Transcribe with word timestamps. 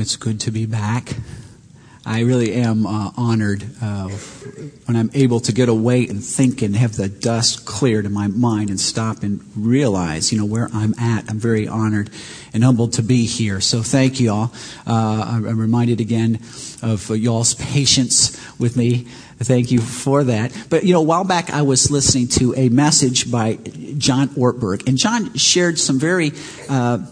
It's 0.00 0.16
good 0.16 0.40
to 0.40 0.50
be 0.50 0.64
back. 0.64 1.14
I 2.06 2.20
really 2.20 2.54
am 2.54 2.86
uh, 2.86 3.10
honored 3.18 3.62
uh, 3.82 4.08
when 4.86 4.96
I'm 4.96 5.10
able 5.12 5.40
to 5.40 5.52
get 5.52 5.68
away 5.68 6.08
and 6.08 6.24
think 6.24 6.62
and 6.62 6.74
have 6.74 6.96
the 6.96 7.10
dust 7.10 7.66
cleared 7.66 8.06
in 8.06 8.12
my 8.14 8.26
mind 8.28 8.70
and 8.70 8.80
stop 8.80 9.22
and 9.22 9.44
realize, 9.54 10.32
you 10.32 10.38
know, 10.38 10.46
where 10.46 10.70
I'm 10.72 10.94
at. 10.98 11.30
I'm 11.30 11.38
very 11.38 11.68
honored 11.68 12.08
and 12.54 12.64
humbled 12.64 12.94
to 12.94 13.02
be 13.02 13.26
here. 13.26 13.60
So 13.60 13.82
thank 13.82 14.20
you 14.20 14.32
all. 14.32 14.54
Uh, 14.86 15.42
I'm 15.44 15.58
reminded 15.58 16.00
again 16.00 16.40
of 16.82 17.10
y'all's 17.10 17.52
patience 17.52 18.40
with 18.58 18.78
me. 18.78 19.06
Thank 19.38 19.70
you 19.70 19.80
for 19.80 20.24
that. 20.24 20.56
But 20.70 20.84
you 20.84 20.94
know, 20.94 21.00
a 21.00 21.04
while 21.04 21.24
back 21.24 21.50
I 21.50 21.60
was 21.60 21.90
listening 21.90 22.28
to 22.38 22.54
a 22.56 22.70
message 22.70 23.30
by 23.30 23.56
John 23.98 24.28
Ortberg, 24.30 24.88
and 24.88 24.96
John 24.96 25.34
shared 25.34 25.78
some 25.78 25.98
very 25.98 26.32
uh, 26.70 27.04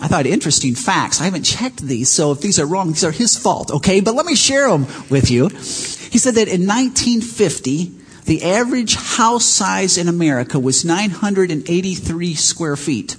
I 0.00 0.08
thought 0.08 0.26
interesting 0.26 0.74
facts. 0.74 1.20
I 1.20 1.24
haven't 1.24 1.44
checked 1.44 1.80
these, 1.80 2.10
so 2.10 2.32
if 2.32 2.40
these 2.40 2.58
are 2.58 2.66
wrong, 2.66 2.88
these 2.88 3.04
are 3.04 3.10
his 3.10 3.38
fault, 3.38 3.70
okay? 3.70 4.00
But 4.00 4.14
let 4.14 4.26
me 4.26 4.34
share 4.34 4.68
them 4.68 4.86
with 5.08 5.30
you. 5.30 5.48
He 5.48 6.18
said 6.18 6.34
that 6.34 6.48
in 6.48 6.66
1950, 6.66 7.92
the 8.24 8.42
average 8.42 8.96
house 8.96 9.46
size 9.46 9.96
in 9.96 10.08
America 10.08 10.58
was 10.58 10.84
983 10.84 12.34
square 12.34 12.76
feet, 12.76 13.16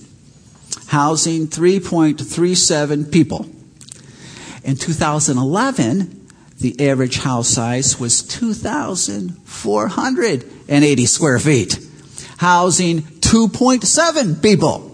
housing 0.88 1.48
3.37 1.48 3.12
people. 3.12 3.48
In 4.64 4.76
2011, 4.76 6.28
the 6.60 6.90
average 6.90 7.20
house 7.20 7.48
size 7.48 8.00
was 8.00 8.24
2,480 8.24 11.06
square 11.06 11.40
feet, 11.40 11.80
housing 12.38 13.02
2.7 13.02 14.42
people. 14.42 14.87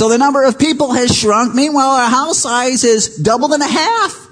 So 0.00 0.08
the 0.08 0.16
number 0.16 0.44
of 0.44 0.58
people 0.58 0.94
has 0.94 1.14
shrunk. 1.14 1.54
Meanwhile, 1.54 1.90
our 1.90 2.08
house 2.08 2.38
size 2.38 2.84
is 2.84 3.18
doubled 3.18 3.52
in 3.52 3.60
a 3.60 3.68
half. 3.68 4.28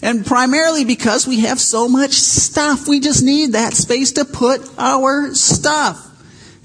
And 0.00 0.24
primarily 0.24 0.84
because 0.84 1.26
we 1.26 1.40
have 1.40 1.58
so 1.58 1.88
much 1.88 2.12
stuff. 2.12 2.86
We 2.86 3.00
just 3.00 3.24
need 3.24 3.54
that 3.54 3.74
space 3.74 4.12
to 4.12 4.24
put 4.24 4.60
our 4.78 5.34
stuff. 5.34 6.11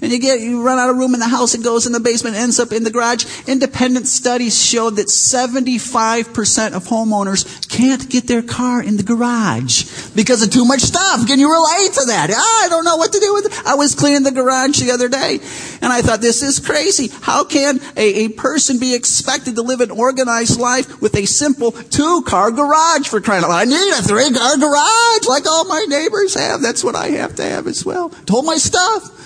And 0.00 0.12
you 0.12 0.20
get, 0.20 0.40
you 0.40 0.62
run 0.62 0.78
out 0.78 0.90
of 0.90 0.96
room 0.96 1.14
in 1.14 1.20
the 1.20 1.26
house, 1.26 1.54
it 1.54 1.64
goes 1.64 1.86
in 1.86 1.92
the 1.92 1.98
basement, 1.98 2.36
ends 2.36 2.60
up 2.60 2.70
in 2.70 2.84
the 2.84 2.90
garage. 2.90 3.26
Independent 3.48 4.06
studies 4.06 4.64
show 4.64 4.90
that 4.90 5.08
75% 5.08 6.72
of 6.72 6.84
homeowners 6.84 7.68
can't 7.68 8.08
get 8.08 8.28
their 8.28 8.42
car 8.42 8.80
in 8.80 8.96
the 8.96 9.02
garage 9.02 10.14
because 10.14 10.40
of 10.42 10.50
too 10.50 10.64
much 10.64 10.82
stuff. 10.82 11.26
Can 11.26 11.40
you 11.40 11.50
relate 11.50 11.92
to 11.94 12.04
that? 12.06 12.30
I 12.30 12.68
don't 12.68 12.84
know 12.84 12.96
what 12.96 13.12
to 13.12 13.18
do 13.18 13.34
with 13.34 13.46
it. 13.46 13.66
I 13.66 13.74
was 13.74 13.96
cleaning 13.96 14.22
the 14.22 14.30
garage 14.30 14.78
the 14.78 14.92
other 14.92 15.08
day 15.08 15.40
and 15.82 15.92
I 15.92 16.00
thought, 16.02 16.20
this 16.20 16.44
is 16.44 16.60
crazy. 16.60 17.08
How 17.22 17.42
can 17.42 17.80
a, 17.96 18.26
a 18.26 18.28
person 18.28 18.78
be 18.78 18.94
expected 18.94 19.56
to 19.56 19.62
live 19.62 19.80
an 19.80 19.90
organized 19.90 20.60
life 20.60 21.02
with 21.02 21.16
a 21.16 21.26
simple 21.26 21.72
two 21.72 22.22
car 22.22 22.52
garage 22.52 23.08
for 23.08 23.20
crying 23.20 23.42
out 23.42 23.50
loud? 23.50 23.62
I 23.62 23.64
need 23.64 23.92
a 23.94 24.02
three 24.02 24.30
car 24.30 24.56
garage 24.58 25.26
like 25.28 25.44
all 25.46 25.64
my 25.64 25.84
neighbors 25.88 26.34
have. 26.34 26.62
That's 26.62 26.84
what 26.84 26.94
I 26.94 27.08
have 27.08 27.34
to 27.36 27.42
have 27.42 27.66
as 27.66 27.84
well. 27.84 28.10
To 28.10 28.32
hold 28.32 28.44
my 28.44 28.58
stuff. 28.58 29.17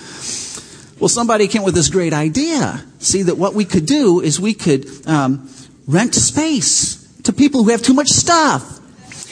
Well, 1.03 1.09
somebody 1.09 1.49
came 1.49 1.63
with 1.63 1.75
this 1.75 1.89
great 1.89 2.13
idea. 2.13 2.81
See, 2.99 3.23
that 3.23 3.37
what 3.37 3.53
we 3.53 3.65
could 3.65 3.85
do 3.85 4.21
is 4.21 4.39
we 4.39 4.53
could 4.53 4.87
um, 5.05 5.49
rent 5.85 6.15
space 6.15 7.05
to 7.23 7.33
people 7.33 7.65
who 7.65 7.71
have 7.71 7.81
too 7.81 7.93
much 7.93 8.07
stuff. 8.07 8.79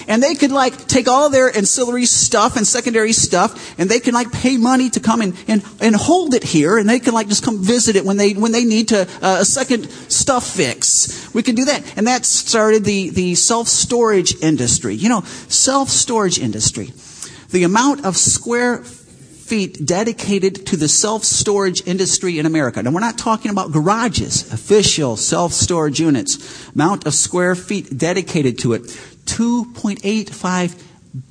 And 0.05 0.21
they 0.21 0.35
could 0.35 0.51
like 0.51 0.87
take 0.87 1.07
all 1.07 1.29
their 1.29 1.47
ancillary 1.55 2.03
stuff 2.07 2.57
and 2.57 2.67
secondary 2.67 3.13
stuff 3.13 3.79
and 3.79 3.89
they 3.89 4.01
can 4.01 4.13
like 4.13 4.33
pay 4.33 4.57
money 4.57 4.89
to 4.89 4.99
come 4.99 5.21
and, 5.21 5.33
and, 5.47 5.63
and 5.79 5.95
hold 5.95 6.33
it 6.33 6.43
here 6.43 6.77
and 6.77 6.89
they 6.89 6.99
can 6.99 7.13
like 7.13 7.29
just 7.29 7.45
come 7.45 7.63
visit 7.63 7.95
it 7.95 8.03
when 8.03 8.17
they, 8.17 8.33
when 8.33 8.51
they 8.51 8.65
need 8.65 8.89
to, 8.89 9.07
uh, 9.21 9.37
a 9.39 9.45
second 9.45 9.89
stuff 10.09 10.45
fix. 10.45 11.33
We 11.33 11.41
can 11.41 11.55
do 11.55 11.63
that. 11.63 11.97
And 11.97 12.05
that 12.05 12.25
started 12.25 12.83
the, 12.83 13.11
the 13.11 13.35
self-storage 13.35 14.35
industry. 14.41 14.95
You 14.95 15.07
know, 15.07 15.21
self-storage 15.21 16.37
industry. 16.37 16.91
The 17.51 17.63
amount 17.63 18.05
of 18.05 18.17
square 18.17 18.83
feet 19.51 19.85
dedicated 19.85 20.65
to 20.65 20.77
the 20.77 20.87
self-storage 20.87 21.85
industry 21.85 22.39
in 22.39 22.45
America. 22.45 22.81
Now 22.81 22.91
we're 22.91 23.01
not 23.01 23.17
talking 23.17 23.51
about 23.51 23.73
garages, 23.73 24.49
official 24.53 25.17
self-storage 25.17 25.99
units. 25.99 26.69
Amount 26.69 27.05
of 27.05 27.13
square 27.13 27.53
feet 27.55 27.97
dedicated 27.97 28.57
to 28.59 28.71
it. 28.71 28.83
2.85 29.25 30.81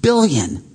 billion 0.03 0.69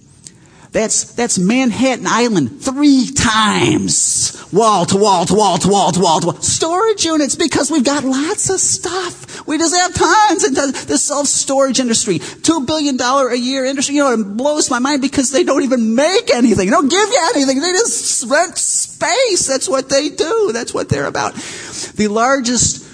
that's, 0.75 1.13
that's 1.13 1.39
Manhattan 1.39 2.05
Island 2.05 2.61
three 2.61 3.09
times. 3.15 4.45
Wall 4.51 4.85
to 4.85 4.97
wall 4.97 5.23
to 5.25 5.33
wall 5.33 5.57
to 5.57 5.69
wall 5.69 5.93
to 5.93 5.99
wall 6.01 6.19
to 6.19 6.27
wall. 6.27 6.41
Storage 6.41 7.05
units 7.05 7.35
because 7.35 7.71
we've 7.71 7.85
got 7.85 8.03
lots 8.03 8.49
of 8.49 8.59
stuff. 8.59 9.47
We 9.47 9.57
just 9.57 9.73
have 9.73 9.93
tons. 9.93 10.43
And 10.43 10.53
the 10.57 10.97
self-storage 10.97 11.79
industry, 11.79 12.19
$2 12.19 12.67
billion 12.67 12.99
a 12.99 13.35
year 13.35 13.63
industry, 13.63 13.95
you 13.95 14.03
know, 14.03 14.11
it 14.11 14.35
blows 14.35 14.69
my 14.69 14.79
mind 14.79 15.01
because 15.01 15.31
they 15.31 15.45
don't 15.45 15.63
even 15.63 15.95
make 15.95 16.29
anything. 16.33 16.65
They 16.65 16.71
don't 16.71 16.91
give 16.91 17.07
you 17.07 17.29
anything. 17.33 17.61
They 17.61 17.71
just 17.71 18.29
rent 18.29 18.57
space. 18.57 19.47
That's 19.47 19.69
what 19.69 19.87
they 19.87 20.09
do. 20.09 20.51
That's 20.51 20.73
what 20.73 20.89
they're 20.89 21.07
about. 21.07 21.35
The 21.95 22.09
largest 22.09 22.85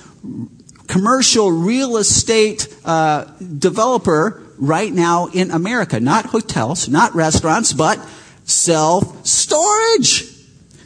commercial 0.86 1.52
real 1.52 1.98
estate 1.98 2.68
uh, 2.86 3.26
developer 3.40 4.41
right 4.62 4.94
now 4.94 5.28
in 5.34 5.52
America. 5.52 6.00
Not 6.00 6.28
hotels, 6.28 6.88
not 6.88 7.14
restaurants, 7.14 7.74
but 7.74 8.00
self-storage. 8.46 10.30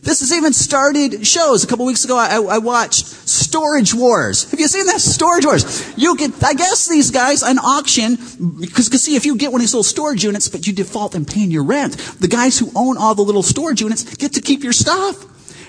This 0.01 0.19
has 0.19 0.31
even 0.31 0.53
started 0.53 1.25
shows. 1.25 1.63
A 1.63 1.67
couple 1.67 1.85
weeks 1.85 2.05
ago, 2.05 2.15
I, 2.15 2.35
I, 2.35 2.57
watched 2.59 3.07
Storage 3.07 3.91
Wars. 3.91 4.49
Have 4.51 4.59
you 4.59 4.67
seen 4.67 4.85
that? 4.85 5.01
Storage 5.01 5.45
Wars. 5.45 5.97
You 5.97 6.15
can, 6.15 6.31
I 6.43 6.53
guess 6.53 6.87
these 6.87 7.09
guys 7.09 7.41
on 7.41 7.57
auction, 7.57 8.15
because, 8.59 8.87
because 8.87 9.01
see, 9.01 9.15
if 9.15 9.25
you 9.25 9.35
get 9.35 9.51
one 9.51 9.61
of 9.61 9.63
these 9.63 9.73
little 9.73 9.83
storage 9.83 10.23
units, 10.23 10.47
but 10.47 10.67
you 10.67 10.73
default 10.73 11.15
in 11.15 11.25
paying 11.25 11.49
your 11.49 11.63
rent, 11.63 11.97
the 12.19 12.27
guys 12.27 12.59
who 12.59 12.71
own 12.75 12.97
all 12.97 13.15
the 13.15 13.23
little 13.23 13.41
storage 13.41 13.81
units 13.81 14.03
get 14.15 14.33
to 14.33 14.41
keep 14.41 14.63
your 14.63 14.73
stuff. 14.73 15.25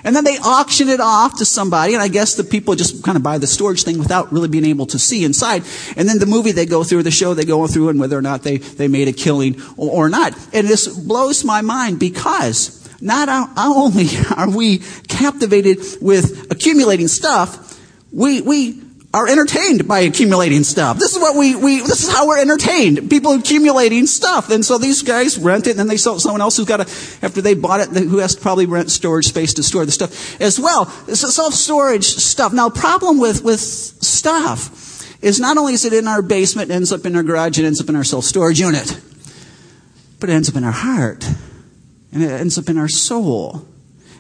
And 0.07 0.15
then 0.15 0.23
they 0.23 0.39
auction 0.39 0.89
it 0.89 1.01
off 1.01 1.39
to 1.39 1.45
somebody, 1.45 1.95
and 1.95 2.03
I 2.03 2.07
guess 2.07 2.37
the 2.37 2.45
people 2.45 2.77
just 2.77 3.03
kind 3.03 3.17
of 3.17 3.25
buy 3.25 3.39
the 3.39 3.47
storage 3.49 3.83
thing 3.83 3.99
without 3.99 4.33
really 4.33 4.47
being 4.47 4.65
able 4.65 4.87
to 4.87 5.01
see 5.01 5.25
inside. 5.25 5.65
And 5.97 6.09
then 6.09 6.21
the 6.21 6.27
movie 6.27 6.53
they 6.53 6.65
go 6.65 6.85
through, 6.85 7.03
the 7.03 7.11
show 7.11 7.35
they 7.35 7.45
go 7.45 7.67
through, 7.67 7.89
and 7.89 7.99
whether 7.99 8.17
or 8.17 8.23
not 8.23 8.45
they, 8.45 8.59
they 8.59 8.87
made 8.87 9.09
a 9.09 9.13
killing 9.13 9.61
or, 9.77 10.07
or 10.07 10.09
not. 10.09 10.33
And 10.55 10.69
this 10.69 10.87
blows 10.87 11.45
my 11.45 11.61
mind 11.61 11.99
because 11.99 12.89
not 13.01 13.29
only 13.59 14.07
are 14.37 14.49
we 14.49 14.79
captivated 15.09 15.79
with 16.01 16.53
accumulating 16.53 17.09
stuff, 17.09 17.77
we, 18.13 18.41
we 18.43 18.81
are 19.17 19.27
entertained 19.27 19.89
by 19.89 20.01
accumulating 20.01 20.63
stuff. 20.63 20.99
This 20.99 21.17
is 21.17 21.19
what 21.19 21.37
we, 21.37 21.57
we, 21.57 21.79
this 21.79 22.05
is 22.07 22.13
how 22.13 22.29
we're 22.29 22.39
entertained. 22.39 23.09
People 23.09 23.33
accumulating 23.33 24.07
stuff. 24.07 24.51
And 24.51 24.63
so 24.63 24.77
these 24.77 25.03
guys 25.03 25.39
rent 25.39 25.67
it 25.67 25.71
and 25.71 25.79
then 25.79 25.87
they 25.87 25.97
sell 25.97 26.13
it 26.13 26.17
to 26.17 26.21
someone 26.21 26.43
else 26.43 26.59
who's 26.59 26.67
got 26.67 26.87
to, 26.87 27.25
after 27.25 27.41
they 27.41 27.55
bought 27.55 27.81
it, 27.81 27.89
who 27.89 28.19
has 28.19 28.35
to 28.35 28.43
probably 28.43 28.67
rent 28.67 28.91
storage 28.91 29.25
space 29.25 29.55
to 29.55 29.63
store 29.63 29.87
the 29.87 29.93
stuff 29.93 30.39
as 30.39 30.61
well. 30.61 30.93
It's 31.09 31.21
self-storage 31.35 32.05
stuff. 32.05 32.53
Now, 32.53 32.69
problem 32.69 33.19
with, 33.19 33.43
with 33.43 33.59
stuff 33.59 35.25
is 35.25 35.41
not 35.41 35.57
only 35.57 35.73
is 35.73 35.87
it 35.87 35.95
in 35.95 36.07
our 36.07 36.21
basement, 36.21 36.71
it 36.71 36.75
ends 36.75 36.93
up 36.93 37.07
in 37.07 37.17
our 37.17 37.23
garage, 37.23 37.59
it 37.59 37.65
ends 37.65 37.81
up 37.81 37.89
in 37.89 37.97
our 37.97 38.05
self-storage 38.05 38.61
unit, 38.61 39.01
but 40.21 40.29
it 40.29 40.35
ends 40.35 40.51
up 40.51 40.57
in 40.57 40.65
our 40.65 40.73
heart 40.73 41.27
and 42.13 42.23
it 42.23 42.31
ends 42.31 42.59
up 42.59 42.69
in 42.69 42.77
our 42.77 42.89
soul 42.89 43.67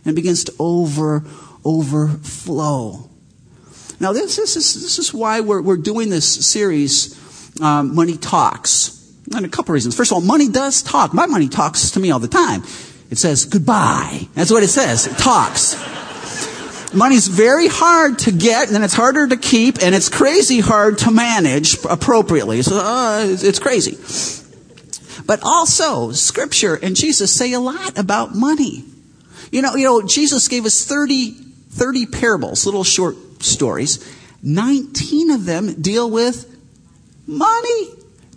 and 0.06 0.12
it 0.12 0.14
begins 0.14 0.44
to 0.44 0.54
over, 0.58 1.22
overflow. 1.66 3.10
Now, 3.98 4.12
this, 4.12 4.36
this, 4.36 4.56
is, 4.56 4.74
this 4.74 4.98
is 4.98 5.14
why 5.14 5.40
we're, 5.40 5.62
we're 5.62 5.76
doing 5.76 6.10
this 6.10 6.46
series, 6.46 7.60
um, 7.60 7.94
Money 7.94 8.16
Talks. 8.16 8.92
And 9.34 9.44
a 9.44 9.48
couple 9.48 9.72
reasons. 9.72 9.96
First 9.96 10.12
of 10.12 10.16
all, 10.16 10.20
money 10.20 10.48
does 10.48 10.82
talk. 10.82 11.12
My 11.12 11.26
money 11.26 11.48
talks 11.48 11.90
to 11.92 12.00
me 12.00 12.10
all 12.10 12.20
the 12.20 12.28
time. 12.28 12.62
It 13.10 13.18
says 13.18 13.44
goodbye. 13.44 14.28
That's 14.34 14.50
what 14.50 14.62
it 14.62 14.68
says. 14.68 15.06
It 15.06 15.18
talks. 15.18 15.74
Money's 16.94 17.26
very 17.26 17.66
hard 17.66 18.20
to 18.20 18.32
get, 18.32 18.68
and 18.68 18.74
then 18.74 18.82
it's 18.82 18.94
harder 18.94 19.26
to 19.26 19.36
keep, 19.36 19.82
and 19.82 19.94
it's 19.94 20.08
crazy 20.08 20.60
hard 20.60 20.98
to 20.98 21.10
manage 21.10 21.76
appropriately. 21.84 22.62
So 22.62 22.76
uh, 22.76 23.26
it's 23.26 23.58
crazy. 23.58 23.96
But 25.26 25.40
also, 25.42 26.12
Scripture 26.12 26.76
and 26.76 26.94
Jesus 26.94 27.32
say 27.32 27.52
a 27.52 27.60
lot 27.60 27.98
about 27.98 28.34
money. 28.34 28.84
You 29.50 29.62
know, 29.62 29.74
you 29.74 29.84
know, 29.84 30.02
Jesus 30.02 30.46
gave 30.48 30.64
us 30.64 30.86
30, 30.86 31.32
30 31.32 32.06
parables, 32.06 32.64
little 32.64 32.84
short 32.84 33.16
stories. 33.40 34.04
19 34.42 35.30
of 35.30 35.44
them 35.44 35.80
deal 35.80 36.10
with 36.10 36.56
money. 37.26 37.88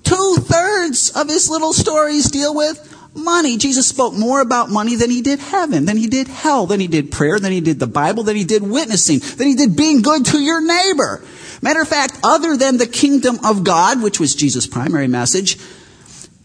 Two 0.03 0.37
thirds 0.39 1.11
of 1.11 1.27
his 1.27 1.49
little 1.49 1.73
stories 1.73 2.31
deal 2.31 2.55
with 2.55 2.85
money. 3.13 3.57
Jesus 3.57 3.87
spoke 3.87 4.13
more 4.13 4.41
about 4.41 4.69
money 4.69 4.95
than 4.95 5.09
he 5.09 5.21
did 5.21 5.39
heaven, 5.39 5.85
than 5.85 5.97
he 5.97 6.07
did 6.07 6.27
hell, 6.27 6.65
than 6.65 6.79
he 6.79 6.87
did 6.87 7.11
prayer, 7.11 7.39
than 7.39 7.51
he 7.51 7.61
did 7.61 7.79
the 7.79 7.87
Bible, 7.87 8.23
than 8.23 8.35
he 8.35 8.43
did 8.43 8.63
witnessing, 8.63 9.19
than 9.19 9.47
he 9.47 9.55
did 9.55 9.75
being 9.75 10.01
good 10.01 10.25
to 10.27 10.39
your 10.39 10.61
neighbor. 10.61 11.23
Matter 11.61 11.81
of 11.81 11.87
fact, 11.87 12.19
other 12.23 12.55
than 12.55 12.77
the 12.77 12.87
kingdom 12.87 13.39
of 13.43 13.63
God, 13.63 14.01
which 14.01 14.19
was 14.19 14.35
Jesus' 14.35 14.65
primary 14.65 15.07
message, 15.07 15.57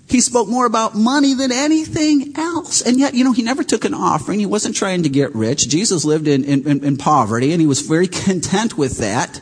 he 0.07 0.21
spoke 0.21 0.49
more 0.49 0.67
about 0.67 0.95
money 0.95 1.35
than 1.35 1.51
anything 1.51 2.35
else. 2.37 2.83
And 2.83 2.99
yet, 2.99 3.15
you 3.15 3.25
know, 3.25 3.33
he 3.33 3.43
never 3.43 3.65
took 3.65 3.85
an 3.85 3.95
offering. 3.95 4.39
He 4.39 4.47
wasn't 4.47 4.77
trying 4.77 5.03
to 5.05 5.09
get 5.09 5.35
rich. 5.35 5.69
Jesus 5.69 6.05
lived 6.05 6.29
in, 6.29 6.45
in, 6.45 6.85
in 6.85 6.97
poverty 6.97 7.53
and 7.53 7.61
he 7.61 7.67
was 7.67 7.81
very 7.81 8.07
content 8.25 8.77
with 8.77 8.99
that. 8.99 9.41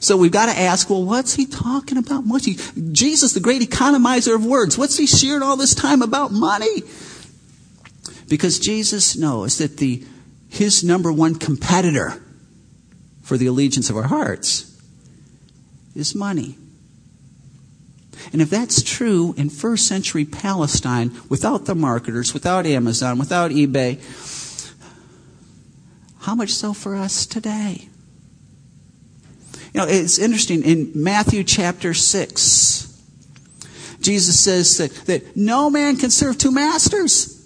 So 0.00 0.16
we've 0.16 0.32
got 0.32 0.46
to 0.46 0.58
ask, 0.58 0.88
well, 0.88 1.04
what's 1.04 1.34
he 1.34 1.46
talking 1.46 1.98
about? 1.98 2.24
What's 2.26 2.46
he, 2.46 2.58
Jesus, 2.92 3.34
the 3.34 3.40
great 3.40 3.60
economizer 3.62 4.34
of 4.34 4.44
words, 4.44 4.78
what's 4.78 4.96
he 4.96 5.06
sharing 5.06 5.42
all 5.42 5.56
this 5.56 5.74
time 5.74 6.00
about 6.00 6.32
money? 6.32 6.82
Because 8.28 8.58
Jesus 8.58 9.16
knows 9.16 9.58
that 9.58 9.76
the, 9.76 10.04
his 10.48 10.82
number 10.82 11.12
one 11.12 11.34
competitor 11.34 12.22
for 13.22 13.36
the 13.36 13.46
allegiance 13.46 13.90
of 13.90 13.96
our 13.96 14.04
hearts 14.04 14.80
is 15.94 16.14
money. 16.14 16.56
And 18.32 18.40
if 18.40 18.50
that's 18.50 18.82
true 18.82 19.34
in 19.36 19.50
first 19.50 19.86
century 19.86 20.24
Palestine, 20.24 21.12
without 21.28 21.66
the 21.66 21.74
marketers, 21.74 22.34
without 22.34 22.66
Amazon, 22.66 23.18
without 23.18 23.50
eBay, 23.50 23.98
how 26.20 26.34
much 26.34 26.50
so 26.50 26.72
for 26.72 26.94
us 26.94 27.26
today? 27.26 27.88
You 29.72 29.80
know, 29.80 29.86
it's 29.86 30.18
interesting. 30.18 30.62
In 30.62 30.92
Matthew 30.94 31.44
chapter 31.44 31.94
6, 31.94 33.02
Jesus 34.00 34.40
says 34.40 34.78
that, 34.78 34.92
that 35.06 35.36
no 35.36 35.70
man 35.70 35.96
can 35.96 36.10
serve 36.10 36.38
two 36.38 36.50
masters. 36.50 37.36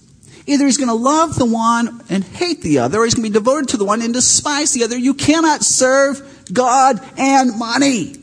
Either 0.46 0.66
he's 0.66 0.76
going 0.76 0.88
to 0.88 0.94
love 0.94 1.36
the 1.36 1.46
one 1.46 2.02
and 2.10 2.22
hate 2.22 2.62
the 2.62 2.78
other, 2.80 3.00
or 3.00 3.04
he's 3.04 3.14
going 3.14 3.24
to 3.24 3.30
be 3.30 3.32
devoted 3.32 3.68
to 3.70 3.76
the 3.76 3.84
one 3.84 4.02
and 4.02 4.12
despise 4.12 4.72
the 4.72 4.84
other. 4.84 4.96
You 4.96 5.14
cannot 5.14 5.62
serve 5.62 6.46
God 6.52 7.00
and 7.16 7.58
money. 7.58 8.16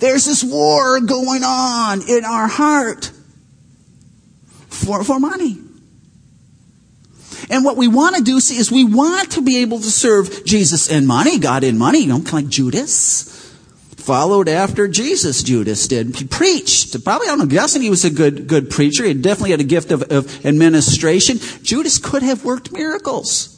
There's 0.00 0.24
this 0.24 0.42
war 0.42 1.00
going 1.00 1.44
on 1.44 2.02
in 2.08 2.24
our 2.24 2.48
heart 2.48 3.12
for, 4.68 5.04
for 5.04 5.20
money. 5.20 5.58
And 7.50 7.64
what 7.64 7.76
we 7.76 7.88
want 7.88 8.16
to 8.16 8.22
do 8.22 8.40
see, 8.40 8.56
is 8.56 8.70
we 8.70 8.84
want 8.84 9.32
to 9.32 9.42
be 9.42 9.58
able 9.58 9.78
to 9.78 9.90
serve 9.90 10.44
Jesus 10.44 10.88
in 10.90 11.06
money, 11.06 11.38
God 11.38 11.64
in 11.64 11.78
money, 11.78 12.00
you 12.00 12.06
know, 12.06 12.16
kind 12.16 12.26
of 12.26 12.32
like 12.32 12.48
Judas. 12.48 13.36
Followed 13.96 14.48
after 14.48 14.88
Jesus, 14.88 15.42
Judas 15.42 15.86
did. 15.86 16.16
He 16.16 16.24
preached. 16.24 17.04
Probably, 17.04 17.28
I'm 17.28 17.46
guessing 17.48 17.82
he 17.82 17.90
was 17.90 18.04
a 18.04 18.10
good, 18.10 18.46
good 18.46 18.70
preacher. 18.70 19.04
He 19.04 19.14
definitely 19.14 19.50
had 19.50 19.60
a 19.60 19.64
gift 19.64 19.92
of, 19.92 20.02
of 20.10 20.46
administration. 20.46 21.38
Judas 21.62 21.98
could 21.98 22.22
have 22.22 22.44
worked 22.44 22.72
miracles. 22.72 23.56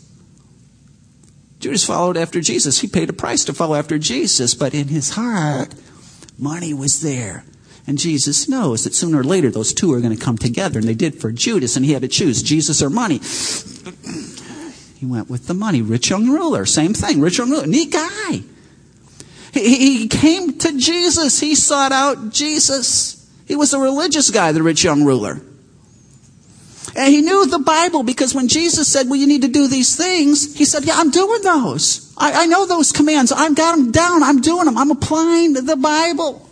Judas 1.60 1.84
followed 1.84 2.16
after 2.16 2.40
Jesus. 2.40 2.80
He 2.80 2.88
paid 2.88 3.08
a 3.08 3.12
price 3.12 3.44
to 3.44 3.52
follow 3.52 3.76
after 3.76 3.98
Jesus, 3.98 4.54
but 4.54 4.74
in 4.74 4.88
his 4.88 5.10
heart, 5.10 5.74
money 6.42 6.74
was 6.74 7.00
there. 7.00 7.44
And 7.86 7.98
Jesus 7.98 8.48
knows 8.48 8.84
that 8.84 8.94
sooner 8.94 9.20
or 9.20 9.24
later 9.24 9.50
those 9.50 9.72
two 9.72 9.92
are 9.92 10.00
going 10.00 10.16
to 10.16 10.22
come 10.22 10.38
together. 10.38 10.78
And 10.78 10.86
they 10.86 10.94
did 10.94 11.20
for 11.20 11.32
Judas, 11.32 11.76
and 11.76 11.84
he 11.84 11.92
had 11.92 12.02
to 12.02 12.08
choose 12.08 12.42
Jesus 12.42 12.82
or 12.82 12.90
money. 12.90 13.20
He 14.98 15.06
went 15.06 15.28
with 15.28 15.48
the 15.48 15.54
money. 15.54 15.82
Rich 15.82 16.10
young 16.10 16.28
ruler, 16.28 16.64
same 16.64 16.94
thing. 16.94 17.20
Rich 17.20 17.38
young 17.38 17.50
ruler, 17.50 17.66
neat 17.66 17.92
guy. 17.92 18.42
He, 19.52 19.98
he 19.98 20.08
came 20.08 20.58
to 20.58 20.78
Jesus. 20.78 21.40
He 21.40 21.54
sought 21.54 21.92
out 21.92 22.30
Jesus. 22.32 23.28
He 23.46 23.56
was 23.56 23.74
a 23.74 23.78
religious 23.78 24.30
guy, 24.30 24.52
the 24.52 24.62
rich 24.62 24.84
young 24.84 25.04
ruler. 25.04 25.40
And 26.94 27.12
he 27.12 27.20
knew 27.20 27.46
the 27.46 27.58
Bible 27.58 28.02
because 28.02 28.34
when 28.34 28.48
Jesus 28.48 28.86
said, 28.88 29.08
Well, 29.08 29.18
you 29.18 29.26
need 29.26 29.42
to 29.42 29.48
do 29.48 29.66
these 29.66 29.96
things, 29.96 30.56
he 30.56 30.64
said, 30.64 30.84
Yeah, 30.84 30.94
I'm 30.96 31.10
doing 31.10 31.42
those. 31.42 32.01
I, 32.22 32.44
I 32.44 32.46
know 32.46 32.66
those 32.66 32.92
commands. 32.92 33.32
I've 33.32 33.56
got 33.56 33.76
them 33.76 33.90
down. 33.90 34.22
I'm 34.22 34.40
doing 34.40 34.66
them. 34.66 34.78
I'm 34.78 34.92
applying 34.92 35.54
the 35.54 35.76
Bible. 35.76 36.48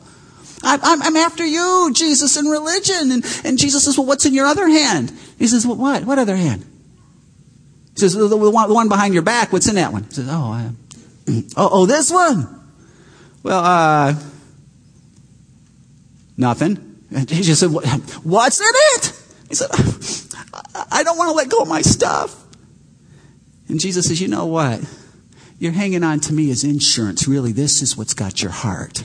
I'm, 0.65 1.01
I'm, 1.01 1.17
after 1.17 1.47
you, 1.47 1.93
Jesus, 1.95 2.37
in 2.37 2.47
religion. 2.47 3.13
And, 3.13 3.25
and 3.45 3.57
Jesus 3.57 3.85
says, 3.85 3.97
Well, 3.97 4.09
what's 4.09 4.27
in 4.27 4.35
your 4.35 4.47
other 4.47 4.69
hand? 4.69 5.13
He 5.39 5.47
says, 5.47 5.65
Well, 5.65 5.77
what? 5.77 6.05
What 6.05 6.19
other 6.19 6.35
hand? 6.35 6.67
He 7.95 8.01
says, 8.01 8.15
The 8.15 8.37
one, 8.37 8.69
the 8.69 8.75
one 8.75 8.89
behind 8.89 9.15
your 9.15 9.23
back, 9.23 9.53
what's 9.53 9.69
in 9.69 9.77
that 9.77 9.93
one? 9.93 10.03
He 10.03 10.11
says, 10.11 10.29
Oh, 10.29 10.33
I, 10.33 10.71
oh, 11.57 11.69
oh, 11.73 11.87
this 11.87 12.11
one. 12.11 12.49
Well, 13.45 13.65
uh, 13.65 14.15
nothing. 16.37 16.99
And 17.15 17.29
Jesus 17.29 17.61
said, 17.61 17.71
What's 17.71 18.61
in 18.61 18.67
it? 18.67 19.13
He 19.49 19.55
said, 19.55 19.69
I 20.91 21.05
don't 21.05 21.17
want 21.17 21.31
to 21.31 21.35
let 21.35 21.49
go 21.49 21.63
of 21.63 21.69
my 21.69 21.83
stuff. 21.83 22.45
And 23.69 23.79
Jesus 23.79 24.09
says, 24.09 24.21
You 24.21 24.27
know 24.27 24.47
what? 24.47 24.81
You're 25.61 25.73
hanging 25.73 26.03
on 26.03 26.21
to 26.21 26.33
me 26.33 26.51
as 26.51 26.65
insurance. 26.65 27.29
Really, 27.29 27.53
this 27.53 27.83
is 27.83 27.95
what's 27.95 28.15
got 28.15 28.43
your 28.43 28.51
heart. 28.51 29.05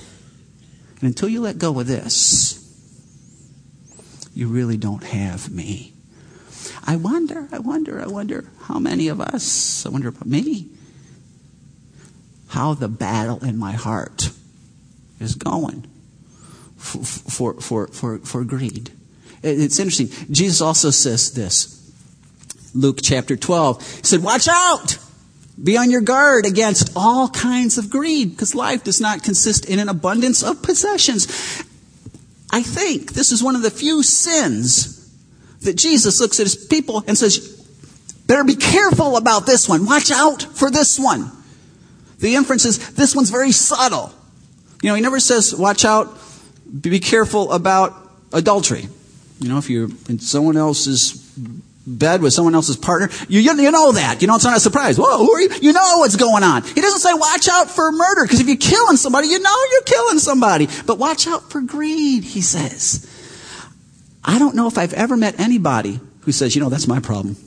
And 1.01 1.03
until 1.03 1.27
you 1.27 1.41
let 1.41 1.57
go 1.57 1.77
of 1.77 1.85
this, 1.85 2.61
you 4.33 4.47
really 4.47 4.77
don't 4.77 5.03
have 5.03 5.51
me. 5.51 5.93
I 6.87 6.95
wonder, 6.95 7.49
I 7.51 7.59
wonder, 7.59 8.01
I 8.01 8.07
wonder 8.07 8.45
how 8.61 8.79
many 8.79 9.09
of 9.09 9.19
us, 9.19 9.85
I 9.85 9.89
wonder 9.89 10.07
about 10.07 10.27
me, 10.27 10.69
how 12.47 12.73
the 12.73 12.87
battle 12.87 13.43
in 13.43 13.57
my 13.57 13.73
heart 13.73 14.29
is 15.19 15.35
going 15.35 15.85
for, 16.77 17.03
for, 17.03 17.53
for, 17.59 17.87
for, 17.87 18.19
for 18.19 18.45
greed. 18.45 18.91
It's 19.43 19.77
interesting. 19.77 20.07
Jesus 20.31 20.61
also 20.61 20.89
says 20.89 21.33
this. 21.33 21.73
Luke 22.73 22.99
chapter 23.01 23.35
12. 23.35 23.97
He 23.97 24.03
said, 24.03 24.23
Watch 24.23 24.47
out! 24.47 24.97
Be 25.61 25.77
on 25.77 25.89
your 25.89 26.01
guard 26.01 26.45
against 26.45 26.91
all 26.95 27.29
kinds 27.29 27.77
of 27.77 27.89
greed, 27.89 28.31
because 28.31 28.55
life 28.55 28.83
does 28.83 28.99
not 28.99 29.23
consist 29.23 29.65
in 29.65 29.79
an 29.79 29.89
abundance 29.89 30.43
of 30.43 30.61
possessions. 30.61 31.27
I 32.51 32.61
think 32.61 33.13
this 33.13 33.31
is 33.31 33.41
one 33.43 33.55
of 33.55 33.61
the 33.61 33.71
few 33.71 34.03
sins 34.03 34.95
that 35.61 35.75
Jesus 35.75 36.19
looks 36.19 36.39
at 36.39 36.45
his 36.45 36.55
people 36.55 37.03
and 37.07 37.17
says, 37.17 37.53
Better 38.27 38.43
be 38.43 38.55
careful 38.55 39.17
about 39.17 39.45
this 39.45 39.69
one. 39.69 39.85
Watch 39.85 40.11
out 40.11 40.41
for 40.41 40.71
this 40.71 40.99
one. 40.99 41.31
The 42.19 42.35
inference 42.35 42.65
is 42.65 42.95
this 42.95 43.15
one's 43.15 43.29
very 43.29 43.51
subtle. 43.51 44.11
You 44.81 44.89
know, 44.89 44.95
he 44.95 45.01
never 45.01 45.19
says, 45.19 45.55
Watch 45.55 45.85
out, 45.85 46.17
be 46.81 46.99
careful 46.99 47.51
about 47.51 47.93
adultery. 48.33 48.87
You 49.39 49.49
know, 49.49 49.57
if 49.57 49.69
you're 49.69 49.89
in 50.09 50.19
someone 50.19 50.57
else's 50.57 51.21
bed 51.87 52.21
with 52.21 52.33
someone 52.33 52.55
else's 52.55 52.77
partner, 52.77 53.09
you, 53.29 53.39
you, 53.39 53.55
you, 53.61 53.71
know 53.71 53.91
that. 53.93 54.21
You 54.21 54.27
know, 54.27 54.35
it's 54.35 54.43
not 54.43 54.57
a 54.57 54.59
surprise. 54.59 54.97
Whoa, 54.97 55.17
who 55.17 55.31
are 55.31 55.41
you? 55.41 55.49
You 55.61 55.73
know 55.73 55.99
what's 55.99 56.15
going 56.15 56.43
on. 56.43 56.63
He 56.63 56.81
doesn't 56.81 56.99
say 56.99 57.13
watch 57.13 57.47
out 57.47 57.69
for 57.69 57.91
murder, 57.91 58.23
because 58.23 58.39
if 58.39 58.47
you're 58.47 58.57
killing 58.57 58.97
somebody, 58.97 59.27
you 59.27 59.39
know 59.39 59.55
you're 59.71 59.83
killing 59.83 60.19
somebody. 60.19 60.67
But 60.85 60.97
watch 60.97 61.27
out 61.27 61.49
for 61.51 61.61
greed, 61.61 62.23
he 62.23 62.41
says. 62.41 63.11
I 64.23 64.39
don't 64.39 64.55
know 64.55 64.67
if 64.67 64.77
I've 64.77 64.93
ever 64.93 65.15
met 65.15 65.39
anybody 65.39 65.99
who 66.21 66.31
says, 66.31 66.55
you 66.55 66.61
know, 66.61 66.69
that's 66.69 66.87
my 66.87 66.99
problem. 66.99 67.37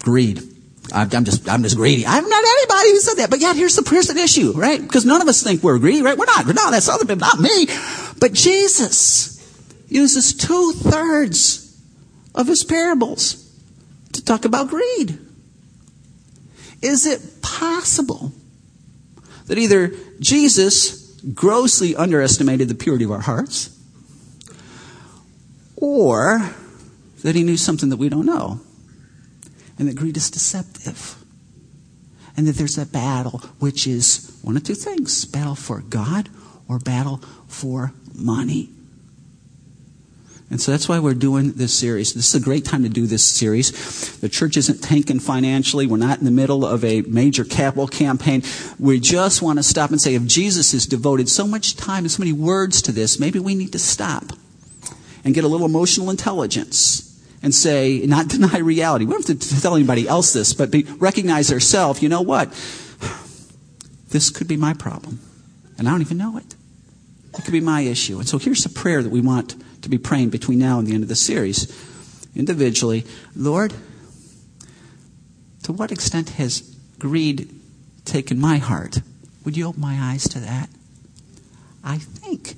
Greed. 0.00 0.42
I'm 0.92 1.24
just, 1.24 1.48
I'm 1.48 1.62
just 1.62 1.76
greedy. 1.76 2.04
I 2.04 2.16
haven't 2.16 2.32
anybody 2.32 2.90
who 2.90 3.00
said 3.00 3.14
that. 3.14 3.30
But 3.30 3.40
yet, 3.40 3.56
here's 3.56 3.76
the, 3.76 3.88
here's 3.88 4.08
the 4.08 4.20
issue, 4.20 4.52
right? 4.52 4.80
Because 4.80 5.04
none 5.04 5.22
of 5.22 5.28
us 5.28 5.42
think 5.42 5.62
we're 5.62 5.78
greedy, 5.78 6.02
right? 6.02 6.16
We're 6.16 6.26
not. 6.26 6.46
No, 6.46 6.70
that's 6.70 6.88
other 6.88 7.04
people, 7.04 7.16
not 7.16 7.40
me. 7.40 7.66
But 8.20 8.32
Jesus 8.32 9.40
uses 9.88 10.34
two 10.34 10.72
thirds 10.72 11.80
of 12.34 12.46
his 12.46 12.64
parables 12.64 13.43
to 14.14 14.24
talk 14.24 14.44
about 14.44 14.68
greed. 14.68 15.18
Is 16.82 17.06
it 17.06 17.42
possible 17.42 18.32
that 19.46 19.58
either 19.58 19.92
Jesus 20.20 21.18
grossly 21.32 21.94
underestimated 21.96 22.68
the 22.68 22.74
purity 22.74 23.04
of 23.04 23.10
our 23.12 23.20
hearts, 23.20 23.70
or 25.76 26.50
that 27.22 27.34
he 27.34 27.42
knew 27.42 27.56
something 27.56 27.88
that 27.88 27.96
we 27.96 28.08
don't 28.08 28.26
know, 28.26 28.60
and 29.78 29.88
that 29.88 29.96
greed 29.96 30.16
is 30.16 30.30
deceptive? 30.30 31.16
And 32.36 32.48
that 32.48 32.56
there's 32.56 32.78
a 32.78 32.84
battle, 32.84 33.38
which 33.60 33.86
is 33.86 34.36
one 34.42 34.56
of 34.56 34.64
two 34.64 34.74
things 34.74 35.24
battle 35.24 35.54
for 35.54 35.80
God 35.82 36.28
or 36.68 36.80
battle 36.80 37.18
for 37.46 37.92
money. 38.12 38.73
And 40.50 40.60
so 40.60 40.70
that's 40.70 40.88
why 40.88 40.98
we're 40.98 41.14
doing 41.14 41.52
this 41.52 41.76
series. 41.76 42.12
This 42.12 42.34
is 42.34 42.40
a 42.40 42.44
great 42.44 42.64
time 42.64 42.82
to 42.82 42.88
do 42.88 43.06
this 43.06 43.24
series. 43.24 44.18
The 44.18 44.28
church 44.28 44.56
isn't 44.56 44.82
tanking 44.82 45.18
financially. 45.18 45.86
We're 45.86 45.96
not 45.96 46.18
in 46.18 46.26
the 46.26 46.30
middle 46.30 46.66
of 46.66 46.84
a 46.84 47.00
major 47.02 47.44
capital 47.44 47.88
campaign. 47.88 48.42
We 48.78 49.00
just 49.00 49.40
want 49.40 49.58
to 49.58 49.62
stop 49.62 49.90
and 49.90 50.00
say 50.00 50.14
if 50.14 50.26
Jesus 50.26 50.72
has 50.72 50.86
devoted 50.86 51.28
so 51.28 51.46
much 51.46 51.76
time 51.76 52.04
and 52.04 52.10
so 52.10 52.20
many 52.20 52.32
words 52.32 52.82
to 52.82 52.92
this, 52.92 53.18
maybe 53.18 53.38
we 53.38 53.54
need 53.54 53.72
to 53.72 53.78
stop 53.78 54.24
and 55.24 55.34
get 55.34 55.44
a 55.44 55.48
little 55.48 55.66
emotional 55.66 56.10
intelligence 56.10 57.10
and 57.42 57.54
say, 57.54 58.04
not 58.06 58.28
deny 58.28 58.58
reality. 58.58 59.06
We 59.06 59.12
don't 59.12 59.26
have 59.26 59.38
to 59.38 59.60
tell 59.60 59.74
anybody 59.74 60.06
else 60.06 60.34
this, 60.34 60.52
but 60.52 60.70
be, 60.70 60.82
recognize 60.98 61.52
ourselves, 61.52 62.02
you 62.02 62.08
know 62.08 62.22
what? 62.22 62.52
This 64.10 64.30
could 64.30 64.46
be 64.46 64.56
my 64.56 64.74
problem. 64.74 65.18
And 65.76 65.88
I 65.88 65.90
don't 65.90 66.00
even 66.00 66.18
know 66.18 66.36
it. 66.36 66.54
It 67.36 67.42
could 67.44 67.50
be 67.50 67.60
my 67.60 67.80
issue. 67.80 68.20
And 68.20 68.28
so 68.28 68.38
here's 68.38 68.64
a 68.64 68.68
prayer 68.68 69.02
that 69.02 69.10
we 69.10 69.20
want 69.20 69.56
to 69.84 69.90
be 69.90 69.98
praying 69.98 70.30
between 70.30 70.58
now 70.58 70.78
and 70.78 70.88
the 70.88 70.94
end 70.94 71.02
of 71.02 71.08
the 71.08 71.14
series. 71.14 71.72
Individually, 72.34 73.04
Lord, 73.36 73.72
to 75.62 75.72
what 75.72 75.92
extent 75.92 76.30
has 76.30 76.60
greed 76.98 77.48
taken 78.04 78.40
my 78.40 78.58
heart? 78.58 79.00
Would 79.44 79.56
you 79.56 79.68
open 79.68 79.80
my 79.80 79.98
eyes 80.00 80.28
to 80.28 80.40
that? 80.40 80.68
I 81.82 81.98
think 81.98 82.54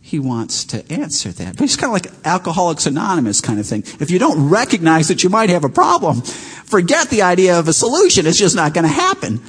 he 0.00 0.18
wants 0.18 0.64
to 0.66 0.92
answer 0.92 1.30
that. 1.30 1.56
But 1.56 1.64
it's 1.64 1.76
kind 1.76 1.88
of 1.88 1.92
like 1.92 2.26
Alcoholics 2.26 2.86
Anonymous 2.86 3.40
kind 3.40 3.58
of 3.58 3.66
thing. 3.66 3.84
If 4.00 4.10
you 4.10 4.18
don't 4.18 4.50
recognize 4.50 5.08
that 5.08 5.22
you 5.22 5.30
might 5.30 5.48
have 5.48 5.64
a 5.64 5.68
problem, 5.68 6.20
forget 6.20 7.08
the 7.08 7.22
idea 7.22 7.58
of 7.58 7.68
a 7.68 7.72
solution. 7.72 8.26
It's 8.26 8.38
just 8.38 8.56
not 8.56 8.74
going 8.74 8.84
to 8.84 8.92
happen. 8.92 9.40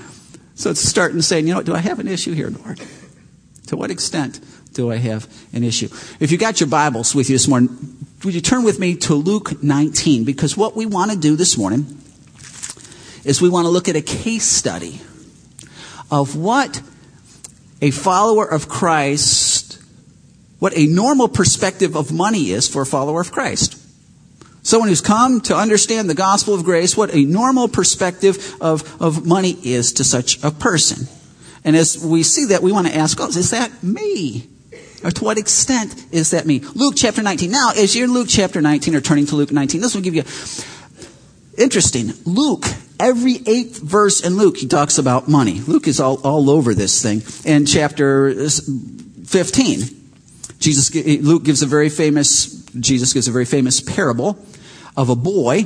So 0.56 0.70
it's 0.70 0.80
starting 0.80 1.18
to 1.18 1.24
say, 1.24 1.40
you 1.40 1.54
know 1.54 1.62
do 1.64 1.74
I 1.74 1.80
have 1.80 2.00
an 2.00 2.08
issue 2.08 2.34
here, 2.34 2.50
Lord? 2.50 2.80
To 3.68 3.78
what 3.78 3.92
extent 3.92 4.40
do 4.74 4.92
I 4.92 4.98
have 4.98 5.28
an 5.54 5.64
issue? 5.64 5.88
If 6.20 6.32
you 6.32 6.38
got 6.38 6.60
your 6.60 6.68
Bibles 6.68 7.14
with 7.14 7.30
you 7.30 7.36
this 7.36 7.48
morning, 7.48 7.70
would 8.24 8.34
you 8.34 8.42
turn 8.42 8.64
with 8.64 8.80
me 8.80 8.96
to 8.98 9.16
Luke 9.16 9.62
19? 9.64 10.24
Because 10.24 10.58
what 10.58 10.76
we 10.76 10.86
want 10.86 11.12
to 11.12 11.18
do 11.18 11.36
this 11.36 11.58
morning 11.58 12.02
is 13.24 13.42
we 13.42 13.50
want 13.50 13.66
to 13.66 13.70
look 13.70 13.88
at 13.88 13.96
a 13.96 14.02
case 14.02 14.46
study 14.46 15.02
of 16.12 16.36
what 16.36 16.82
a 17.82 17.92
follower 17.92 18.46
of 18.46 18.68
Christ, 18.68 19.82
what 20.60 20.76
a 20.76 20.88
normal 20.88 21.28
perspective 21.28 21.96
of 21.96 22.12
money 22.12 22.52
is 22.52 22.68
for 22.68 22.82
a 22.82 22.86
follower 22.86 23.22
of 23.22 23.32
Christ. 23.32 23.80
Someone 24.64 24.88
who's 24.88 25.02
come 25.02 25.42
to 25.42 25.56
understand 25.56 26.10
the 26.10 26.16
gospel 26.16 26.54
of 26.54 26.64
grace, 26.64 26.96
what 26.96 27.14
a 27.14 27.26
normal 27.26 27.68
perspective 27.68 28.56
of, 28.62 29.02
of 29.02 29.26
money 29.26 29.58
is 29.62 29.92
to 29.94 30.06
such 30.06 30.42
a 30.42 30.52
person. 30.52 31.08
And 31.66 31.76
as 31.76 32.04
we 32.04 32.24
see 32.24 32.46
that, 32.46 32.64
we 32.64 32.72
want 32.72 32.88
to 32.88 32.96
ask, 32.96 33.20
oh, 33.20 33.28
is 33.28 33.52
that 33.52 33.84
me? 33.84 34.48
Or 35.04 35.12
to 35.12 35.24
what 35.24 35.38
extent 35.38 36.06
is 36.12 36.32
that 36.32 36.46
me? 36.46 36.60
Luke 36.76 36.94
chapter 36.96 37.22
19. 37.22 37.52
Now, 37.52 37.72
as 37.76 37.96
you're 37.96 38.06
in 38.06 38.14
Luke 38.14 38.28
chapter 38.30 38.62
19 38.62 38.96
or 38.96 39.02
turning 39.02 39.26
to 39.28 39.36
Luke 39.36 39.52
19, 39.52 39.82
this 39.82 39.94
will 39.94 40.02
give 40.02 40.16
you 40.16 40.24
interesting. 41.58 42.14
Luke, 42.26 42.66
every 43.00 43.42
eighth 43.46 43.82
verse 43.82 44.22
in 44.22 44.38
Luke, 44.38 44.58
he 44.58 44.68
talks 44.68 44.98
about 44.98 45.28
money. 45.28 45.60
Luke 45.60 45.88
is 45.88 46.00
all, 46.00 46.22
all 46.24 46.50
over 46.50 46.74
this 46.74 47.02
thing. 47.02 47.22
In 47.46 47.66
chapter 47.66 48.34
15, 48.34 50.04
Jesus, 50.60 50.96
eh, 50.96 51.18
Luke 51.22 51.44
gives 51.44 51.62
a 51.62 51.66
very 51.66 51.90
famous, 51.90 52.64
Jesus 52.80 53.12
gives 53.14 53.28
a 53.28 53.32
very 53.32 53.46
famous 53.46 53.82
parable 53.82 54.38
of 54.96 55.10
a 55.10 55.16
boy 55.16 55.66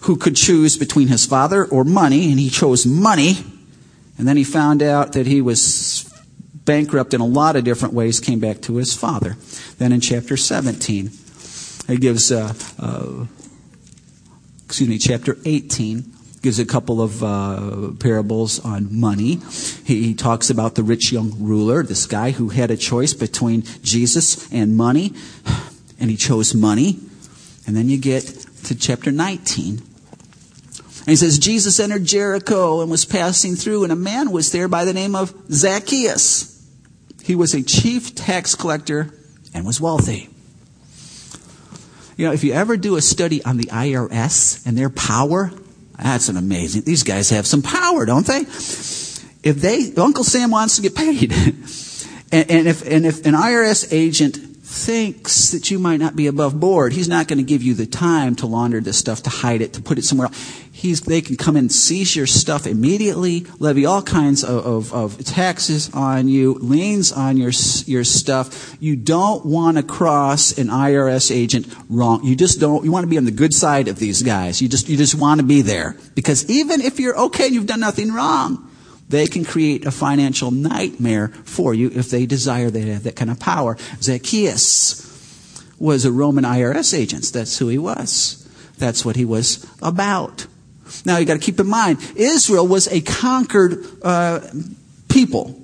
who 0.00 0.16
could 0.16 0.36
choose 0.36 0.76
between 0.76 1.08
his 1.08 1.24
father 1.26 1.64
or 1.64 1.84
money, 1.84 2.30
and 2.30 2.38
he 2.38 2.50
chose 2.50 2.86
money. 2.86 3.36
And 4.18 4.26
then 4.26 4.36
he 4.36 4.44
found 4.44 4.82
out 4.82 5.12
that 5.12 5.26
he 5.26 5.40
was 5.40 5.95
bankrupt 6.66 7.14
in 7.14 7.22
a 7.22 7.26
lot 7.26 7.56
of 7.56 7.64
different 7.64 7.94
ways, 7.94 8.20
came 8.20 8.40
back 8.40 8.60
to 8.62 8.76
his 8.76 8.94
father. 8.94 9.36
Then 9.78 9.92
in 9.92 10.00
chapter 10.00 10.36
17, 10.36 11.10
he 11.86 11.96
gives, 11.96 12.30
uh, 12.30 12.52
uh, 12.78 13.26
excuse 14.66 14.88
me, 14.88 14.98
chapter 14.98 15.38
18 15.44 16.12
gives 16.42 16.58
a 16.60 16.64
couple 16.64 17.02
of 17.02 17.24
uh, 17.24 17.90
parables 17.98 18.64
on 18.64 18.94
money. 18.96 19.40
He, 19.84 20.04
he, 20.04 20.14
talks 20.14 20.48
about 20.48 20.76
the 20.76 20.84
rich 20.84 21.10
young 21.10 21.34
ruler, 21.40 21.82
this 21.82 22.06
guy 22.06 22.30
who 22.30 22.50
had 22.50 22.70
a 22.70 22.76
choice 22.76 23.14
between 23.14 23.62
Jesus 23.82 24.48
and 24.52 24.76
money, 24.76 25.12
and 25.98 26.08
he 26.08 26.16
chose 26.16 26.54
money. 26.54 27.00
And 27.66 27.76
then 27.76 27.88
you 27.88 27.98
get 27.98 28.22
to 28.66 28.76
chapter 28.76 29.10
19. 29.10 29.78
And 29.78 31.12
he 31.12 31.16
says, 31.16 31.38
Jesus 31.38 31.80
entered 31.80 32.04
Jericho 32.04 32.80
and 32.80 32.92
was 32.92 33.04
passing 33.04 33.56
through, 33.56 33.82
and 33.82 33.92
a 33.92 33.96
man 33.96 34.30
was 34.30 34.52
there 34.52 34.68
by 34.68 34.84
the 34.84 34.92
name 34.92 35.16
of 35.16 35.34
Zacchaeus. 35.50 36.55
He 37.26 37.34
was 37.34 37.54
a 37.54 37.62
chief 37.62 38.14
tax 38.14 38.54
collector 38.54 39.12
and 39.52 39.66
was 39.66 39.80
wealthy. 39.80 40.28
You 42.16 42.26
know, 42.26 42.32
if 42.32 42.44
you 42.44 42.52
ever 42.52 42.76
do 42.76 42.94
a 42.94 43.02
study 43.02 43.42
on 43.44 43.56
the 43.56 43.64
IRS 43.64 44.64
and 44.64 44.78
their 44.78 44.88
power, 44.88 45.50
that's 46.00 46.28
an 46.28 46.36
amazing. 46.36 46.82
These 46.82 47.02
guys 47.02 47.30
have 47.30 47.44
some 47.44 47.62
power, 47.62 48.06
don't 48.06 48.24
they? 48.24 48.42
If 48.42 49.56
they, 49.56 49.92
Uncle 49.96 50.22
Sam 50.22 50.52
wants 50.52 50.76
to 50.76 50.82
get 50.82 50.94
paid, 50.94 51.32
and, 52.32 52.50
and 52.50 52.68
if 52.68 52.86
and 52.86 53.04
if 53.04 53.26
an 53.26 53.34
IRS 53.34 53.88
agent 53.90 54.36
thinks 54.36 55.50
that 55.50 55.68
you 55.68 55.80
might 55.80 55.98
not 55.98 56.14
be 56.14 56.28
above 56.28 56.60
board, 56.60 56.92
he's 56.92 57.08
not 57.08 57.26
going 57.26 57.38
to 57.38 57.44
give 57.44 57.62
you 57.62 57.74
the 57.74 57.86
time 57.86 58.36
to 58.36 58.46
launder 58.46 58.80
this 58.80 58.98
stuff, 58.98 59.24
to 59.24 59.30
hide 59.30 59.62
it, 59.62 59.72
to 59.72 59.82
put 59.82 59.98
it 59.98 60.04
somewhere 60.04 60.28
else. 60.28 60.62
He's, 60.76 61.00
they 61.00 61.22
can 61.22 61.36
come 61.36 61.56
and 61.56 61.72
seize 61.72 62.14
your 62.14 62.26
stuff 62.26 62.66
immediately, 62.66 63.46
levy 63.58 63.86
all 63.86 64.02
kinds 64.02 64.44
of, 64.44 64.66
of, 64.66 64.92
of 64.92 65.24
taxes 65.24 65.88
on 65.94 66.28
you, 66.28 66.52
liens 66.52 67.12
on 67.12 67.38
your, 67.38 67.50
your 67.86 68.04
stuff. 68.04 68.76
You 68.78 68.94
don't 68.94 69.46
want 69.46 69.78
to 69.78 69.82
cross 69.82 70.58
an 70.58 70.66
IRS 70.66 71.34
agent 71.34 71.74
wrong. 71.88 72.24
You 72.24 72.36
just 72.36 72.60
don't, 72.60 72.84
you 72.84 72.92
want 72.92 73.04
to 73.04 73.08
be 73.08 73.16
on 73.16 73.24
the 73.24 73.30
good 73.30 73.54
side 73.54 73.88
of 73.88 73.98
these 73.98 74.22
guys. 74.22 74.60
You 74.60 74.68
just, 74.68 74.90
you 74.90 74.98
just 74.98 75.14
want 75.14 75.40
to 75.40 75.46
be 75.46 75.62
there. 75.62 75.96
Because 76.14 76.50
even 76.50 76.82
if 76.82 77.00
you're 77.00 77.16
okay 77.20 77.46
and 77.46 77.54
you've 77.54 77.64
done 77.64 77.80
nothing 77.80 78.12
wrong, 78.12 78.70
they 79.08 79.26
can 79.26 79.46
create 79.46 79.86
a 79.86 79.90
financial 79.90 80.50
nightmare 80.50 81.28
for 81.28 81.72
you 81.72 81.90
if 81.94 82.10
they 82.10 82.26
desire 82.26 82.68
they 82.68 82.82
have 82.82 83.04
that 83.04 83.16
kind 83.16 83.30
of 83.30 83.40
power. 83.40 83.78
Zacchaeus 84.02 85.02
was 85.78 86.04
a 86.04 86.12
Roman 86.12 86.44
IRS 86.44 86.92
agent. 86.92 87.32
That's 87.32 87.56
who 87.56 87.68
he 87.68 87.78
was. 87.78 88.46
That's 88.76 89.06
what 89.06 89.16
he 89.16 89.24
was 89.24 89.66
about. 89.80 90.46
Now 91.04 91.18
you 91.18 91.26
got 91.26 91.34
to 91.34 91.40
keep 91.40 91.60
in 91.60 91.66
mind, 91.66 91.98
Israel 92.16 92.66
was 92.66 92.88
a 92.88 93.00
conquered 93.00 93.84
uh, 94.02 94.40
people. 95.08 95.60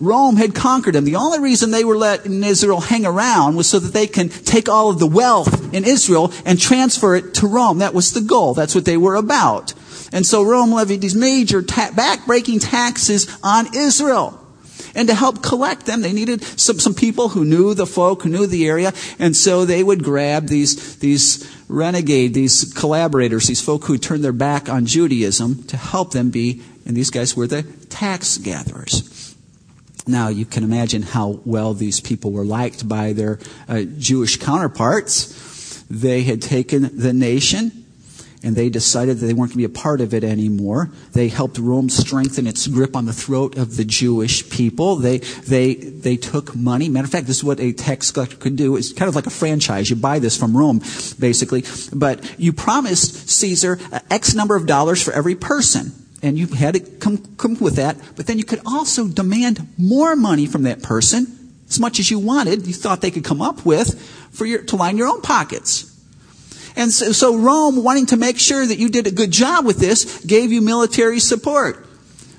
Rome 0.00 0.36
had 0.36 0.54
conquered 0.54 0.94
them. 0.94 1.04
The 1.04 1.16
only 1.16 1.38
reason 1.38 1.70
they 1.70 1.84
were 1.84 1.96
letting 1.96 2.42
Israel 2.42 2.80
hang 2.80 3.06
around 3.06 3.56
was 3.56 3.68
so 3.68 3.78
that 3.78 3.92
they 3.92 4.06
can 4.06 4.28
take 4.28 4.68
all 4.68 4.90
of 4.90 4.98
the 4.98 5.06
wealth 5.06 5.72
in 5.72 5.84
Israel 5.84 6.32
and 6.44 6.60
transfer 6.60 7.14
it 7.14 7.34
to 7.34 7.46
Rome. 7.46 7.78
That 7.78 7.94
was 7.94 8.12
the 8.12 8.20
goal. 8.20 8.54
That's 8.54 8.74
what 8.74 8.84
they 8.84 8.96
were 8.96 9.14
about. 9.14 9.72
And 10.12 10.26
so 10.26 10.42
Rome 10.42 10.72
levied 10.72 11.00
these 11.00 11.14
major 11.14 11.62
ta- 11.62 11.92
back-breaking 11.94 12.58
taxes 12.58 13.28
on 13.42 13.74
Israel. 13.74 14.43
And 14.94 15.08
to 15.08 15.14
help 15.14 15.42
collect 15.42 15.86
them, 15.86 16.02
they 16.02 16.12
needed 16.12 16.42
some, 16.42 16.78
some 16.78 16.94
people 16.94 17.30
who 17.30 17.44
knew 17.44 17.74
the 17.74 17.86
folk, 17.86 18.22
who 18.22 18.28
knew 18.28 18.46
the 18.46 18.68
area. 18.68 18.92
And 19.18 19.36
so 19.36 19.64
they 19.64 19.82
would 19.82 20.04
grab 20.04 20.46
these, 20.46 20.96
these 20.98 21.50
renegade, 21.68 22.34
these 22.34 22.72
collaborators, 22.74 23.48
these 23.48 23.60
folk 23.60 23.84
who 23.84 23.98
turned 23.98 24.22
their 24.22 24.32
back 24.32 24.68
on 24.68 24.86
Judaism 24.86 25.64
to 25.64 25.76
help 25.76 26.12
them 26.12 26.30
be, 26.30 26.62
and 26.86 26.96
these 26.96 27.10
guys 27.10 27.36
were 27.36 27.46
the 27.46 27.62
tax 27.88 28.38
gatherers. 28.38 29.34
Now, 30.06 30.28
you 30.28 30.44
can 30.44 30.64
imagine 30.64 31.02
how 31.02 31.40
well 31.44 31.72
these 31.72 31.98
people 31.98 32.30
were 32.30 32.44
liked 32.44 32.86
by 32.86 33.14
their 33.14 33.38
uh, 33.68 33.82
Jewish 33.98 34.36
counterparts. 34.36 35.82
They 35.88 36.22
had 36.22 36.42
taken 36.42 36.98
the 36.98 37.12
nation 37.12 37.83
and 38.44 38.54
they 38.54 38.68
decided 38.68 39.18
that 39.18 39.26
they 39.26 39.32
weren't 39.32 39.50
going 39.50 39.62
to 39.62 39.68
be 39.68 39.78
a 39.78 39.80
part 39.82 40.00
of 40.02 40.12
it 40.12 40.22
anymore. 40.22 40.90
They 41.12 41.28
helped 41.28 41.58
Rome 41.58 41.88
strengthen 41.88 42.46
its 42.46 42.66
grip 42.66 42.94
on 42.94 43.06
the 43.06 43.12
throat 43.12 43.56
of 43.56 43.76
the 43.76 43.84
Jewish 43.84 44.48
people. 44.50 44.96
They, 44.96 45.18
they, 45.18 45.74
they 45.74 46.16
took 46.16 46.54
money. 46.54 46.88
Matter 46.90 47.06
of 47.06 47.10
fact, 47.10 47.26
this 47.26 47.38
is 47.38 47.44
what 47.44 47.58
a 47.58 47.72
tax 47.72 48.10
collector 48.10 48.36
could 48.36 48.56
do. 48.56 48.76
It's 48.76 48.92
kind 48.92 49.08
of 49.08 49.16
like 49.16 49.26
a 49.26 49.30
franchise. 49.30 49.88
You 49.88 49.96
buy 49.96 50.18
this 50.18 50.36
from 50.36 50.56
Rome, 50.56 50.80
basically. 51.18 51.64
But 51.92 52.38
you 52.38 52.52
promised 52.52 53.30
Caesar 53.30 53.78
uh, 53.90 54.00
X 54.10 54.34
number 54.34 54.56
of 54.56 54.66
dollars 54.66 55.02
for 55.02 55.12
every 55.12 55.34
person. 55.34 55.92
And 56.22 56.38
you 56.38 56.46
had 56.48 56.74
to 56.74 56.80
come, 56.80 57.18
come 57.36 57.58
with 57.60 57.76
that. 57.76 57.96
But 58.14 58.26
then 58.26 58.38
you 58.38 58.44
could 58.44 58.60
also 58.66 59.08
demand 59.08 59.66
more 59.78 60.16
money 60.16 60.46
from 60.46 60.64
that 60.64 60.82
person, 60.82 61.44
as 61.68 61.80
much 61.80 61.98
as 61.98 62.10
you 62.10 62.18
wanted, 62.18 62.66
you 62.66 62.74
thought 62.74 63.00
they 63.00 63.10
could 63.10 63.24
come 63.24 63.40
up 63.40 63.64
with, 63.64 64.00
for 64.32 64.44
your, 64.44 64.62
to 64.64 64.76
line 64.76 64.96
your 64.96 65.08
own 65.08 65.22
pockets. 65.22 65.93
And 66.76 66.92
so, 66.92 67.12
so 67.12 67.36
Rome, 67.36 67.82
wanting 67.82 68.06
to 68.06 68.16
make 68.16 68.38
sure 68.38 68.66
that 68.66 68.78
you 68.78 68.88
did 68.88 69.06
a 69.06 69.10
good 69.10 69.30
job 69.30 69.64
with 69.64 69.78
this, 69.78 70.24
gave 70.24 70.52
you 70.52 70.60
military 70.60 71.20
support. 71.20 71.86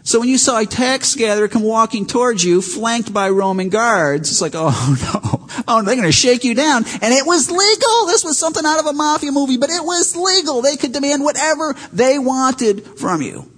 So 0.04 0.20
when 0.20 0.30
you 0.30 0.38
saw 0.38 0.60
a 0.60 0.65
tax 0.65 1.15
gatherer 1.15 1.48
come 1.48 1.63
walking 1.63 2.06
towards 2.06 2.44
you, 2.44 2.62
flanked 2.62 3.12
by 3.12 3.30
Roman 3.30 3.70
guards, 3.70 4.30
it's 4.30 4.42
like, 4.42 4.51
oh 4.56 4.98
no, 5.01 5.63
oh, 5.68 5.82
they're 5.82 5.96
going 5.96 6.08
to 6.08 6.12
shake 6.12 6.44
you 6.44 6.54
down. 6.54 6.86
And 6.86 7.13
it 7.13 7.25
was 7.25 7.50
legal. 7.50 8.06
This 8.06 8.24
was 8.24 8.38
something 8.38 8.63
out 8.65 8.80
of 8.80 8.86
a 8.86 8.94
mafia 8.94 9.32
movie, 9.32 9.58
but 9.58 9.72
it 9.72 9.84
was 9.84 10.15
legal. 10.15 10.62
They 10.62 10.77
could 10.77 10.92
demand 10.92 11.24
whatever 11.24 11.75
they 11.92 12.20
wanted 12.20 12.86
from 13.00 13.22
you. 13.22 13.51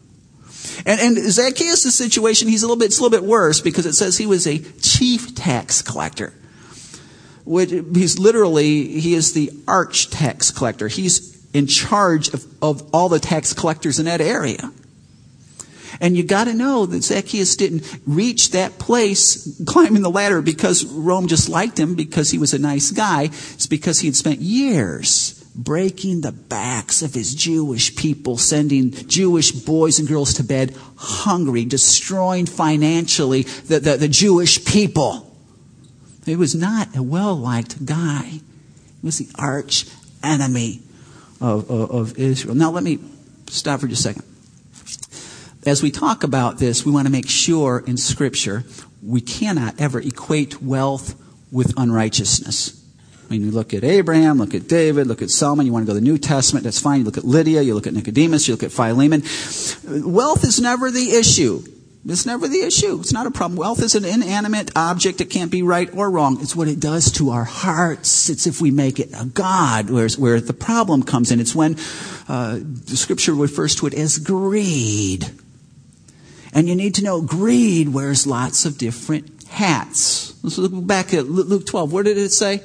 And, 0.86 1.02
and 1.02 1.18
Zacchaeus' 1.18 1.94
situation, 1.94 2.48
he's 2.48 2.64
a 2.64 2.68
little 2.68 2.80
bit, 2.80 2.86
it's 2.86 3.00
a 3.00 3.04
little 3.04 3.20
bit 3.20 3.28
worse 3.28 3.60
because 3.60 3.86
it 3.86 3.94
says 3.94 4.18
he 4.18 4.26
was 4.26 4.48
a 4.48 4.60
chief 4.80 5.36
tax 5.36 5.82
collector 5.82 6.34
which 7.48 7.70
he's 7.70 8.20
literally, 8.20 9.00
he 9.00 9.14
is 9.14 9.34
the 9.34 9.52
arch 9.68 10.10
tax 10.10 10.52
collector. 10.52 10.88
He's 10.88 11.38
in 11.54 11.68
charge 11.68 12.28
of, 12.34 12.46
of 12.62 12.90
all 12.94 13.10
the 13.10 13.20
tax 13.20 13.54
collectors 13.54 14.00
in 14.00 14.06
that 14.06 14.22
area. 14.22 14.72
And 16.00 16.16
you 16.16 16.24
got 16.24 16.44
to 16.44 16.54
know 16.54 16.86
that 16.86 17.04
Zacchaeus 17.04 17.56
didn't 17.56 18.00
reach 18.06 18.52
that 18.52 18.78
place 18.78 19.60
climbing 19.66 20.04
the 20.04 20.12
ladder 20.12 20.42
because 20.42 20.86
Rome 20.86 21.28
just 21.28 21.50
liked 21.50 21.80
him 21.80 21.96
because 21.96 22.30
he 22.30 22.38
was 22.38 22.54
a 22.54 22.60
nice 22.60 22.92
guy. 22.92 23.24
It's 23.24 23.66
because 23.66 24.00
he 24.00 24.08
had 24.08 24.16
spent 24.16 24.40
years 24.40 25.34
breaking 25.56 26.22
the 26.22 26.32
backs 26.32 27.02
of 27.02 27.16
his 27.16 27.34
Jewish 27.34 27.96
people, 27.96 28.38
sending 28.38 28.92
Jewish 28.92 29.52
boys 29.52 29.98
and 29.98 30.08
girls 30.08 30.36
to 30.36 30.44
bed 30.44 30.76
hungry, 30.98 31.66
destroying 31.66 32.46
financially 32.46 33.42
the, 33.42 33.80
the, 33.80 33.98
the 33.98 34.08
Jewish 34.08 34.64
people. 34.66 35.27
He 36.28 36.36
was 36.36 36.54
not 36.54 36.96
a 36.96 37.02
well 37.02 37.36
liked 37.36 37.86
guy. 37.86 38.24
He 38.26 38.42
was 39.02 39.18
the 39.18 39.30
arch 39.40 39.86
enemy 40.22 40.82
of, 41.40 41.70
of, 41.72 41.92
of, 41.92 42.20
Israel. 42.20 42.56
Now, 42.56 42.72
let 42.72 42.84
me 42.84 43.00
stop 43.48 43.80
for 43.80 43.88
just 43.88 44.06
a 44.06 44.14
second. 44.14 44.24
As 45.66 45.82
we 45.82 45.92
talk 45.92 46.24
about 46.24 46.58
this, 46.58 46.86
we 46.86 46.92
want 46.92 47.08
to 47.08 47.12
make 47.12 47.30
sure 47.30 47.84
in 47.86 47.98
Scripture 47.98 48.64
we 49.04 49.22
cannot 49.22 49.80
ever 49.80 50.02
equate 50.02 50.62
wealth 50.62 51.16
with 51.52 51.74
unrighteousness. 51.78 52.84
I 53.26 53.32
mean, 53.32 53.44
you 53.44 53.52
look 53.52 53.74
at 53.74 53.84
Abraham, 53.84 54.38
look 54.38 54.54
at 54.54 54.68
David, 54.68 55.08
look 55.08 55.22
at 55.22 55.30
Solomon, 55.30 55.66
you 55.66 55.74
want 55.74 55.86
to 55.86 55.88
go 55.88 55.94
to 55.94 56.00
the 56.00 56.06
New 56.06 56.18
Testament, 56.18 56.64
that's 56.64 56.80
fine. 56.80 57.00
You 57.00 57.06
look 57.06 57.18
at 57.18 57.26
Lydia, 57.26 57.62
you 57.62 57.74
look 57.76 57.88
at 57.88 57.94
Nicodemus, 57.94 58.48
you 58.48 58.54
look 58.54 58.64
at 58.64 58.72
Philemon. 58.72 59.22
Wealth 59.86 60.44
is 60.44 60.60
never 60.60 60.92
the 60.92 61.12
issue. 61.12 61.64
It's 62.10 62.26
never 62.26 62.48
the 62.48 62.62
issue. 62.62 63.00
It's 63.02 63.12
not 63.12 63.28
a 63.28 63.32
problem. 63.32 63.58
Wealth 63.58 63.82
is 63.82 63.94
an 63.94 64.06
inanimate 64.06 64.72
object. 64.78 65.20
It 65.20 65.26
can't 65.26 65.52
be 65.52 65.62
right 65.62 65.94
or 65.94 66.10
wrong. 66.10 66.38
It's 66.42 66.56
what 66.56 66.70
it 66.70 66.80
does 66.80 67.12
to 67.14 67.32
our 67.32 67.44
hearts. 67.44 68.30
It's 68.30 68.48
if 68.48 68.62
we 68.62 68.72
make 68.72 68.98
it 69.00 69.10
a 69.14 69.26
God, 69.26 69.90
where, 69.90 70.08
where 70.18 70.40
the 70.40 70.54
problem 70.54 71.04
comes 71.04 71.32
in. 71.32 71.42
It's 71.42 71.54
when 71.54 71.76
uh, 72.30 72.60
the 72.62 72.96
scripture 72.96 73.34
refers 73.34 73.76
to 73.76 73.88
it 73.88 73.94
as 73.94 74.20
greed. 74.20 75.30
And 76.54 76.70
you 76.70 76.76
need 76.76 76.96
to 76.96 77.04
know 77.04 77.22
greed 77.22 77.90
wears 77.90 78.26
lots 78.26 78.66
of 78.66 78.78
different 78.78 79.44
hats. 79.50 80.42
Let's 80.44 80.58
look 80.58 80.72
back 80.88 81.14
at 81.14 81.26
Luke 81.26 81.66
12. 81.66 81.92
What 81.92 82.06
did 82.06 82.18
it 82.18 82.30
say? 82.30 82.64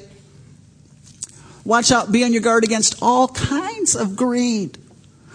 Watch 1.65 1.91
out, 1.91 2.13
be 2.13 2.25
on 2.25 2.33
your 2.33 2.43
guard 2.43 2.65
against 2.65 3.03
all 3.03 3.29
kinds 3.29 3.97
of 3.97 4.15
greed. 4.15 4.79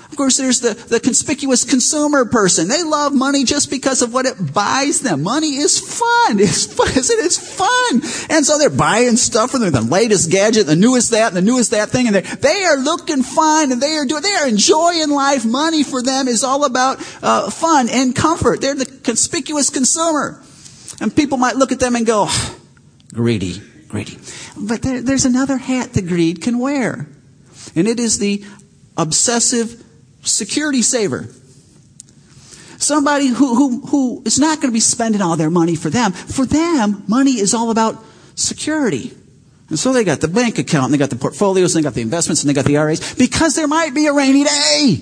Of 0.09 0.15
course, 0.15 0.37
there's 0.37 0.61
the, 0.61 0.73
the 0.73 0.99
conspicuous 0.99 1.65
consumer 1.65 2.23
person. 2.25 2.69
They 2.69 2.83
love 2.83 3.13
money 3.13 3.43
just 3.43 3.69
because 3.69 4.01
of 4.01 4.13
what 4.13 4.25
it 4.25 4.53
buys 4.53 5.01
them. 5.01 5.23
Money 5.23 5.57
is 5.57 5.79
fun. 5.79 6.39
It's 6.47 6.65
fun. 6.65 6.87
It's 6.95 7.37
fun. 7.37 8.01
And 8.29 8.45
so 8.45 8.57
they're 8.57 8.69
buying 8.69 9.17
stuff 9.17 9.51
for 9.51 9.59
them, 9.59 9.71
the 9.71 9.81
latest 9.81 10.31
gadget, 10.31 10.65
the 10.65 10.75
newest 10.75 11.11
that, 11.11 11.33
the 11.33 11.41
newest 11.41 11.71
that 11.71 11.89
thing, 11.89 12.07
and 12.07 12.15
they 12.15 12.21
they 12.21 12.63
are 12.63 12.77
looking 12.77 13.23
fine, 13.23 13.71
and 13.71 13.81
they 13.81 13.95
are 13.95 14.05
doing, 14.05 14.21
they 14.21 14.33
are 14.33 14.47
enjoying 14.47 15.09
life. 15.09 15.45
Money 15.45 15.83
for 15.83 16.01
them 16.01 16.27
is 16.27 16.43
all 16.43 16.65
about 16.65 16.99
uh, 17.21 17.49
fun 17.49 17.89
and 17.89 18.15
comfort. 18.15 18.61
They're 18.61 18.75
the 18.75 18.85
conspicuous 18.85 19.69
consumer. 19.69 20.41
And 20.99 21.15
people 21.15 21.37
might 21.37 21.55
look 21.55 21.71
at 21.71 21.79
them 21.79 21.95
and 21.95 22.05
go, 22.05 22.29
greedy, 23.13 23.61
greedy. 23.87 24.17
But 24.57 24.81
there, 24.81 25.01
there's 25.01 25.25
another 25.25 25.57
hat 25.57 25.93
that 25.93 26.07
greed 26.07 26.41
can 26.41 26.59
wear. 26.59 27.07
And 27.75 27.87
it 27.87 27.99
is 27.99 28.19
the 28.19 28.43
obsessive 28.95 29.83
security 30.27 30.81
saver. 30.81 31.27
Somebody 32.77 33.27
who, 33.27 33.55
who, 33.55 33.85
who 33.87 34.23
is 34.25 34.37
not 34.37 34.57
going 34.57 34.69
to 34.69 34.73
be 34.73 34.79
spending 34.79 35.21
all 35.21 35.35
their 35.35 35.49
money 35.49 35.75
for 35.75 35.89
them. 35.89 36.11
For 36.11 36.45
them, 36.45 37.03
money 37.07 37.39
is 37.39 37.53
all 37.53 37.71
about 37.71 38.03
security. 38.35 39.11
And 39.69 39.79
so 39.79 39.91
they 39.91 40.03
got 40.03 40.21
the 40.21 40.27
bank 40.27 40.59
account, 40.59 40.85
and 40.85 40.93
they 40.93 40.97
got 40.97 41.09
the 41.09 41.15
portfolios, 41.15 41.75
and 41.75 41.83
they 41.83 41.87
got 41.87 41.95
the 41.95 42.01
investments, 42.01 42.43
and 42.43 42.49
they 42.49 42.53
got 42.53 42.65
the 42.65 42.77
IRAs, 42.77 43.15
because 43.15 43.55
there 43.55 43.67
might 43.67 43.93
be 43.93 44.05
a 44.05 44.13
rainy 44.13 44.43
day. 44.43 45.01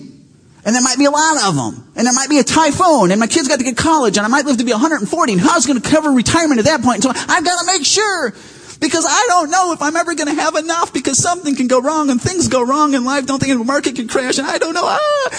And 0.65 0.73
there 0.73 0.81
might 0.81 0.97
be 0.97 1.05
a 1.05 1.11
lot 1.11 1.47
of 1.47 1.55
them. 1.55 1.93
And 1.95 2.07
there 2.07 2.13
might 2.13 2.29
be 2.29 2.39
a 2.39 2.43
typhoon. 2.43 3.11
And 3.11 3.19
my 3.19 3.27
kids 3.27 3.47
got 3.47 3.59
to 3.59 3.63
get 3.63 3.77
college. 3.77 4.17
And 4.17 4.25
I 4.25 4.29
might 4.29 4.45
live 4.45 4.57
to 4.57 4.63
be 4.63 4.71
140. 4.71 5.33
And 5.33 5.39
how's 5.39 5.67
going 5.67 5.79
to 5.79 5.87
cover 5.87 6.09
retirement 6.09 6.57
at 6.57 6.65
that 6.65 6.81
point? 6.81 7.03
So 7.03 7.11
I've 7.13 7.45
got 7.45 7.59
to 7.59 7.65
make 7.67 7.85
sure. 7.85 8.33
Because 8.79 9.05
I 9.07 9.25
don't 9.27 9.51
know 9.51 9.71
if 9.73 9.81
I'm 9.81 9.95
ever 9.95 10.15
going 10.15 10.27
to 10.27 10.41
have 10.41 10.55
enough 10.55 10.93
because 10.93 11.17
something 11.17 11.55
can 11.55 11.67
go 11.67 11.81
wrong 11.81 12.09
and 12.09 12.21
things 12.21 12.47
go 12.47 12.65
wrong 12.65 12.93
in 12.93 13.05
life. 13.05 13.25
Don't 13.25 13.41
think 13.41 13.57
the 13.57 13.63
market 13.63 13.95
can 13.95 14.07
crash 14.07 14.37
and 14.37 14.47
I 14.47 14.57
don't 14.57 14.73
know. 14.73 14.83
Ah. 14.83 15.29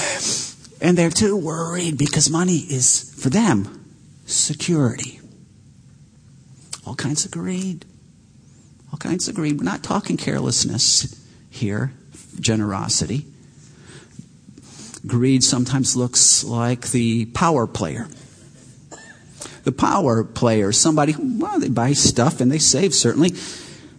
And 0.81 0.97
they're 0.97 1.11
too 1.11 1.37
worried 1.37 1.99
because 1.99 2.31
money 2.31 2.59
is, 2.59 3.15
for 3.19 3.31
them, 3.31 3.95
security. 4.27 5.21
All 6.87 6.95
kinds 6.95 7.25
of 7.25 7.31
greed. 7.31 7.85
All 8.93 8.99
kinds 8.99 9.29
of 9.29 9.35
greed. 9.35 9.59
We're 9.59 9.65
not 9.65 9.83
talking 9.83 10.17
carelessness 10.17 11.23
here, 11.51 11.93
generosity. 12.39 13.27
Greed 15.07 15.45
sometimes 15.45 15.97
looks 15.97 16.45
like 16.45 16.91
the 16.91 17.27
power 17.27 17.67
player. 17.67 18.09
The 19.67 19.73
power 19.73 20.23
player, 20.23 20.71
somebody 20.71 21.11
who, 21.11 21.41
well, 21.41 21.59
they 21.59 21.69
buy 21.69 21.93
stuff 21.93 22.41
and 22.41 22.53
they 22.53 22.59
save 22.61 22.95
certainly, 22.95 23.33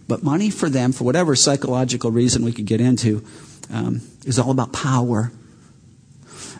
but 0.08 0.22
money 0.22 0.48
for 0.48 0.70
them, 0.70 0.92
for 0.92 1.04
whatever 1.04 1.36
psychological 1.36 2.10
reason 2.10 2.42
we 2.42 2.52
could 2.52 2.64
get 2.64 2.80
into, 2.80 3.22
um, 3.70 4.00
is 4.24 4.38
all 4.38 4.50
about 4.50 4.72
power. 4.72 5.30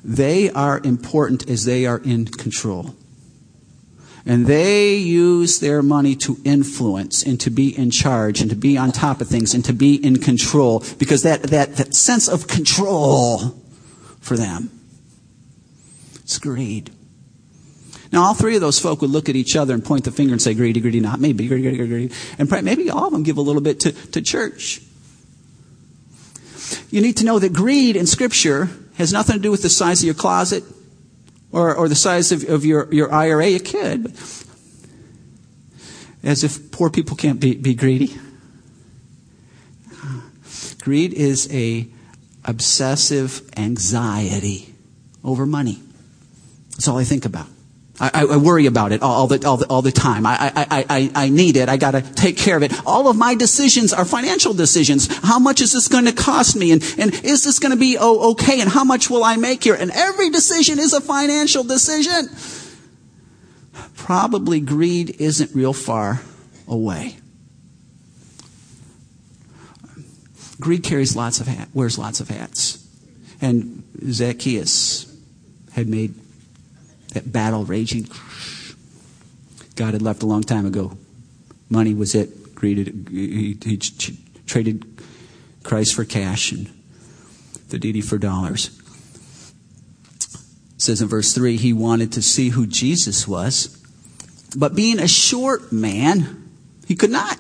They 0.05 0.51
are 0.51 0.79
important 0.85 1.49
as 1.49 1.65
they 1.65 1.87
are 1.87 2.03
in 2.05 2.27
control. 2.27 2.95
And 4.27 4.47
they 4.47 4.97
use 4.97 5.61
their 5.61 5.83
money 5.83 6.15
to 6.17 6.37
influence 6.45 7.23
and 7.23 7.41
to 7.41 7.49
be 7.49 7.77
in 7.77 7.91
charge 7.91 8.43
and 8.43 8.51
to 8.51 8.57
be 8.57 8.77
on 8.77 8.93
top 8.93 9.23
of 9.23 9.29
things 9.29 9.55
and 9.55 9.65
to 9.65 9.73
be 9.73 9.95
in 9.95 10.17
control 10.21 10.85
because 10.99 11.23
that, 11.23 11.45
that, 11.45 11.77
that 11.77 11.95
sense 11.95 12.29
of 12.29 12.47
control 12.47 13.59
for 14.21 14.37
them. 14.37 14.71
It's 16.17 16.39
greed. 16.39 16.91
Now, 18.11 18.23
all 18.25 18.35
three 18.35 18.55
of 18.55 18.61
those 18.61 18.79
folk 18.79 19.03
would 19.03 19.11
look 19.11 19.29
at 19.29 19.37
each 19.37 19.55
other 19.55 19.75
and 19.75 19.85
point 19.85 20.05
the 20.05 20.11
finger 20.11 20.33
and 20.33 20.41
say, 20.41 20.55
greedy, 20.55 20.81
greedy, 20.81 21.01
not 21.01 21.21
me, 21.21 21.33
greedy, 21.33 21.63
greedy, 21.63 21.87
greedy. 21.87 22.15
And 22.39 22.51
maybe 22.65 22.91
all 22.91 23.07
of 23.07 23.13
them 23.13 23.23
give 23.23 23.37
a 23.37 23.43
little 23.43 23.61
bit 23.61 23.81
to, 23.81 23.93
to 23.93 24.23
church. 24.23 24.81
You 26.91 27.01
need 27.01 27.19
to 27.19 27.25
know 27.25 27.39
that 27.39 27.53
greed 27.53 27.97
in 27.97 28.07
Scripture 28.07 28.69
has 28.97 29.13
nothing 29.13 29.37
to 29.37 29.43
do 29.43 29.51
with 29.51 29.63
the 29.63 29.69
size 29.69 30.01
of 30.01 30.07
your 30.07 30.15
closet 30.15 30.65
or, 31.53 31.75
or 31.75 31.89
the 31.89 31.95
size 31.95 32.33
of, 32.33 32.49
of 32.49 32.65
your, 32.65 32.93
your 32.93 33.13
IRA. 33.13 33.47
It 33.47 33.65
could. 33.65 34.07
As 36.23 36.45
if 36.45 36.73
poor 36.73 36.91
people 36.91 37.17
can't 37.17 37.41
be, 37.41 37.55
be 37.57 37.75
greedy. 37.75 38.17
Greed 40.81 41.13
is 41.13 41.53
a 41.53 41.87
obsessive 42.45 43.43
anxiety 43.57 44.75
over 45.23 45.45
money. 45.45 45.83
That's 46.71 46.89
all 46.89 46.97
I 46.97 47.05
think 47.05 47.25
about. 47.25 47.47
I, 48.01 48.27
I, 48.31 48.37
worry 48.37 48.67
about 48.67 48.93
it 48.93 49.03
all 49.03 49.27
the, 49.27 49.45
all 49.47 49.57
the, 49.57 49.67
all 49.67 49.83
the 49.83 49.91
time. 49.91 50.25
I, 50.25 50.53
I, 50.55 50.87
I, 50.89 51.11
I 51.15 51.29
need 51.31 51.57
it. 51.57 51.69
I 51.69 51.77
got 51.77 51.93
to 51.93 52.03
take 52.03 52.37
care 52.37 52.57
of 52.57 52.63
it. 52.63 52.73
All 52.87 53.09
of 53.09 53.17
my 53.17 53.35
decisions 53.35 53.93
are 53.93 54.05
financial 54.05 54.55
decisions. 54.55 55.09
How 55.25 55.41
much 55.41 55.61
is 55.61 55.73
this 55.73 55.89
going 55.89 56.05
to 56.05 56.13
cost 56.13 56.55
me? 56.55 56.71
And, 56.71 56.83
and 56.97 57.13
is 57.25 57.43
this 57.43 57.59
going 57.59 57.73
to 57.73 57.79
be 57.79 57.97
oh, 57.99 58.33
okay? 58.33 58.61
And 58.61 58.71
how 58.71 58.85
much 58.85 59.11
will 59.11 59.25
I 59.25 59.37
make 59.37 59.65
here? 59.65 59.75
And 59.75 59.91
every 59.91 60.31
decision 60.31 60.79
is 60.79 60.93
a 60.93 61.01
financial 61.01 61.65
decision. 61.65 62.29
Probably 63.97 64.61
greed 64.61 65.17
isn't 65.19 65.55
real 65.55 65.73
far 65.73 66.21
away. 66.69 67.17
Greed 70.61 70.85
carries 70.85 71.17
lots 71.17 71.41
of 71.41 71.49
hat, 71.49 71.69
wears 71.75 71.99
lots 71.99 72.21
of 72.21 72.29
hats. 72.29 72.85
And 73.41 73.83
Zacchaeus 74.11 75.17
had 75.73 75.89
made 75.89 76.15
that 77.15 77.33
battle 77.33 77.65
raging. 77.65 78.09
God 79.77 79.93
had 79.93 80.03
left 80.03 80.23
a 80.23 80.27
long 80.27 80.43
time 80.43 80.67
ago. 80.67 80.97
Money 81.69 81.95
was 81.95 82.15
it. 82.15 82.55
Greed, 82.55 83.09
he, 83.11 83.57
he 83.65 83.77
traded 84.47 84.85
Christ 85.63 85.95
for 85.95 86.05
cash 86.05 86.51
and 86.51 86.71
the 87.69 87.79
deity 87.79 88.01
for 88.01 88.19
dollars. 88.19 88.77
It 90.75 90.83
says 90.83 91.01
in 91.01 91.09
verse 91.09 91.33
3 91.35 91.57
he 91.57 91.73
wanted 91.73 92.13
to 92.13 92.23
see 92.23 92.51
who 92.51 92.67
Jesus 92.67 93.29
was, 93.29 93.69
but 94.57 94.75
being 94.75 94.99
a 94.99 95.09
short 95.09 95.71
man, 95.73 96.51
he 96.87 96.97
could 96.97 97.11
not 97.11 97.39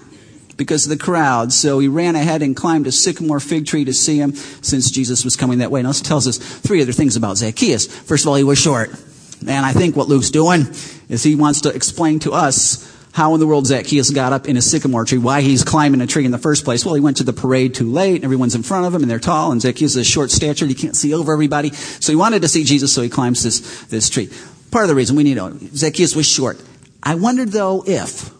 because 0.59 0.85
of 0.85 0.91
the 0.91 1.03
crowd. 1.03 1.53
So 1.53 1.79
he 1.79 1.89
ran 1.89 2.17
ahead 2.17 2.43
and 2.43 2.55
climbed 2.55 2.87
a 2.87 2.93
sycamore 2.93 3.41
fig 3.41 3.67
tree 3.67 3.87
to 3.87 3.95
see 3.95 4.19
him 4.19 4.35
since 4.35 4.91
Jesus 4.91 5.25
was 5.25 5.37
coming 5.37 5.59
that 5.59 5.71
way. 5.71 5.81
Now, 5.81 5.89
this 5.89 6.03
tells 6.03 6.29
us 6.29 6.37
three 6.37 6.83
other 6.83 6.93
things 6.93 7.17
about 7.17 7.39
Zacchaeus. 7.39 7.87
First 7.87 8.25
of 8.25 8.29
all, 8.29 8.35
he 8.35 8.45
was 8.45 8.59
short. 8.59 8.91
And 9.41 9.65
I 9.65 9.73
think 9.73 9.97
what 9.97 10.09
Luke's 10.09 10.31
doing 10.31 10.63
is 11.09 11.23
he 11.23 11.35
wants 11.35 11.63
to 11.63 11.71
explain 11.71 12.19
to 12.21 12.33
us 12.33 12.95
how 13.13 13.35
in 13.35 13.41
the 13.41 13.47
world 13.47 13.67
Zacchaeus 13.67 14.11
got 14.11 14.33
up 14.33 14.47
in 14.47 14.57
a 14.57 14.63
sycamore 14.63 15.05
tree, 15.05 15.19
why 15.19 15.41
he's 15.41 15.65
climbing 15.65 16.01
a 16.01 16.07
tree 16.07 16.25
in 16.25 16.31
the 16.31 16.39
first 16.39 16.65
place. 16.65 16.85
Well, 16.85 16.95
he 16.95 17.01
went 17.01 17.17
to 17.17 17.25
the 17.25 17.33
parade 17.33 17.75
too 17.75 17.91
late, 17.91 18.17
and 18.17 18.25
everyone's 18.25 18.55
in 18.55 18.63
front 18.63 18.87
of 18.87 18.95
him, 18.95 19.03
and 19.03 19.11
they're 19.11 19.19
tall, 19.19 19.51
and 19.51 19.61
Zacchaeus 19.61 19.93
is 19.93 19.97
a 19.97 20.05
short 20.05 20.31
statured, 20.31 20.69
he 20.69 20.75
can't 20.75 20.95
see 20.95 21.13
over 21.15 21.33
everybody. 21.33 21.71
So 21.71 22.13
he 22.13 22.17
wanted 22.17 22.43
to 22.43 22.49
see 22.49 22.65
Jesus, 22.65 22.93
so 22.93 23.03
he 23.03 23.09
climbs 23.09 23.43
this, 23.43 23.83
this 23.87 24.09
tree. 24.09 24.31
Part 24.71 24.85
of 24.85 24.89
the 24.89 24.95
reason 24.95 25.17
we 25.17 25.25
need 25.25 25.35
to 25.35 25.51
know, 25.51 25.59
Zacchaeus 25.75 26.15
was 26.15 26.27
short. 26.27 26.63
I 27.03 27.15
wonder 27.15 27.45
though 27.45 27.83
if 27.87 28.31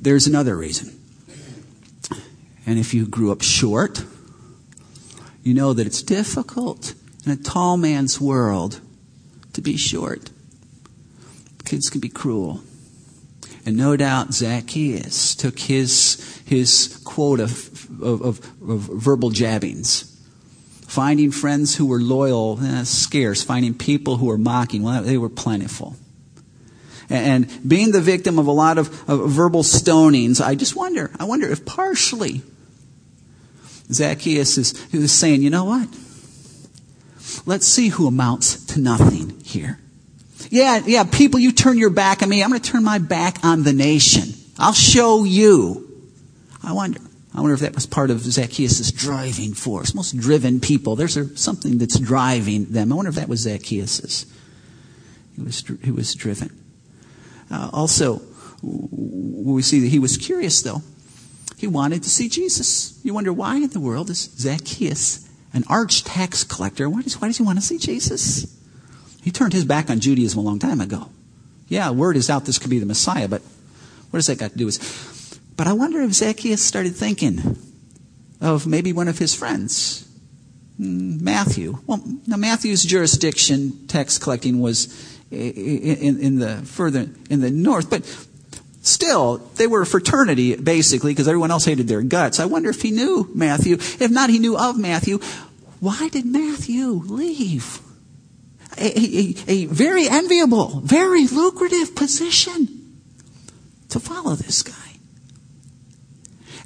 there's 0.00 0.26
another 0.26 0.56
reason. 0.56 1.00
And 2.66 2.78
if 2.78 2.92
you 2.92 3.06
grew 3.06 3.30
up 3.30 3.42
short, 3.42 4.04
you 5.42 5.54
know 5.54 5.72
that 5.72 5.86
it's 5.86 6.02
difficult 6.02 6.94
in 7.24 7.32
a 7.32 7.36
tall 7.36 7.76
man's 7.76 8.20
world 8.20 8.80
to 9.54 9.60
be 9.60 9.76
short. 9.76 10.30
Kids 11.64 11.88
can 11.88 12.00
be 12.00 12.08
cruel. 12.08 12.60
And 13.66 13.76
no 13.76 13.96
doubt 13.96 14.34
Zacchaeus 14.34 15.34
took 15.34 15.58
his, 15.58 16.42
his 16.44 17.00
quota 17.04 17.44
of, 17.44 18.02
of, 18.02 18.22
of, 18.22 18.38
verbal 19.02 19.30
jabbings. 19.30 20.10
Finding 20.86 21.30
friends 21.30 21.74
who 21.76 21.86
were 21.86 22.00
loyal, 22.00 22.58
eh, 22.62 22.84
scarce. 22.84 23.42
Finding 23.42 23.72
people 23.72 24.18
who 24.18 24.26
were 24.26 24.36
mocking, 24.36 24.82
well, 24.82 25.02
they 25.02 25.16
were 25.16 25.30
plentiful. 25.30 25.96
And, 27.08 27.46
and 27.46 27.68
being 27.68 27.92
the 27.92 28.02
victim 28.02 28.38
of 28.38 28.46
a 28.46 28.52
lot 28.52 28.76
of, 28.76 29.08
of 29.08 29.30
verbal 29.30 29.62
stonings, 29.62 30.44
I 30.44 30.54
just 30.54 30.76
wonder, 30.76 31.10
I 31.18 31.24
wonder 31.24 31.50
if 31.50 31.64
partially 31.64 32.42
Zacchaeus 33.90 34.58
is, 34.58 34.94
is 34.94 35.12
saying, 35.12 35.42
you 35.42 35.50
know 35.50 35.64
what? 35.64 35.88
Let's 37.46 37.66
see 37.66 37.88
who 37.88 38.06
amounts 38.06 38.64
to 38.66 38.80
nothing 38.80 39.40
here. 39.44 39.78
Yeah, 40.50 40.82
yeah, 40.86 41.04
people, 41.04 41.40
you 41.40 41.52
turn 41.52 41.78
your 41.78 41.90
back 41.90 42.22
on 42.22 42.28
me. 42.28 42.42
I'm 42.42 42.50
going 42.50 42.60
to 42.60 42.70
turn 42.70 42.84
my 42.84 42.98
back 42.98 43.44
on 43.44 43.62
the 43.62 43.72
nation. 43.72 44.34
I'll 44.58 44.72
show 44.72 45.24
you. 45.24 45.88
I 46.62 46.72
wonder. 46.72 47.00
I 47.34 47.40
wonder 47.40 47.54
if 47.54 47.60
that 47.60 47.74
was 47.74 47.86
part 47.86 48.10
of 48.10 48.20
Zacchaeus' 48.20 48.92
driving 48.92 49.54
force. 49.54 49.94
Most 49.94 50.16
driven 50.16 50.60
people, 50.60 50.94
there's 50.94 51.18
something 51.40 51.78
that's 51.78 51.98
driving 51.98 52.66
them. 52.66 52.92
I 52.92 52.94
wonder 52.94 53.08
if 53.08 53.16
that 53.16 53.28
was 53.28 53.40
Zacchaeus'. 53.40 54.26
He 55.34 55.42
was, 55.42 55.64
he 55.82 55.90
was 55.90 56.14
driven. 56.14 56.56
Uh, 57.50 57.70
also, 57.72 58.22
we 58.62 59.62
see 59.62 59.80
that 59.80 59.88
he 59.88 59.98
was 59.98 60.16
curious, 60.16 60.62
though. 60.62 60.82
He 61.56 61.66
wanted 61.66 62.04
to 62.04 62.10
see 62.10 62.28
Jesus. 62.28 63.00
You 63.02 63.14
wonder 63.14 63.32
why 63.32 63.56
in 63.56 63.68
the 63.68 63.80
world 63.80 64.10
is 64.10 64.30
Zacchaeus, 64.38 65.23
an 65.54 65.64
arch 65.68 66.04
tax 66.04 66.44
collector, 66.44 66.90
why 66.90 67.02
does, 67.02 67.20
why 67.20 67.28
does 67.28 67.38
he 67.38 67.42
want 67.42 67.58
to 67.58 67.64
see 67.64 67.78
Jesus? 67.78 68.46
He 69.22 69.30
turned 69.30 69.54
his 69.54 69.64
back 69.64 69.88
on 69.88 70.00
Judaism 70.00 70.38
a 70.38 70.42
long 70.42 70.58
time 70.58 70.80
ago. 70.80 71.08
Yeah, 71.68 71.90
word 71.90 72.16
is 72.16 72.28
out 72.28 72.44
this 72.44 72.58
could 72.58 72.70
be 72.70 72.78
the 72.78 72.86
Messiah, 72.86 73.28
but 73.28 73.40
what 74.10 74.18
does 74.18 74.26
that 74.26 74.38
got 74.38 74.50
to 74.50 74.58
do 74.58 74.66
with? 74.66 75.40
But 75.56 75.66
I 75.66 75.72
wonder 75.72 76.02
if 76.02 76.12
Zacchaeus 76.12 76.62
started 76.62 76.94
thinking 76.94 77.56
of 78.40 78.66
maybe 78.66 78.92
one 78.92 79.08
of 79.08 79.18
his 79.18 79.34
friends, 79.34 80.06
hmm, 80.76 81.24
Matthew. 81.24 81.78
Well, 81.86 82.02
now 82.26 82.36
Matthew's 82.36 82.84
jurisdiction, 82.84 83.86
tax 83.86 84.18
collecting, 84.18 84.60
was 84.60 85.14
in, 85.30 86.20
in 86.20 86.38
the 86.38 86.56
further 86.64 87.08
in 87.30 87.40
the 87.40 87.50
north, 87.50 87.88
but 87.88 88.04
Still, 88.84 89.38
they 89.54 89.66
were 89.66 89.80
a 89.80 89.86
fraternity, 89.86 90.56
basically, 90.56 91.12
because 91.12 91.26
everyone 91.26 91.50
else 91.50 91.64
hated 91.64 91.88
their 91.88 92.02
guts. 92.02 92.38
I 92.38 92.44
wonder 92.44 92.68
if 92.68 92.82
he 92.82 92.90
knew 92.90 93.30
Matthew. 93.34 93.76
If 93.76 94.10
not, 94.10 94.28
he 94.28 94.38
knew 94.38 94.58
of 94.58 94.78
Matthew. 94.78 95.20
Why 95.80 96.10
did 96.10 96.26
Matthew 96.26 96.88
leave? 96.88 97.80
A, 98.76 98.86
a, 98.86 99.34
a 99.48 99.64
very 99.66 100.06
enviable, 100.06 100.80
very 100.80 101.26
lucrative 101.26 101.96
position 101.96 103.00
to 103.88 103.98
follow 103.98 104.34
this 104.34 104.62
guy. 104.62 104.74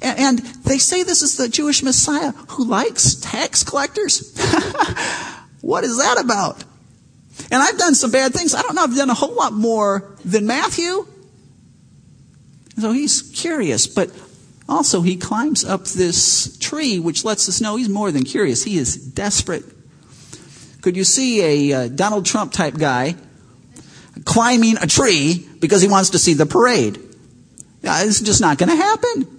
And, 0.02 0.18
and 0.18 0.38
they 0.64 0.78
say 0.78 1.04
this 1.04 1.22
is 1.22 1.36
the 1.36 1.48
Jewish 1.48 1.84
Messiah 1.84 2.32
who 2.48 2.64
likes 2.64 3.14
tax 3.14 3.62
collectors. 3.62 4.36
what 5.60 5.84
is 5.84 5.98
that 5.98 6.18
about? 6.18 6.64
And 7.52 7.62
I've 7.62 7.78
done 7.78 7.94
some 7.94 8.10
bad 8.10 8.32
things. 8.32 8.56
I 8.56 8.62
don't 8.62 8.74
know 8.74 8.82
I've 8.82 8.96
done 8.96 9.10
a 9.10 9.14
whole 9.14 9.36
lot 9.36 9.52
more 9.52 10.16
than 10.24 10.48
Matthew. 10.48 11.06
So 12.80 12.92
he's 12.92 13.22
curious, 13.22 13.86
but 13.86 14.10
also 14.68 15.00
he 15.00 15.16
climbs 15.16 15.64
up 15.64 15.84
this 15.84 16.56
tree, 16.58 17.00
which 17.00 17.24
lets 17.24 17.48
us 17.48 17.60
know 17.60 17.76
he's 17.76 17.88
more 17.88 18.12
than 18.12 18.24
curious. 18.24 18.62
He 18.62 18.78
is 18.78 18.96
desperate. 18.96 19.64
Could 20.80 20.96
you 20.96 21.04
see 21.04 21.72
a 21.72 21.76
uh, 21.76 21.88
Donald 21.88 22.24
Trump 22.24 22.52
type 22.52 22.76
guy 22.76 23.16
climbing 24.24 24.76
a 24.78 24.86
tree 24.86 25.46
because 25.58 25.82
he 25.82 25.88
wants 25.88 26.10
to 26.10 26.18
see 26.18 26.34
the 26.34 26.46
parade? 26.46 26.98
Yeah, 27.82 28.04
it's 28.04 28.20
just 28.20 28.40
not 28.40 28.58
going 28.58 28.70
to 28.70 28.76
happen. 28.76 29.38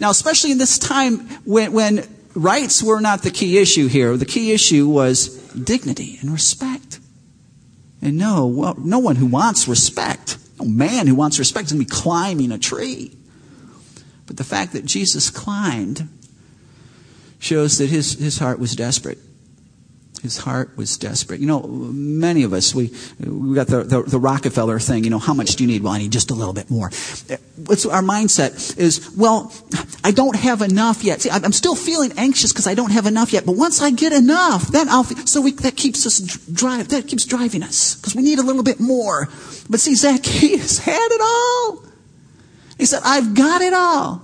Now, 0.00 0.10
especially 0.10 0.52
in 0.52 0.58
this 0.58 0.78
time 0.78 1.28
when, 1.44 1.72
when 1.72 2.08
rights 2.34 2.82
were 2.82 3.00
not 3.00 3.22
the 3.22 3.30
key 3.30 3.58
issue 3.58 3.86
here, 3.86 4.16
the 4.16 4.26
key 4.26 4.52
issue 4.52 4.88
was 4.88 5.28
dignity 5.52 6.18
and 6.20 6.30
respect. 6.30 6.98
And 8.02 8.16
no, 8.16 8.46
well, 8.46 8.74
no 8.78 8.98
one 8.98 9.16
who 9.16 9.26
wants 9.26 9.68
respect 9.68 10.38
no 10.60 10.68
man 10.68 11.06
who 11.06 11.14
wants 11.14 11.38
respect 11.38 11.66
is 11.66 11.72
going 11.72 11.84
to 11.84 11.88
be 11.88 12.00
climbing 12.02 12.52
a 12.52 12.58
tree. 12.58 13.16
But 14.26 14.36
the 14.36 14.44
fact 14.44 14.72
that 14.74 14.84
Jesus 14.84 15.30
climbed 15.30 16.08
shows 17.38 17.78
that 17.78 17.88
his, 17.88 18.12
his 18.12 18.38
heart 18.38 18.58
was 18.58 18.76
desperate. 18.76 19.18
His 20.22 20.38
heart 20.38 20.76
was 20.76 20.98
desperate. 20.98 21.40
You 21.40 21.46
know, 21.46 21.62
many 21.62 22.42
of 22.42 22.52
us, 22.52 22.74
we, 22.74 22.92
we 23.18 23.54
got 23.54 23.68
the, 23.68 23.82
the, 23.82 24.02
the, 24.02 24.18
Rockefeller 24.18 24.78
thing, 24.78 25.04
you 25.04 25.10
know, 25.10 25.18
how 25.18 25.32
much 25.32 25.56
do 25.56 25.64
you 25.64 25.68
need? 25.68 25.82
Well, 25.82 25.94
I 25.94 25.98
need 25.98 26.12
just 26.12 26.30
a 26.30 26.34
little 26.34 26.52
bit 26.52 26.70
more. 26.70 26.90
What's 27.64 27.86
our 27.86 28.02
mindset 28.02 28.78
is, 28.78 29.10
well, 29.16 29.52
I 30.04 30.10
don't 30.10 30.36
have 30.36 30.60
enough 30.60 31.02
yet. 31.02 31.22
See, 31.22 31.30
I'm 31.30 31.52
still 31.52 31.74
feeling 31.74 32.12
anxious 32.16 32.52
because 32.52 32.66
I 32.66 32.74
don't 32.74 32.92
have 32.92 33.06
enough 33.06 33.32
yet. 33.32 33.46
But 33.46 33.56
once 33.56 33.80
I 33.80 33.90
get 33.90 34.12
enough, 34.12 34.68
then 34.68 34.88
I'll, 34.88 35.04
so 35.04 35.40
we, 35.40 35.52
that 35.52 35.76
keeps 35.76 36.06
us 36.06 36.20
drive, 36.20 36.88
that 36.88 37.08
keeps 37.08 37.24
driving 37.24 37.62
us 37.62 37.94
because 37.94 38.14
we 38.14 38.22
need 38.22 38.38
a 38.38 38.42
little 38.42 38.62
bit 38.62 38.78
more. 38.78 39.28
But 39.70 39.80
see, 39.80 39.94
Zacchaeus 39.94 40.78
had 40.84 41.08
it 41.10 41.20
all. 41.22 41.84
He 42.76 42.86
said, 42.86 43.00
I've 43.04 43.34
got 43.34 43.62
it 43.62 43.72
all. 43.72 44.22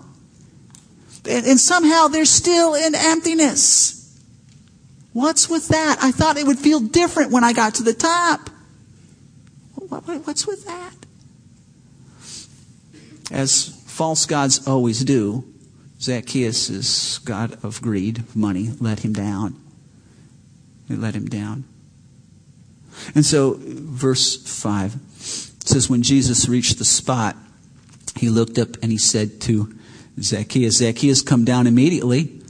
And, 1.28 1.46
and 1.46 1.60
somehow 1.60 2.08
they're 2.08 2.24
still 2.24 2.74
in 2.74 2.94
emptiness. 2.94 3.96
What's 5.16 5.48
with 5.48 5.68
that? 5.68 5.96
I 6.02 6.10
thought 6.10 6.36
it 6.36 6.46
would 6.46 6.58
feel 6.58 6.78
different 6.78 7.32
when 7.32 7.42
I 7.42 7.54
got 7.54 7.76
to 7.76 7.82
the 7.82 7.94
top. 7.94 8.50
What's 9.74 10.46
with 10.46 10.66
that? 10.66 10.92
As 13.32 13.82
false 13.86 14.26
gods 14.26 14.68
always 14.68 15.02
do, 15.04 15.50
Zacchaeus' 16.02 16.68
is 16.68 17.20
God 17.24 17.64
of 17.64 17.80
greed, 17.80 18.24
money, 18.36 18.72
let 18.78 18.98
him 18.98 19.14
down. 19.14 19.56
It 20.90 20.98
let 20.98 21.14
him 21.14 21.24
down. 21.24 21.64
And 23.14 23.24
so, 23.24 23.56
verse 23.58 24.36
5 24.36 24.96
says, 25.16 25.88
When 25.88 26.02
Jesus 26.02 26.46
reached 26.46 26.76
the 26.76 26.84
spot, 26.84 27.36
he 28.16 28.28
looked 28.28 28.58
up 28.58 28.76
and 28.82 28.92
he 28.92 28.98
said 28.98 29.40
to 29.42 29.74
Zacchaeus, 30.20 30.76
Zacchaeus, 30.76 31.22
come 31.22 31.46
down 31.46 31.66
immediately. 31.66 32.42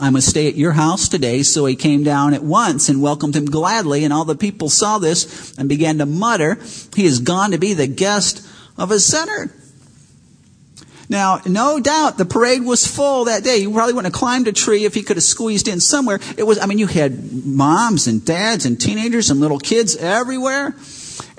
I 0.00 0.10
must 0.10 0.28
stay 0.28 0.48
at 0.48 0.56
your 0.56 0.72
house 0.72 1.08
today. 1.08 1.42
So 1.42 1.66
he 1.66 1.76
came 1.76 2.02
down 2.02 2.34
at 2.34 2.42
once 2.42 2.88
and 2.88 3.02
welcomed 3.02 3.36
him 3.36 3.44
gladly. 3.44 4.04
And 4.04 4.12
all 4.12 4.24
the 4.24 4.34
people 4.34 4.70
saw 4.70 4.98
this 4.98 5.56
and 5.58 5.68
began 5.68 5.98
to 5.98 6.06
mutter, 6.06 6.58
He 6.96 7.04
is 7.04 7.20
gone 7.20 7.50
to 7.50 7.58
be 7.58 7.74
the 7.74 7.86
guest 7.86 8.46
of 8.78 8.90
a 8.90 8.98
sinner. 8.98 9.52
Now, 11.10 11.40
no 11.44 11.80
doubt 11.80 12.18
the 12.18 12.24
parade 12.24 12.62
was 12.62 12.86
full 12.86 13.24
that 13.24 13.42
day. 13.42 13.58
You 13.58 13.72
probably 13.72 13.94
wouldn't 13.94 14.14
have 14.14 14.18
climbed 14.18 14.46
a 14.46 14.52
tree 14.52 14.84
if 14.84 14.94
he 14.94 15.02
could 15.02 15.16
have 15.16 15.24
squeezed 15.24 15.66
in 15.66 15.80
somewhere. 15.80 16.20
It 16.38 16.44
was, 16.44 16.60
I 16.60 16.66
mean, 16.66 16.78
you 16.78 16.86
had 16.86 17.44
moms 17.44 18.06
and 18.06 18.24
dads 18.24 18.64
and 18.64 18.80
teenagers 18.80 19.28
and 19.28 19.40
little 19.40 19.58
kids 19.58 19.96
everywhere 19.96 20.74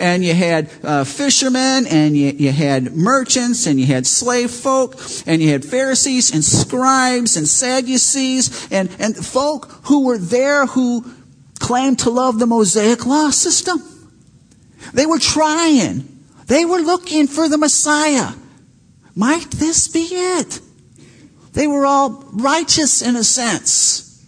and 0.02 0.26
you 0.26 0.34
had 0.34 0.70
uh, 0.84 1.04
fishermen, 1.04 1.86
and 1.86 2.18
you, 2.18 2.32
you 2.32 2.52
had 2.52 2.96
merchants, 2.96 3.68
and 3.68 3.80
you 3.80 3.86
had 3.86 4.08
slave 4.08 4.50
folk, 4.50 5.00
and 5.28 5.42
you 5.42 5.50
had 5.50 5.64
Pharisees 5.64 6.34
and 6.34 6.44
scribes 6.44 7.38
and 7.38 7.48
Sadducees, 7.48 8.68
and, 8.72 8.90
and 9.00 9.16
folk 9.16 9.72
who 9.84 10.06
were 10.06 10.18
there 10.18 10.66
who 10.66 11.06
claimed 11.60 12.00
to 12.00 12.10
love 12.10 12.40
the 12.40 12.48
Mosaic 12.48 13.06
law 13.06 13.30
system. 13.30 13.80
They 14.92 15.06
were 15.06 15.20
trying. 15.20 16.26
They 16.48 16.66
were 16.66 16.80
looking 16.80 17.28
for 17.28 17.48
the 17.48 17.60
Messiah. 17.60 18.32
Might 19.16 19.52
this 19.52 19.88
be 19.88 20.08
it? 20.10 20.60
They 21.54 21.68
were 21.68 21.86
all 21.86 22.26
righteous 22.34 23.04
in 23.04 23.16
a 23.16 23.24
sense. 23.24 24.26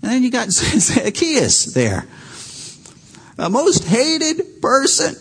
And 0.00 0.10
then 0.10 0.22
you 0.22 0.30
got 0.30 0.48
Zacchaeus 0.50 1.66
there 1.74 2.06
a 3.38 3.50
most 3.50 3.84
hated 3.84 4.60
person. 4.60 5.14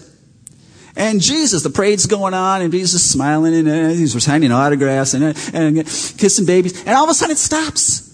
And 0.96 1.22
Jesus, 1.22 1.64
the 1.64 1.70
parade's 1.70 2.06
going 2.06 2.34
on, 2.34 2.62
and 2.62 2.72
Jesus 2.72 3.10
smiling, 3.10 3.56
and 3.56 3.68
uh, 3.70 3.90
he's 3.90 4.22
signing 4.24 4.52
autographs 4.52 5.14
and, 5.14 5.24
uh, 5.24 5.34
and 5.54 5.80
uh, 5.80 5.84
kissing 5.84 6.46
babies, 6.46 6.80
and 6.86 6.90
all 6.90 7.06
of 7.06 7.10
a 7.10 7.14
sudden 7.14 7.34
it 7.34 7.38
stops. 7.38 8.10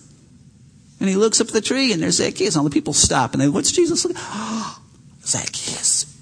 And 0.99 1.09
he 1.09 1.15
looks 1.15 1.41
up 1.41 1.47
at 1.47 1.53
the 1.53 1.61
tree, 1.61 1.91
and 1.91 2.01
there's 2.01 2.17
Zacchaeus, 2.17 2.55
and 2.55 2.61
all 2.61 2.63
the 2.63 2.73
people 2.73 2.93
stop, 2.93 3.33
and 3.33 3.41
they, 3.41 3.49
what's 3.49 3.71
Jesus 3.71 4.05
looking? 4.05 4.21
Oh, 4.21 4.79
Zacchaeus. 5.23 6.17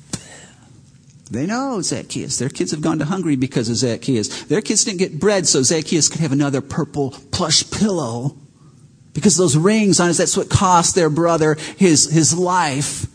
They 1.30 1.46
know 1.46 1.82
Zacchaeus. 1.82 2.38
Their 2.38 2.50
kids 2.50 2.72
have 2.72 2.82
gone 2.82 3.00
to 3.00 3.06
Hungary 3.06 3.36
because 3.36 3.68
of 3.68 3.78
Zacchaeus. 3.78 4.44
Their 4.44 4.62
kids 4.62 4.86
didn't 4.86 5.00
get 5.00 5.20
bread 5.20 5.48
so 5.48 5.64
Zacchaeus 5.64 6.08
could 6.08 6.22
have 6.22 6.32
another 6.32 6.62
purple 6.62 7.12
plush 7.32 7.70
pillow. 7.72 8.38
Because 9.14 9.36
those 9.36 9.58
rings 9.58 10.00
on 10.00 10.08
his, 10.08 10.18
that's 10.18 10.38
what 10.38 10.50
cost 10.50 10.94
their 10.94 11.10
brother 11.10 11.56
his, 11.78 12.10
his 12.12 12.38
life. 12.38 13.08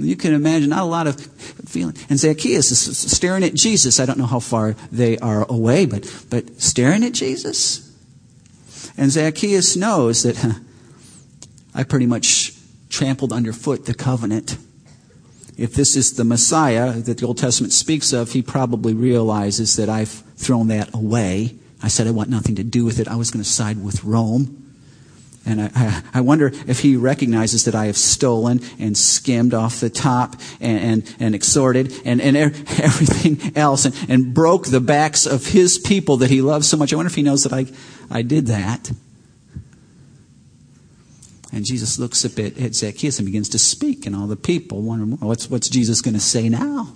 You 0.00 0.16
can 0.16 0.32
imagine 0.32 0.70
not 0.70 0.82
a 0.82 0.86
lot 0.86 1.08
of 1.08 1.20
feeling. 1.20 1.96
And 2.08 2.18
Zacchaeus 2.18 2.70
is 2.70 2.98
staring 2.98 3.42
at 3.42 3.54
Jesus. 3.54 3.98
I 3.98 4.06
don't 4.06 4.18
know 4.18 4.26
how 4.26 4.38
far 4.38 4.74
they 4.92 5.18
are 5.18 5.44
away, 5.48 5.86
but, 5.86 6.24
but 6.30 6.60
staring 6.60 7.04
at 7.04 7.12
Jesus. 7.12 7.84
And 8.96 9.10
Zacchaeus 9.10 9.76
knows 9.76 10.22
that 10.22 10.36
huh, 10.36 10.52
I 11.74 11.82
pretty 11.82 12.06
much 12.06 12.52
trampled 12.90 13.32
underfoot 13.32 13.86
the 13.86 13.94
covenant. 13.94 14.56
If 15.56 15.74
this 15.74 15.96
is 15.96 16.14
the 16.14 16.24
Messiah 16.24 16.92
that 16.92 17.18
the 17.18 17.26
Old 17.26 17.38
Testament 17.38 17.72
speaks 17.72 18.12
of, 18.12 18.30
he 18.30 18.42
probably 18.42 18.94
realizes 18.94 19.74
that 19.76 19.88
I've 19.88 20.10
thrown 20.10 20.68
that 20.68 20.94
away. 20.94 21.56
I 21.82 21.88
said 21.88 22.06
I 22.06 22.12
want 22.12 22.30
nothing 22.30 22.54
to 22.56 22.64
do 22.64 22.84
with 22.84 23.00
it. 23.00 23.08
I 23.08 23.16
was 23.16 23.32
going 23.32 23.42
to 23.42 23.48
side 23.48 23.82
with 23.82 24.04
Rome. 24.04 24.67
And 25.48 25.62
I, 25.74 26.02
I, 26.12 26.20
wonder 26.20 26.52
if 26.66 26.80
he 26.80 26.96
recognizes 26.96 27.64
that 27.64 27.74
I 27.74 27.86
have 27.86 27.96
stolen 27.96 28.60
and 28.78 28.94
skimmed 28.94 29.54
off 29.54 29.80
the 29.80 29.88
top 29.88 30.36
and, 30.60 30.78
and, 30.78 31.16
and 31.18 31.34
extorted 31.34 31.90
and, 32.04 32.20
and 32.20 32.36
er, 32.36 32.40
everything 32.82 33.56
else 33.56 33.86
and, 33.86 33.94
and 34.10 34.34
broke 34.34 34.66
the 34.66 34.80
backs 34.80 35.24
of 35.24 35.46
his 35.46 35.78
people 35.78 36.18
that 36.18 36.28
he 36.28 36.42
loves 36.42 36.68
so 36.68 36.76
much. 36.76 36.92
I 36.92 36.96
wonder 36.96 37.08
if 37.08 37.14
he 37.14 37.22
knows 37.22 37.44
that 37.44 37.54
I, 37.54 37.64
I 38.10 38.20
did 38.20 38.48
that. 38.48 38.92
And 41.50 41.64
Jesus 41.64 41.98
looks 41.98 42.26
up 42.26 42.38
at, 42.38 42.58
at 42.58 42.74
Zacchaeus 42.74 43.18
and 43.18 43.24
begins 43.24 43.48
to 43.48 43.58
speak, 43.58 44.04
and 44.04 44.14
all 44.14 44.26
the 44.26 44.36
people 44.36 44.82
wonder, 44.82 45.16
what's, 45.16 45.48
what's 45.48 45.70
Jesus 45.70 46.02
going 46.02 46.12
to 46.12 46.20
say 46.20 46.50
now? 46.50 46.92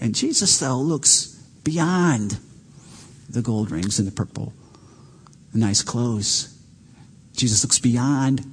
And 0.00 0.14
Jesus, 0.14 0.58
though, 0.58 0.78
looks 0.78 1.26
beyond 1.62 2.38
the 3.28 3.42
gold 3.42 3.70
rings 3.70 3.98
and 3.98 4.08
the 4.08 4.12
purple, 4.12 4.54
the 5.52 5.58
nice 5.58 5.82
clothes 5.82 6.56
Jesus 7.40 7.64
looks 7.64 7.78
beyond. 7.78 8.44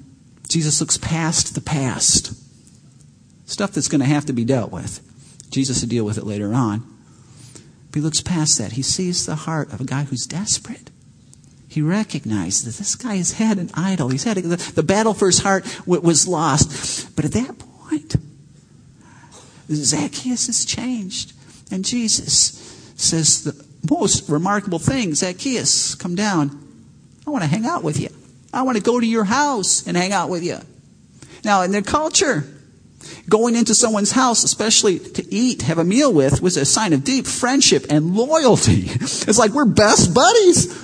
Jesus 0.48 0.80
looks 0.80 0.98
past 0.98 1.56
the 1.56 1.60
past. 1.62 2.34
stuff 3.46 3.74
that's 3.74 3.90
going 3.90 4.00
to 4.00 4.08
have 4.08 4.26
to 4.28 4.32
be 4.34 4.46
dealt 4.46 4.72
with. 4.72 5.02
Jesus 5.50 5.82
will 5.82 5.90
deal 5.90 6.06
with 6.06 6.18
it 6.18 6.24
later 6.24 6.54
on. 6.54 6.86
But 7.92 7.96
he 7.96 8.00
looks 8.00 8.22
past 8.22 8.58
that. 8.60 8.72
He 8.72 8.82
sees 8.82 9.26
the 9.26 9.36
heart 9.36 9.74
of 9.74 9.82
a 9.82 9.84
guy 9.84 10.04
who's 10.04 10.26
desperate. 10.26 10.90
He 11.68 11.82
recognizes 11.82 12.64
that 12.64 12.78
this 12.78 12.96
guy 12.96 13.18
has 13.18 13.34
had 13.34 13.58
an 13.58 13.72
idol. 13.74 14.08
He's 14.08 14.24
had 14.24 14.38
a, 14.38 14.42
the, 14.42 14.56
the 14.56 14.84
battle 14.84 15.14
for 15.14 15.26
his 15.26 15.40
heart 15.40 15.66
was 15.86 16.26
lost. 16.26 17.14
But 17.14 17.26
at 17.26 17.34
that 17.34 17.60
point, 17.60 18.16
Zacchaeus 19.70 20.48
has 20.48 20.64
changed. 20.64 21.34
And 21.72 21.84
Jesus 21.84 22.94
says 22.96 23.44
the 23.44 23.66
most 23.90 24.30
remarkable 24.30 24.80
thing 24.80 25.14
Zacchaeus, 25.14 25.94
come 25.94 26.16
down. 26.16 26.64
I 27.26 27.32
want 27.32 27.44
to 27.44 27.50
hang 27.50 27.66
out 27.66 27.84
with 27.84 28.00
you. 28.00 28.17
I 28.58 28.64
want 28.64 28.76
to 28.76 28.84
go 28.84 29.00
to 29.00 29.06
your 29.06 29.24
house 29.24 29.86
and 29.86 29.96
hang 29.96 30.12
out 30.12 30.30
with 30.30 30.44
you. 30.44 30.58
Now, 31.44 31.62
in 31.62 31.70
their 31.70 31.84
culture, 31.84 32.44
going 33.30 33.56
into 33.56 33.76
someone's 33.76 34.12
house, 34.12 34.44
especially 34.44 34.98
to 34.98 35.24
eat, 35.32 35.62
have 35.62 35.78
a 35.78 35.84
meal 35.84 36.12
with, 36.12 36.42
was 36.42 36.58
a 36.58 36.66
sign 36.66 36.92
of 36.94 37.04
deep 37.04 37.28
friendship 37.28 37.86
and 37.92 38.16
loyalty. 38.16 38.90
It's 39.00 39.38
like 39.38 39.52
we're 39.52 39.66
best 39.66 40.12
buddies. 40.12 40.76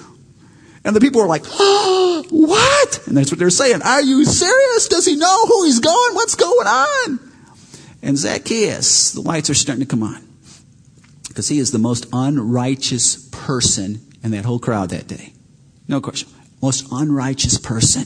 And 0.85 0.95
the 0.95 0.99
people 0.99 1.21
were 1.21 1.27
like, 1.27 1.43
oh, 1.47 2.23
what? 2.29 3.07
And 3.07 3.17
that's 3.17 3.31
what 3.31 3.39
they're 3.39 3.49
saying. 3.49 3.81
Are 3.81 4.03
you 4.03 4.23
serious? 4.23 4.87
Does 4.87 5.07
he 5.07 5.15
know 5.15 5.45
who 5.47 5.65
he's 5.65 5.79
going? 5.79 6.13
What's 6.13 6.35
going 6.35 6.67
on? 6.67 7.19
And 8.03 8.17
Zacchaeus, 8.19 9.13
the 9.13 9.21
lights 9.21 9.49
are 9.49 9.55
starting 9.55 9.83
to 9.83 9.89
come 9.89 10.03
on. 10.03 10.27
Because 11.27 11.47
he 11.47 11.57
is 11.57 11.71
the 11.71 11.79
most 11.79 12.05
unrighteous 12.13 13.29
person 13.31 13.99
in 14.23 14.29
that 14.31 14.45
whole 14.45 14.59
crowd 14.59 14.89
that 14.89 15.07
day. 15.07 15.33
No 15.87 16.01
question. 16.01 16.29
Most 16.63 16.87
unrighteous 16.93 17.57
person. 17.57 18.05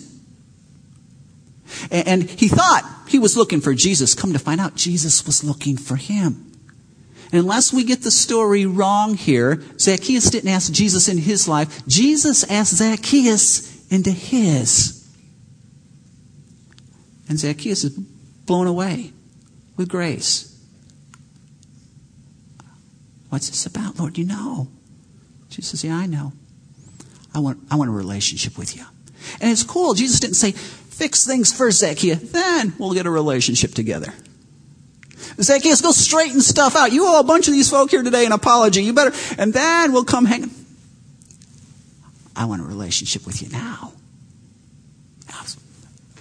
And 1.92 2.24
he 2.24 2.48
thought 2.48 3.04
he 3.08 3.20
was 3.20 3.38
looking 3.38 3.62
for 3.62 3.76
Jesus. 3.76 4.16
Come 4.16 4.34
to 4.34 4.40
find 4.40 4.60
out, 4.60 4.76
Jesus 4.76 5.28
was 5.28 5.44
looking 5.44 5.78
for 5.78 5.96
him. 5.96 6.52
And 7.32 7.40
unless 7.40 7.72
we 7.72 7.84
get 7.84 8.02
the 8.02 8.10
story 8.10 8.66
wrong 8.66 9.14
here, 9.14 9.62
Zacchaeus 9.80 10.32
didn't 10.32 10.50
ask 10.50 10.74
Jesus 10.74 11.08
in 11.08 11.20
his 11.20 11.48
life. 11.48 11.86
Jesus 11.86 12.50
asked 12.50 12.78
Zacchaeus 12.78 13.88
into 13.92 14.10
his. 14.10 15.08
And 17.30 17.38
Zacchaeus 17.38 17.84
is 17.84 17.92
blown 17.92 18.66
away 18.66 19.14
with 19.76 19.88
grace. 19.88 20.60
What's 23.30 23.50
this 23.50 23.68
about, 23.68 24.00
Lord? 24.00 24.18
You 24.18 24.26
know. 24.26 24.68
Jesus 25.50 25.82
says, 25.82 25.84
Yeah, 25.84 25.96
I 25.96 26.08
know. 26.08 26.34
I 27.34 27.40
want, 27.40 27.60
I 27.70 27.76
want 27.76 27.90
a 27.90 27.94
relationship 27.94 28.58
with 28.58 28.76
you. 28.76 28.84
And 29.42 29.52
it's 29.52 29.64
cool. 29.64 29.94
Jesus 29.94 30.20
didn't 30.20 30.36
say, 30.36 30.52
Fix 30.52 31.28
things 31.28 31.56
first, 31.56 31.80
Zacchaeus, 31.80 32.32
then 32.32 32.74
we'll 32.80 32.94
get 32.94 33.06
a 33.06 33.12
relationship 33.12 33.76
together. 33.76 34.12
Zacchaeus, 35.40 35.82
go 35.82 35.92
straighten 35.92 36.42
stuff 36.42 36.76
out. 36.76 36.92
You 36.92 37.06
owe 37.06 37.20
a 37.20 37.24
bunch 37.24 37.48
of 37.48 37.54
these 37.54 37.70
folk 37.70 37.92
here 37.92 38.02
today 38.02 38.26
an 38.26 38.32
apology. 38.32 38.82
You 38.82 38.94
better, 38.94 39.16
and 39.38 39.54
then 39.54 39.94
we'll 39.94 40.06
come 40.06 40.26
hang. 40.26 40.50
I 42.36 42.46
want 42.46 42.62
a 42.62 42.66
relationship 42.66 43.28
with 43.28 43.44
you 43.44 43.50
now. 43.50 43.94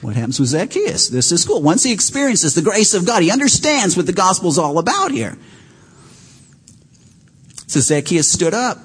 What 0.03 0.15
happens 0.15 0.39
with 0.39 0.51
Zacchaeus? 0.51 1.09
This 1.09 1.33
is 1.33 1.45
cool. 1.45 1.63
Once 1.63 1.83
he 1.83 1.93
experiences 1.93 2.55
the 2.55 2.63
grace 2.63 2.93
of 2.95 3.07
God, 3.07 3.23
he 3.23 3.31
understands 3.31 3.97
what 3.97 4.07
the 4.07 4.13
gospel 4.13 4.51
is 4.51 4.59
all 4.59 4.79
about 4.79 5.11
here. 5.11 5.39
So 7.67 7.81
Zacchaeus 7.81 8.31
stood 8.31 8.55
up 8.55 8.79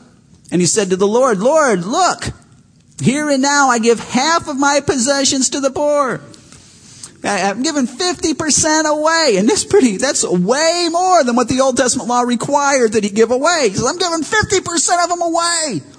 and 0.51 0.61
he 0.61 0.67
said 0.67 0.89
to 0.89 0.95
the 0.95 1.07
Lord, 1.07 1.39
Lord, 1.39 1.85
look, 1.85 2.25
here 3.01 3.29
and 3.29 3.41
now 3.41 3.69
I 3.69 3.79
give 3.79 3.99
half 3.99 4.47
of 4.47 4.59
my 4.59 4.81
possessions 4.85 5.49
to 5.51 5.59
the 5.59 5.71
poor. 5.71 6.21
I'm 7.23 7.61
giving 7.61 7.85
50% 7.85 8.85
away. 8.85 9.37
And 9.37 9.47
that's 9.47 9.63
pretty, 9.63 9.97
that's 9.97 10.27
way 10.27 10.87
more 10.91 11.23
than 11.23 11.35
what 11.35 11.47
the 11.47 11.61
Old 11.61 11.77
Testament 11.77 12.09
law 12.09 12.21
required 12.21 12.93
that 12.93 13.03
he 13.03 13.09
give 13.09 13.31
away. 13.31 13.69
He 13.69 13.75
says, 13.75 13.85
I'm 13.85 13.97
giving 13.97 14.21
50% 14.21 15.03
of 15.03 15.09
them 15.09 15.21
away. 15.21 15.81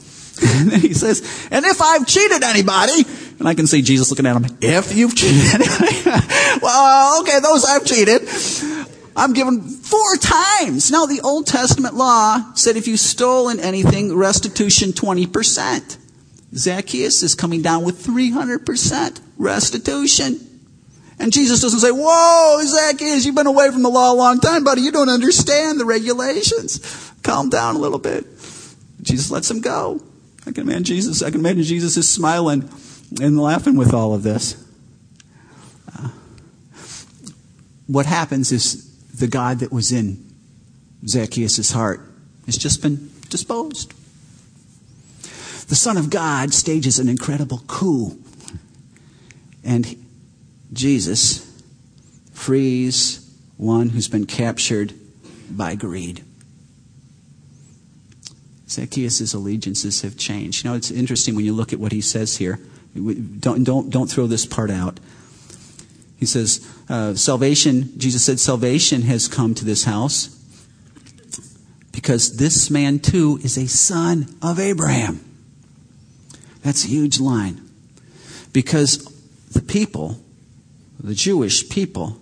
And 0.44 0.72
then 0.72 0.80
he 0.80 0.92
says, 0.92 1.20
and 1.52 1.64
if 1.64 1.80
I've 1.80 2.04
cheated 2.04 2.42
anybody, 2.42 3.04
and 3.38 3.46
I 3.46 3.54
can 3.54 3.68
see 3.68 3.80
Jesus 3.80 4.10
looking 4.10 4.26
at 4.26 4.34
him, 4.34 4.58
if 4.60 4.92
you've 4.92 5.14
cheated 5.14 5.54
anybody, 5.54 6.02
well, 6.62 7.20
okay, 7.20 7.38
those 7.38 7.64
I've 7.64 7.84
cheated. 7.84 8.22
I'm 9.14 9.34
given 9.34 9.60
four 9.92 10.16
times. 10.16 10.90
Now, 10.90 11.04
the 11.04 11.20
Old 11.20 11.46
Testament 11.46 11.94
law 11.94 12.54
said 12.54 12.78
if 12.78 12.88
you 12.88 12.96
stolen 12.96 13.60
anything, 13.60 14.16
restitution 14.16 14.92
20%. 14.92 15.98
Zacchaeus 16.54 17.22
is 17.22 17.34
coming 17.34 17.60
down 17.60 17.84
with 17.84 18.02
300% 18.02 19.20
restitution. 19.36 20.40
And 21.18 21.30
Jesus 21.30 21.60
doesn't 21.60 21.80
say, 21.80 21.90
Whoa, 21.90 22.64
Zacchaeus, 22.64 23.26
you've 23.26 23.34
been 23.34 23.46
away 23.46 23.70
from 23.70 23.82
the 23.82 23.90
law 23.90 24.12
a 24.12 24.16
long 24.16 24.40
time, 24.40 24.64
buddy. 24.64 24.80
You 24.80 24.92
don't 24.92 25.10
understand 25.10 25.78
the 25.78 25.84
regulations. 25.84 27.12
Calm 27.22 27.50
down 27.50 27.76
a 27.76 27.78
little 27.78 27.98
bit. 27.98 28.24
Jesus 29.02 29.30
lets 29.30 29.50
him 29.50 29.60
go. 29.60 30.00
I 30.46 30.52
can 30.52 30.62
imagine 30.62 30.84
Jesus, 30.84 31.22
I 31.22 31.30
can 31.30 31.40
imagine 31.40 31.64
Jesus 31.64 31.98
is 31.98 32.10
smiling 32.10 32.68
and 33.20 33.38
laughing 33.38 33.76
with 33.76 33.92
all 33.92 34.14
of 34.14 34.22
this. 34.22 34.56
Uh, 35.94 36.08
what 37.86 38.06
happens 38.06 38.50
is 38.52 38.91
the 39.22 39.28
God 39.28 39.60
that 39.60 39.70
was 39.70 39.92
in 39.92 40.18
Zacchaeus' 41.06 41.70
heart 41.70 42.00
has 42.46 42.56
just 42.56 42.82
been 42.82 43.08
disposed. 43.28 43.94
The 45.68 45.76
Son 45.76 45.96
of 45.96 46.10
God 46.10 46.52
stages 46.52 46.98
an 46.98 47.08
incredible 47.08 47.62
coup. 47.68 48.18
And 49.62 50.04
Jesus 50.72 51.48
frees 52.32 53.32
one 53.58 53.90
who's 53.90 54.08
been 54.08 54.26
captured 54.26 54.92
by 55.48 55.76
greed. 55.76 56.24
Zacchaeus' 58.68 59.32
allegiances 59.32 60.00
have 60.00 60.16
changed. 60.16 60.64
You 60.64 60.70
know, 60.70 60.76
it's 60.76 60.90
interesting 60.90 61.36
when 61.36 61.44
you 61.44 61.52
look 61.52 61.72
at 61.72 61.78
what 61.78 61.92
he 61.92 62.00
says 62.00 62.38
here. 62.38 62.58
Don't, 62.96 63.62
don't, 63.62 63.88
don't 63.88 64.10
throw 64.10 64.26
this 64.26 64.46
part 64.46 64.72
out. 64.72 64.98
He 66.22 66.26
says, 66.26 66.64
uh, 66.88 67.14
salvation, 67.14 67.98
Jesus 67.98 68.24
said, 68.24 68.38
salvation 68.38 69.02
has 69.02 69.26
come 69.26 69.54
to 69.54 69.64
this 69.64 69.82
house 69.82 70.28
because 71.90 72.36
this 72.36 72.70
man 72.70 73.00
too 73.00 73.40
is 73.42 73.58
a 73.58 73.66
son 73.66 74.32
of 74.40 74.60
Abraham. 74.60 75.18
That's 76.62 76.84
a 76.84 76.86
huge 76.86 77.18
line. 77.18 77.60
Because 78.52 78.98
the 79.50 79.62
people 79.62 80.22
the 81.02 81.14
Jewish 81.14 81.68
people, 81.68 82.16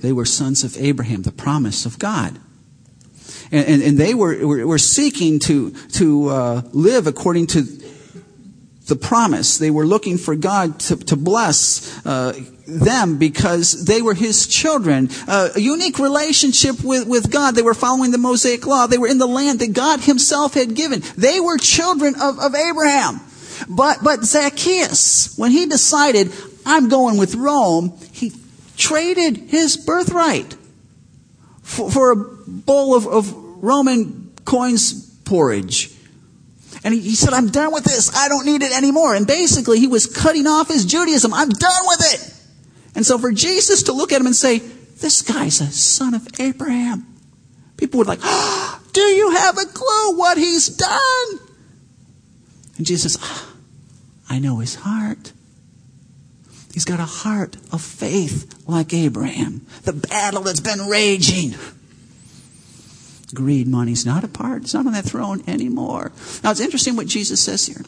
they 0.00 0.12
were 0.12 0.24
sons 0.24 0.62
of 0.62 0.76
Abraham, 0.76 1.22
the 1.22 1.32
promise 1.32 1.84
of 1.84 1.98
God. 1.98 2.38
And, 3.50 3.66
and, 3.66 3.82
and 3.82 3.98
they 3.98 4.14
were, 4.14 4.46
were, 4.46 4.66
were, 4.66 4.78
seeking 4.78 5.40
to, 5.40 5.72
to 5.94 6.28
uh, 6.28 6.62
live 6.72 7.08
according 7.08 7.48
to 7.48 7.62
the 8.86 8.96
promise. 8.96 9.58
They 9.58 9.70
were 9.70 9.86
looking 9.86 10.18
for 10.18 10.34
God 10.34 10.80
to, 10.80 10.96
to 10.96 11.16
bless 11.16 12.04
uh, 12.06 12.38
them 12.66 13.18
because 13.18 13.84
they 13.84 14.02
were 14.02 14.14
His 14.14 14.46
children. 14.46 15.08
Uh, 15.28 15.50
a 15.54 15.60
unique 15.60 15.98
relationship 15.98 16.82
with, 16.82 17.06
with 17.06 17.30
God. 17.30 17.54
They 17.54 17.62
were 17.62 17.74
following 17.74 18.10
the 18.10 18.18
Mosaic 18.18 18.66
Law. 18.66 18.86
They 18.86 18.98
were 18.98 19.08
in 19.08 19.18
the 19.18 19.26
land 19.26 19.60
that 19.60 19.72
God 19.72 20.00
Himself 20.00 20.54
had 20.54 20.74
given. 20.74 21.02
They 21.16 21.40
were 21.40 21.58
children 21.58 22.14
of, 22.20 22.38
of 22.38 22.54
Abraham. 22.54 23.20
But, 23.68 23.98
but 24.02 24.24
Zacchaeus, 24.24 25.36
when 25.38 25.50
he 25.50 25.66
decided, 25.66 26.32
I'm 26.66 26.88
going 26.88 27.16
with 27.16 27.34
Rome, 27.34 27.96
he 28.12 28.32
traded 28.76 29.36
his 29.36 29.76
birthright 29.76 30.56
for, 31.62 31.90
for 31.90 32.12
a 32.12 32.16
bowl 32.16 32.94
of, 32.94 33.06
of, 33.06 33.32
Roman 33.62 34.32
coins 34.44 35.08
porridge. 35.24 35.91
And 36.84 36.94
he, 36.94 37.00
he 37.00 37.14
said, 37.14 37.32
I'm 37.32 37.48
done 37.48 37.72
with 37.72 37.84
this. 37.84 38.14
I 38.14 38.28
don't 38.28 38.44
need 38.44 38.62
it 38.62 38.72
anymore. 38.72 39.14
And 39.14 39.26
basically, 39.26 39.78
he 39.78 39.86
was 39.86 40.06
cutting 40.06 40.46
off 40.46 40.68
his 40.68 40.84
Judaism. 40.84 41.32
I'm 41.32 41.48
done 41.48 41.82
with 41.86 42.14
it. 42.14 42.34
And 42.94 43.06
so 43.06 43.18
for 43.18 43.32
Jesus 43.32 43.84
to 43.84 43.92
look 43.92 44.12
at 44.12 44.20
him 44.20 44.26
and 44.26 44.36
say, 44.36 44.58
this 44.58 45.22
guy's 45.22 45.60
a 45.60 45.66
son 45.66 46.14
of 46.14 46.26
Abraham, 46.38 47.06
people 47.76 47.98
would 47.98 48.06
like, 48.06 48.20
oh, 48.22 48.80
do 48.92 49.00
you 49.00 49.30
have 49.30 49.58
a 49.58 49.64
clue 49.64 50.18
what 50.18 50.38
he's 50.38 50.68
done? 50.68 51.48
And 52.76 52.86
Jesus 52.86 53.16
oh, 53.20 53.54
I 54.28 54.38
know 54.38 54.58
his 54.58 54.76
heart. 54.76 55.32
He's 56.72 56.84
got 56.86 57.00
a 57.00 57.04
heart 57.04 57.56
of 57.70 57.82
faith 57.82 58.66
like 58.66 58.94
Abraham. 58.94 59.66
The 59.82 59.92
battle 59.92 60.42
that's 60.42 60.60
been 60.60 60.88
raging. 60.88 61.54
Greed, 63.34 63.68
money's 63.68 64.04
not 64.04 64.24
a 64.24 64.28
part. 64.28 64.62
It's 64.62 64.74
not 64.74 64.86
on 64.86 64.92
that 64.92 65.04
throne 65.04 65.42
anymore. 65.46 66.12
Now 66.42 66.50
it's 66.50 66.60
interesting 66.60 66.96
what 66.96 67.06
Jesus 67.06 67.40
says 67.40 67.66
here. 67.66 67.82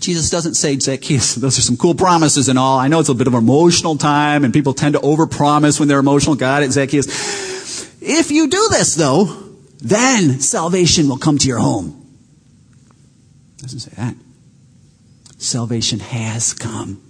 Jesus 0.00 0.30
doesn't 0.30 0.54
say, 0.54 0.78
Zacchaeus, 0.78 1.34
those 1.36 1.58
are 1.58 1.62
some 1.62 1.76
cool 1.76 1.94
promises 1.94 2.48
and 2.48 2.58
all. 2.58 2.78
I 2.78 2.88
know 2.88 3.00
it's 3.00 3.08
a 3.08 3.14
bit 3.14 3.26
of 3.26 3.34
an 3.34 3.40
emotional 3.40 3.96
time 3.96 4.44
and 4.44 4.52
people 4.52 4.74
tend 4.74 4.94
to 4.94 5.00
overpromise 5.00 5.78
when 5.78 5.88
they're 5.88 5.98
emotional. 5.98 6.36
God, 6.36 6.62
it, 6.62 6.72
Zacchaeus. 6.72 8.00
If 8.00 8.30
you 8.30 8.48
do 8.48 8.68
this 8.70 8.94
though, 8.94 9.24
then 9.78 10.40
salvation 10.40 11.08
will 11.08 11.18
come 11.18 11.38
to 11.38 11.48
your 11.48 11.58
home. 11.58 11.98
Doesn't 13.58 13.80
say 13.80 13.92
that. 13.96 14.14
Salvation 15.38 15.98
has 15.98 16.52
come 16.54 17.02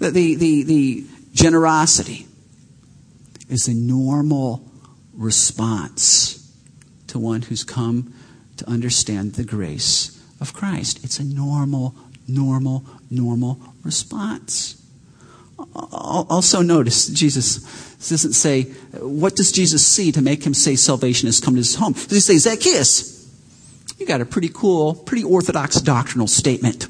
the, 0.00 0.10
the, 0.10 0.34
the, 0.34 0.62
the 0.64 1.06
generosity 1.32 2.26
is 3.48 3.68
a 3.68 3.74
normal 3.74 4.68
response 5.12 6.39
to 7.10 7.18
one 7.18 7.42
who's 7.42 7.64
come 7.64 8.12
to 8.56 8.68
understand 8.68 9.34
the 9.34 9.44
grace 9.44 10.20
of 10.40 10.52
Christ. 10.52 11.04
It's 11.04 11.18
a 11.18 11.24
normal, 11.24 11.94
normal, 12.26 12.84
normal 13.10 13.60
response. 13.84 14.76
Also, 15.74 16.62
notice 16.62 17.08
Jesus 17.08 17.58
doesn't 18.08 18.32
say, 18.32 18.62
What 19.00 19.36
does 19.36 19.52
Jesus 19.52 19.86
see 19.86 20.10
to 20.12 20.22
make 20.22 20.44
him 20.44 20.54
say 20.54 20.76
salvation 20.76 21.26
has 21.26 21.40
come 21.40 21.54
to 21.54 21.58
his 21.58 21.74
home? 21.74 21.92
Does 21.92 22.10
he 22.10 22.20
say, 22.20 22.38
Zacchaeus, 22.38 23.20
you 23.98 24.06
got 24.06 24.22
a 24.22 24.24
pretty 24.24 24.48
cool, 24.48 24.94
pretty 24.94 25.24
orthodox 25.24 25.76
doctrinal 25.80 26.26
statement. 26.26 26.88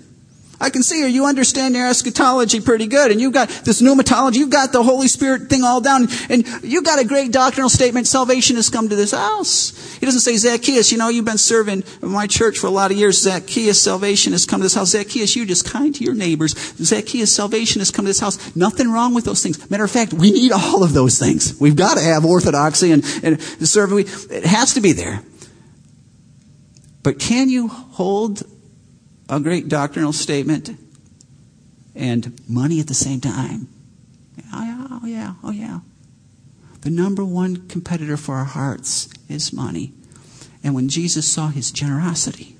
I 0.60 0.68
can 0.68 0.82
see 0.82 1.00
you. 1.00 1.06
You 1.06 1.24
understand 1.24 1.74
your 1.74 1.88
eschatology 1.88 2.60
pretty 2.60 2.86
good. 2.86 3.10
And 3.10 3.20
you've 3.20 3.32
got 3.32 3.48
this 3.48 3.80
pneumatology. 3.80 4.36
You've 4.36 4.50
got 4.50 4.72
the 4.72 4.82
Holy 4.82 5.08
Spirit 5.08 5.48
thing 5.48 5.64
all 5.64 5.80
down. 5.80 6.08
And 6.28 6.46
you've 6.62 6.84
got 6.84 6.98
a 6.98 7.04
great 7.04 7.32
doctrinal 7.32 7.70
statement. 7.70 8.06
Salvation 8.06 8.56
has 8.56 8.68
come 8.68 8.90
to 8.90 8.96
this 8.96 9.12
house. 9.12 9.96
He 9.96 10.04
doesn't 10.04 10.20
say, 10.20 10.36
Zacchaeus, 10.36 10.92
you 10.92 10.98
know, 10.98 11.08
you've 11.08 11.24
been 11.24 11.38
serving 11.38 11.84
my 12.02 12.26
church 12.26 12.58
for 12.58 12.66
a 12.66 12.70
lot 12.70 12.90
of 12.90 12.98
years. 12.98 13.22
Zacchaeus, 13.22 13.80
salvation 13.80 14.32
has 14.32 14.44
come 14.44 14.60
to 14.60 14.64
this 14.64 14.74
house. 14.74 14.90
Zacchaeus, 14.90 15.34
you're 15.34 15.46
just 15.46 15.64
kind 15.64 15.94
to 15.94 16.04
your 16.04 16.14
neighbors. 16.14 16.52
Zacchaeus, 16.76 17.34
salvation 17.34 17.80
has 17.80 17.90
come 17.90 18.04
to 18.04 18.10
this 18.10 18.20
house. 18.20 18.54
Nothing 18.54 18.92
wrong 18.92 19.14
with 19.14 19.24
those 19.24 19.42
things. 19.42 19.70
Matter 19.70 19.84
of 19.84 19.90
fact, 19.90 20.12
we 20.12 20.30
need 20.30 20.52
all 20.52 20.84
of 20.84 20.92
those 20.92 21.18
things. 21.18 21.58
We've 21.58 21.76
got 21.76 21.94
to 21.94 22.02
have 22.02 22.26
orthodoxy 22.26 22.92
and, 22.92 23.02
and 23.22 23.40
serving. 23.40 24.00
It 24.00 24.44
has 24.44 24.74
to 24.74 24.82
be 24.82 24.92
there. 24.92 25.22
But 27.02 27.18
can 27.18 27.48
you 27.48 27.68
hold 27.68 28.42
a 29.30 29.40
great 29.40 29.68
doctrinal 29.68 30.12
statement 30.12 30.76
and 31.94 32.38
money 32.48 32.80
at 32.80 32.88
the 32.88 32.94
same 32.94 33.20
time. 33.20 33.68
Oh, 34.52 34.64
yeah, 34.64 34.86
oh, 34.90 35.06
yeah, 35.06 35.34
oh, 35.44 35.50
yeah. 35.52 35.80
The 36.80 36.90
number 36.90 37.24
one 37.24 37.68
competitor 37.68 38.16
for 38.16 38.36
our 38.36 38.44
hearts 38.44 39.08
is 39.28 39.52
money. 39.52 39.92
And 40.64 40.74
when 40.74 40.88
Jesus 40.88 41.28
saw 41.28 41.48
his 41.48 41.70
generosity, 41.70 42.56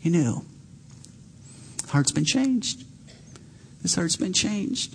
he 0.00 0.08
knew 0.08 0.44
heart's 1.88 2.12
been 2.12 2.24
changed. 2.24 2.84
His 3.82 3.94
heart's 3.94 4.16
been 4.16 4.32
changed. 4.32 4.94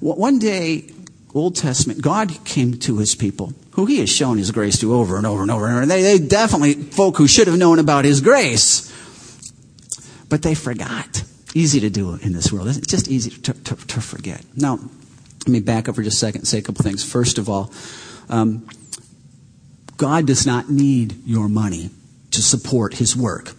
One 0.00 0.38
day, 0.38 0.90
Old 1.34 1.56
Testament, 1.56 2.02
God 2.02 2.44
came 2.44 2.74
to 2.80 2.98
his 2.98 3.14
people, 3.14 3.52
who 3.72 3.86
he 3.86 4.00
has 4.00 4.10
shown 4.10 4.38
his 4.38 4.50
grace 4.50 4.78
to 4.80 4.94
over 4.94 5.16
and 5.16 5.26
over 5.26 5.42
and 5.42 5.50
over. 5.50 5.66
And 5.66 5.90
they, 5.90 6.02
they 6.02 6.18
definitely 6.18 6.74
folk 6.74 7.16
who 7.16 7.26
should 7.26 7.46
have 7.46 7.58
known 7.58 7.78
about 7.78 8.04
his 8.04 8.20
grace 8.20 8.89
but 10.30 10.42
they 10.42 10.54
forgot. 10.54 11.22
Easy 11.52 11.80
to 11.80 11.90
do 11.90 12.14
in 12.14 12.32
this 12.32 12.52
world. 12.52 12.68
It's 12.68 12.86
just 12.86 13.08
easy 13.08 13.30
to, 13.30 13.52
to, 13.52 13.74
to 13.74 14.00
forget. 14.00 14.42
Now, 14.56 14.78
let 15.40 15.48
me 15.48 15.60
back 15.60 15.88
up 15.88 15.96
for 15.96 16.02
just 16.02 16.16
a 16.16 16.20
second 16.20 16.42
and 16.42 16.48
say 16.48 16.58
a 16.58 16.62
couple 16.62 16.84
things. 16.84 17.04
First 17.04 17.38
of 17.38 17.48
all, 17.48 17.72
um, 18.28 18.66
God 19.96 20.26
does 20.26 20.46
not 20.46 20.70
need 20.70 21.26
your 21.26 21.48
money 21.48 21.90
to 22.30 22.40
support 22.40 22.94
his 22.94 23.16
work. 23.16 23.52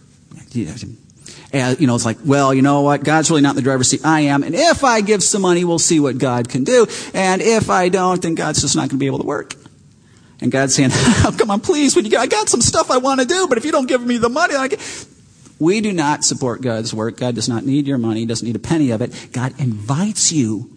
And, 1.53 1.79
you 1.79 1.87
know, 1.87 1.95
it's 1.95 2.05
like, 2.05 2.17
well, 2.23 2.53
you 2.53 2.61
know 2.61 2.81
what? 2.81 3.03
God's 3.03 3.29
really 3.29 3.41
not 3.41 3.51
in 3.51 3.55
the 3.57 3.61
driver's 3.61 3.89
seat. 3.89 4.05
I 4.05 4.21
am. 4.21 4.43
And 4.43 4.55
if 4.55 4.85
I 4.85 5.01
give 5.01 5.21
some 5.21 5.41
money, 5.41 5.65
we'll 5.65 5.79
see 5.79 5.99
what 5.99 6.17
God 6.17 6.47
can 6.47 6.63
do. 6.63 6.87
And 7.13 7.41
if 7.41 7.69
I 7.69 7.89
don't, 7.89 8.21
then 8.21 8.35
God's 8.35 8.61
just 8.61 8.75
not 8.75 8.83
going 8.83 8.91
to 8.91 8.97
be 8.97 9.07
able 9.07 9.19
to 9.19 9.25
work. 9.25 9.55
And 10.39 10.51
God's 10.51 10.75
saying, 10.75 10.89
oh, 10.93 11.35
come 11.37 11.51
on, 11.51 11.59
please, 11.59 11.95
when 11.95 12.05
you 12.05 12.17
I 12.17 12.25
got 12.25 12.49
some 12.49 12.61
stuff 12.61 12.89
I 12.89 12.97
want 12.97 13.21
to 13.21 13.27
do, 13.27 13.47
but 13.47 13.57
if 13.57 13.65
you 13.65 13.71
don't 13.71 13.87
give 13.87 14.03
me 14.03 14.17
the 14.17 14.29
money, 14.29 14.55
I 14.55 14.69
get, 14.69 14.79
we 15.61 15.79
do 15.79 15.93
not 15.93 16.23
support 16.23 16.61
God's 16.61 16.91
work. 16.91 17.17
God 17.17 17.35
does 17.35 17.47
not 17.47 17.63
need 17.63 17.85
your 17.85 17.99
money, 17.99 18.21
He 18.21 18.25
doesn't 18.25 18.45
need 18.45 18.55
a 18.55 18.59
penny 18.59 18.89
of 18.89 19.01
it. 19.01 19.29
God 19.31 19.53
invites 19.59 20.31
you 20.31 20.75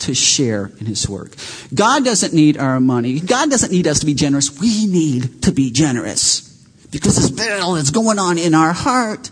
to 0.00 0.12
share 0.12 0.72
in 0.80 0.86
His 0.86 1.08
work. 1.08 1.36
God 1.72 2.04
doesn't 2.04 2.34
need 2.34 2.58
our 2.58 2.80
money. 2.80 3.20
God 3.20 3.48
doesn't 3.48 3.70
need 3.70 3.86
us 3.86 4.00
to 4.00 4.06
be 4.06 4.14
generous. 4.14 4.60
We 4.60 4.86
need 4.86 5.42
to 5.44 5.52
be 5.52 5.70
generous 5.70 6.48
because 6.90 7.14
this 7.14 7.30
battle 7.30 7.74
that's 7.74 7.90
going 7.90 8.18
on 8.18 8.38
in 8.38 8.54
our 8.54 8.72
heart. 8.72 9.30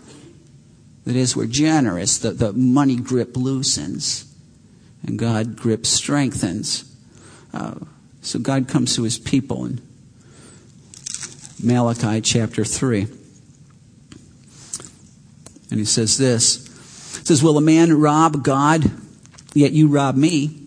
That 1.03 1.17
is, 1.17 1.35
we're 1.35 1.47
generous. 1.47 2.19
The, 2.19 2.31
the 2.31 2.53
money 2.53 2.95
grip 2.95 3.35
loosens 3.35 4.33
and 5.05 5.19
God 5.19 5.57
grip 5.57 5.85
strengthens. 5.85 6.85
Uh, 7.53 7.75
so 8.21 8.39
God 8.39 8.69
comes 8.69 8.95
to 8.95 9.03
His 9.03 9.19
people 9.19 9.65
in 9.65 9.81
Malachi 11.61 12.21
chapter 12.21 12.63
3. 12.63 13.07
And 15.71 15.79
he 15.79 15.85
says 15.85 16.17
this. 16.17 16.67
He 17.17 17.25
says, 17.25 17.41
Will 17.41 17.57
a 17.57 17.61
man 17.61 17.99
rob 17.99 18.43
God, 18.43 18.91
yet 19.53 19.71
you 19.71 19.87
rob 19.87 20.15
me? 20.15 20.61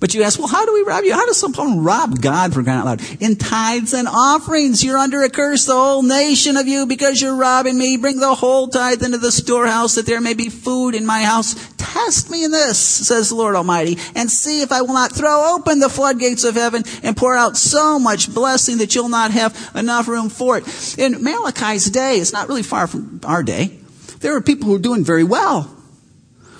But 0.00 0.14
you 0.14 0.22
ask, 0.22 0.38
well, 0.38 0.48
how 0.48 0.64
do 0.64 0.72
we 0.72 0.82
rob 0.82 1.02
you? 1.02 1.12
How 1.12 1.26
does 1.26 1.38
someone 1.38 1.82
rob 1.82 2.20
God 2.20 2.54
for 2.54 2.62
crying 2.62 2.78
out 2.78 2.84
loud? 2.84 3.02
In 3.20 3.34
tithes 3.34 3.94
and 3.94 4.06
offerings, 4.06 4.84
you're 4.84 4.96
under 4.96 5.22
a 5.22 5.28
curse, 5.28 5.66
the 5.66 5.72
whole 5.72 6.04
nation 6.04 6.56
of 6.56 6.68
you, 6.68 6.86
because 6.86 7.20
you're 7.20 7.34
robbing 7.34 7.76
me. 7.76 7.96
Bring 7.96 8.20
the 8.20 8.34
whole 8.34 8.68
tithe 8.68 9.02
into 9.02 9.18
the 9.18 9.32
storehouse 9.32 9.96
that 9.96 10.06
there 10.06 10.20
may 10.20 10.34
be 10.34 10.50
food 10.50 10.94
in 10.94 11.04
my 11.04 11.24
house. 11.24 11.56
Test 11.78 12.30
me 12.30 12.44
in 12.44 12.52
this, 12.52 12.78
says 12.78 13.30
the 13.30 13.34
Lord 13.34 13.56
Almighty, 13.56 13.98
and 14.14 14.30
see 14.30 14.62
if 14.62 14.70
I 14.70 14.82
will 14.82 14.94
not 14.94 15.10
throw 15.10 15.56
open 15.56 15.80
the 15.80 15.88
floodgates 15.88 16.44
of 16.44 16.54
heaven 16.54 16.84
and 17.02 17.16
pour 17.16 17.34
out 17.34 17.56
so 17.56 17.98
much 17.98 18.32
blessing 18.32 18.78
that 18.78 18.94
you'll 18.94 19.08
not 19.08 19.32
have 19.32 19.72
enough 19.74 20.06
room 20.06 20.28
for 20.28 20.58
it. 20.58 20.98
In 20.98 21.24
Malachi's 21.24 21.86
day, 21.86 22.18
it's 22.18 22.32
not 22.32 22.48
really 22.48 22.62
far 22.62 22.86
from 22.86 23.20
our 23.24 23.42
day. 23.42 23.78
There 24.20 24.36
are 24.36 24.40
people 24.40 24.66
who 24.68 24.74
are 24.76 24.80
doing 24.80 25.04
very 25.04 25.24
well, 25.24 25.62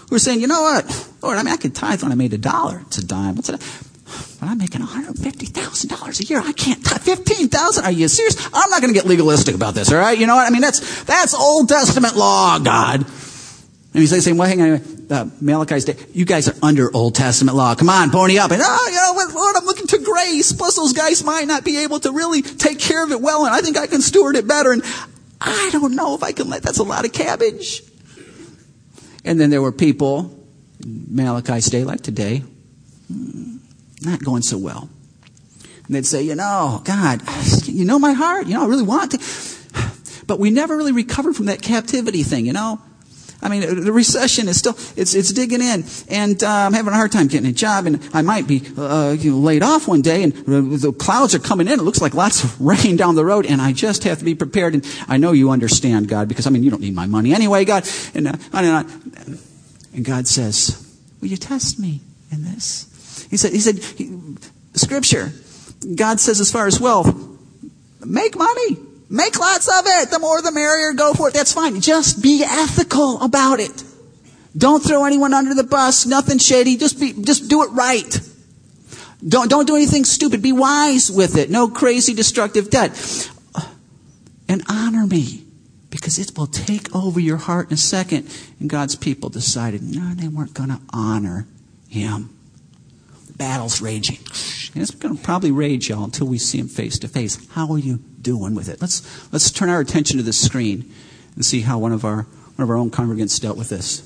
who 0.08 0.16
are 0.16 0.18
saying, 0.18 0.40
you 0.40 0.46
know 0.46 0.62
what, 0.62 1.08
Lord, 1.22 1.38
I 1.38 1.42
mean, 1.42 1.52
I 1.52 1.56
could 1.56 1.74
tithe 1.74 2.02
when 2.02 2.12
I 2.12 2.14
made 2.14 2.32
a 2.32 2.38
dollar. 2.38 2.82
It's 2.86 2.98
a 2.98 3.06
dime. 3.06 3.36
What's 3.36 3.48
it? 3.48 3.60
But 4.40 4.48
I'm 4.48 4.58
making 4.58 4.80
$150,000 4.80 6.20
a 6.20 6.24
year. 6.24 6.40
I 6.40 6.52
can't 6.52 6.84
tithe 6.84 7.02
15000 7.02 7.84
Are 7.84 7.90
you 7.90 8.08
serious? 8.08 8.36
I'm 8.54 8.70
not 8.70 8.80
going 8.80 8.92
to 8.92 8.98
get 8.98 9.06
legalistic 9.06 9.54
about 9.54 9.74
this, 9.74 9.92
all 9.92 9.98
right? 9.98 10.16
You 10.16 10.26
know 10.26 10.36
what? 10.36 10.46
I 10.46 10.50
mean, 10.50 10.62
that's, 10.62 11.02
that's 11.04 11.34
Old 11.34 11.68
Testament 11.68 12.16
law, 12.16 12.58
God. 12.58 13.04
And 13.94 14.02
he's 14.02 14.24
saying, 14.24 14.36
well, 14.36 14.48
hang 14.48 14.62
on, 14.62 14.98
uh, 15.10 15.30
Malachi's 15.40 15.84
day. 15.84 15.96
You 16.12 16.24
guys 16.24 16.48
are 16.48 16.54
under 16.62 16.94
Old 16.94 17.14
Testament 17.14 17.56
law. 17.56 17.74
Come 17.74 17.88
on, 17.88 18.10
pony 18.10 18.38
up. 18.38 18.50
And, 18.50 18.62
oh, 18.64 18.88
you 18.88 18.94
know 18.94 19.12
what, 19.14 19.34
Lord, 19.34 19.56
I'm 19.56 19.64
looking 19.64 19.86
to 19.88 19.98
grace. 19.98 20.52
Plus, 20.52 20.76
those 20.76 20.92
guys 20.92 21.24
might 21.24 21.46
not 21.46 21.64
be 21.64 21.78
able 21.78 21.98
to 22.00 22.12
really 22.12 22.42
take 22.42 22.78
care 22.78 23.02
of 23.02 23.10
it 23.10 23.20
well, 23.20 23.44
and 23.44 23.54
I 23.54 23.60
think 23.60 23.76
I 23.76 23.86
can 23.86 24.02
steward 24.02 24.36
it 24.36 24.46
better. 24.46 24.72
And 24.72 24.82
I 25.40 25.70
don't 25.72 25.94
know 25.94 26.14
if 26.14 26.22
I 26.22 26.32
can 26.32 26.48
let, 26.48 26.62
that's 26.62 26.78
a 26.78 26.82
lot 26.82 27.04
of 27.04 27.12
cabbage. 27.12 27.82
And 29.24 29.40
then 29.40 29.50
there 29.50 29.62
were 29.62 29.72
people, 29.72 30.46
Malachi's 30.84 31.66
day 31.66 31.84
like 31.84 32.02
today, 32.02 32.42
hmm, 33.08 33.56
not 34.02 34.24
going 34.24 34.42
so 34.42 34.58
well. 34.58 34.88
And 35.86 35.94
they'd 35.94 36.06
say, 36.06 36.22
you 36.22 36.34
know, 36.34 36.82
God, 36.84 37.22
you 37.64 37.84
know 37.84 37.98
my 37.98 38.12
heart. 38.12 38.46
You 38.46 38.54
know, 38.54 38.64
I 38.64 38.66
really 38.66 38.82
want 38.82 39.12
to. 39.12 39.18
But 40.26 40.38
we 40.38 40.50
never 40.50 40.76
really 40.76 40.92
recovered 40.92 41.34
from 41.34 41.46
that 41.46 41.62
captivity 41.62 42.22
thing, 42.22 42.44
you 42.44 42.52
know? 42.52 42.80
I 43.40 43.48
mean, 43.48 43.84
the 43.84 43.92
recession 43.92 44.48
is 44.48 44.58
still, 44.58 44.74
it's, 44.96 45.14
it's 45.14 45.32
digging 45.32 45.62
in. 45.62 45.84
And 46.08 46.42
uh, 46.42 46.48
I'm 46.48 46.72
having 46.72 46.92
a 46.92 46.96
hard 46.96 47.12
time 47.12 47.28
getting 47.28 47.48
a 47.48 47.52
job, 47.52 47.86
and 47.86 48.08
I 48.12 48.22
might 48.22 48.48
be 48.48 48.62
uh, 48.76 49.14
you 49.18 49.32
know, 49.32 49.38
laid 49.38 49.62
off 49.62 49.86
one 49.86 50.02
day, 50.02 50.24
and 50.24 50.32
the 50.34 50.92
clouds 50.92 51.34
are 51.34 51.38
coming 51.38 51.68
in. 51.68 51.78
It 51.78 51.82
looks 51.82 52.00
like 52.00 52.14
lots 52.14 52.42
of 52.42 52.60
rain 52.64 52.96
down 52.96 53.14
the 53.14 53.24
road, 53.24 53.46
and 53.46 53.60
I 53.60 53.72
just 53.72 54.04
have 54.04 54.18
to 54.18 54.24
be 54.24 54.34
prepared. 54.34 54.74
And 54.74 54.86
I 55.06 55.18
know 55.18 55.32
you 55.32 55.50
understand, 55.50 56.08
God, 56.08 56.28
because, 56.28 56.46
I 56.46 56.50
mean, 56.50 56.62
you 56.62 56.70
don't 56.70 56.82
need 56.82 56.94
my 56.94 57.06
money 57.06 57.32
anyway, 57.32 57.64
God. 57.64 57.88
And, 58.14 58.28
uh, 58.28 58.32
and, 58.52 59.38
and 59.94 60.04
God 60.04 60.26
says, 60.26 60.84
Will 61.20 61.28
you 61.28 61.36
test 61.36 61.78
me 61.78 62.00
in 62.30 62.44
this? 62.44 63.26
He 63.30 63.36
said, 63.36 63.52
he 63.52 63.60
said 63.60 63.78
he, 63.78 64.36
Scripture, 64.74 65.32
God 65.94 66.20
says, 66.20 66.40
as 66.40 66.50
far 66.50 66.66
as 66.66 66.80
wealth, 66.80 67.14
make 68.04 68.36
money. 68.36 68.76
Make 69.10 69.38
lots 69.38 69.68
of 69.68 69.84
it. 69.86 70.10
The 70.10 70.18
more 70.18 70.42
the 70.42 70.52
merrier. 70.52 70.92
Go 70.92 71.14
for 71.14 71.28
it. 71.28 71.34
That's 71.34 71.52
fine. 71.52 71.80
Just 71.80 72.22
be 72.22 72.44
ethical 72.44 73.20
about 73.22 73.60
it. 73.60 73.82
Don't 74.56 74.82
throw 74.82 75.04
anyone 75.04 75.34
under 75.34 75.54
the 75.54 75.64
bus. 75.64 76.04
Nothing 76.04 76.38
shady. 76.38 76.76
Just 76.76 77.00
be, 77.00 77.12
just 77.12 77.48
do 77.48 77.62
it 77.62 77.70
right. 77.70 78.20
Don't, 79.26 79.48
don't 79.48 79.66
do 79.66 79.76
anything 79.76 80.04
stupid. 80.04 80.42
Be 80.42 80.52
wise 80.52 81.10
with 81.10 81.36
it. 81.36 81.50
No 81.50 81.68
crazy 81.68 82.14
destructive 82.14 82.70
debt. 82.70 83.30
And 84.48 84.62
honor 84.68 85.06
me 85.06 85.44
because 85.90 86.18
it 86.18 86.36
will 86.36 86.46
take 86.46 86.94
over 86.94 87.20
your 87.20 87.36
heart 87.36 87.68
in 87.68 87.74
a 87.74 87.78
second. 87.78 88.34
And 88.60 88.68
God's 88.68 88.96
people 88.96 89.28
decided, 89.28 89.82
no, 89.82 90.14
they 90.14 90.28
weren't 90.28 90.54
going 90.54 90.70
to 90.70 90.80
honor 90.90 91.46
him. 91.88 92.37
Battle's 93.38 93.80
raging. 93.80 94.18
And 94.74 94.82
it's 94.82 94.90
going 94.90 95.16
to 95.16 95.22
probably 95.22 95.50
rage, 95.50 95.88
y'all, 95.88 96.04
until 96.04 96.26
we 96.26 96.38
see 96.38 96.58
him 96.58 96.68
face 96.68 96.98
to 96.98 97.08
face. 97.08 97.38
How 97.52 97.70
are 97.72 97.78
you 97.78 97.98
doing 98.20 98.54
with 98.54 98.68
it? 98.68 98.80
Let's, 98.80 99.32
let's 99.32 99.50
turn 99.50 99.68
our 99.68 99.80
attention 99.80 100.18
to 100.18 100.22
the 100.22 100.32
screen 100.32 100.92
and 101.34 101.44
see 101.44 101.62
how 101.62 101.78
one 101.78 101.92
of 101.92 102.04
our, 102.04 102.22
one 102.22 102.62
of 102.62 102.68
our 102.68 102.76
own 102.76 102.90
congregants 102.90 103.40
dealt 103.40 103.56
with 103.56 103.68
this. 103.68 104.04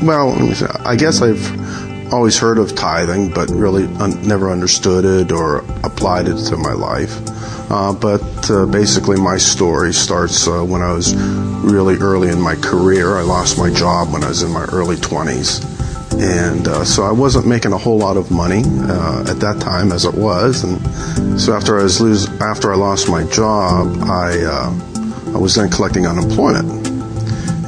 Well, 0.00 0.32
I 0.86 0.96
guess 0.96 1.20
I've 1.20 2.12
always 2.14 2.38
heard 2.38 2.58
of 2.58 2.74
tithing, 2.74 3.34
but 3.34 3.50
really 3.50 3.84
un- 3.96 4.26
never 4.26 4.50
understood 4.50 5.04
it 5.04 5.32
or 5.32 5.58
applied 5.84 6.28
it 6.28 6.36
to 6.46 6.56
my 6.56 6.72
life. 6.72 7.18
Uh, 7.70 7.92
but 7.92 8.50
uh, 8.50 8.64
basically, 8.66 9.20
my 9.20 9.36
story 9.36 9.92
starts 9.92 10.48
uh, 10.48 10.62
when 10.62 10.80
I 10.80 10.92
was 10.92 11.14
really 11.14 11.96
early 11.96 12.28
in 12.28 12.40
my 12.40 12.54
career. 12.54 13.16
I 13.16 13.22
lost 13.22 13.58
my 13.58 13.70
job 13.70 14.10
when 14.10 14.24
I 14.24 14.28
was 14.28 14.42
in 14.42 14.50
my 14.50 14.64
early 14.72 14.96
20s. 14.96 15.76
And 16.18 16.66
uh, 16.66 16.84
so 16.84 17.04
I 17.04 17.12
wasn't 17.12 17.46
making 17.46 17.72
a 17.72 17.78
whole 17.78 17.98
lot 17.98 18.16
of 18.16 18.30
money 18.30 18.62
uh, 18.64 19.26
at 19.28 19.38
that 19.40 19.60
time, 19.60 19.92
as 19.92 20.06
it 20.06 20.14
was. 20.14 20.64
And 20.64 21.40
so 21.40 21.52
after 21.52 21.78
I 21.78 21.82
was 21.82 22.00
lose, 22.00 22.26
after 22.40 22.72
I 22.72 22.76
lost 22.76 23.08
my 23.08 23.24
job, 23.24 23.98
I 24.04 24.38
uh, 24.40 25.34
I 25.34 25.38
was 25.38 25.54
then 25.54 25.68
collecting 25.68 26.06
unemployment, 26.06 26.88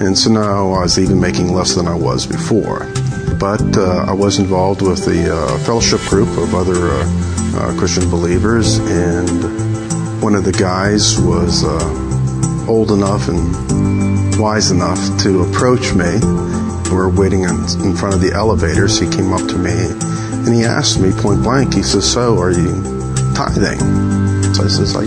and 0.01 0.17
so 0.17 0.31
now 0.31 0.73
I 0.73 0.81
was 0.81 0.99
even 0.99 1.21
making 1.21 1.53
less 1.53 1.75
than 1.75 1.87
I 1.87 1.95
was 1.95 2.27
before 2.27 2.91
but 3.39 3.79
I 3.79 4.13
was 4.13 4.39
involved 4.39 4.83
with 4.83 5.07
the 5.07 5.61
fellowship 5.65 6.01
group 6.11 6.29
of 6.37 6.55
other 6.55 7.05
Christian 7.79 8.11
believers, 8.11 8.79
and 8.79 9.70
one 10.21 10.35
of 10.35 10.45
the 10.45 10.53
guys 10.53 11.19
was 11.19 11.65
old 12.69 12.91
enough 12.91 13.29
and 13.29 14.39
wise 14.39 14.71
enough 14.71 14.99
to 15.23 15.43
approach 15.43 15.95
me. 15.95 16.21
We 16.91 16.97
were 16.97 17.09
waiting 17.09 17.45
in, 17.45 17.57
in 17.83 17.97
front 17.97 18.15
of 18.15 18.21
the 18.21 18.33
elevators. 18.35 18.99
He 18.99 19.09
came 19.09 19.33
up 19.33 19.47
to 19.49 19.59
me 19.59 19.73
and 19.73 20.55
he 20.55 20.65
asked 20.65 21.01
me 21.01 21.11
point 21.13 21.43
blank, 21.43 21.75
he 21.75 21.83
says, 21.83 22.11
So, 22.11 22.39
are 22.39 22.51
you 22.51 22.83
tithing? 23.35 23.81
So 24.55 24.65
I 24.65 24.69
says, 24.69 24.97
I 24.97 25.05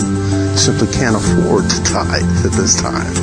simply 0.56 0.92
can't 0.92 1.16
afford 1.16 1.70
to 1.70 1.82
tithe 1.84 2.46
at 2.46 2.52
this 2.52 2.80
time. 2.80 3.14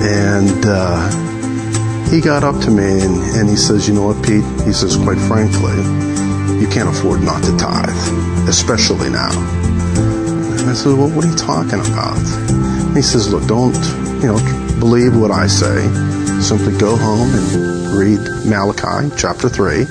And 0.00 0.64
uh, 0.64 2.08
he 2.08 2.20
got 2.20 2.44
up 2.44 2.60
to 2.62 2.70
me 2.70 3.00
and, 3.00 3.16
and 3.36 3.48
he 3.48 3.56
says, 3.56 3.88
You 3.88 3.94
know 3.94 4.06
what, 4.06 4.24
Pete? 4.24 4.44
He 4.66 4.72
says, 4.72 4.96
Quite 4.96 5.18
frankly, 5.18 5.76
you 6.60 6.68
can't 6.68 6.88
afford 6.88 7.22
not 7.22 7.42
to 7.44 7.56
tithe, 7.56 8.48
especially 8.48 9.10
now. 9.10 9.59
I 10.70 10.74
said, 10.74 10.96
Well, 10.96 11.10
what 11.10 11.24
are 11.24 11.28
you 11.28 11.36
talking 11.36 11.80
about? 11.80 12.16
And 12.16 12.96
he 12.96 13.02
says, 13.02 13.32
Look, 13.32 13.46
don't, 13.46 13.74
you 14.22 14.28
know, 14.28 14.76
believe 14.78 15.16
what 15.16 15.30
I 15.30 15.46
say. 15.46 15.82
Simply 16.40 16.78
go 16.78 16.96
home 16.96 17.28
and 17.34 17.98
read 17.98 18.20
Malachi 18.46 19.14
chapter 19.18 19.48
3 19.48 19.86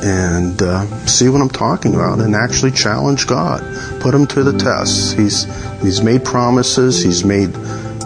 and 0.00 0.62
uh, 0.62 0.86
see 1.06 1.28
what 1.28 1.40
I'm 1.42 1.50
talking 1.50 1.94
about 1.94 2.20
and 2.20 2.34
actually 2.36 2.70
challenge 2.70 3.26
God. 3.26 3.60
Put 4.00 4.14
him 4.14 4.26
to 4.28 4.44
the 4.44 4.56
test. 4.56 5.16
He's, 5.16 5.44
he's 5.82 6.00
made 6.00 6.24
promises, 6.24 7.02
he's 7.02 7.24
made 7.24 7.54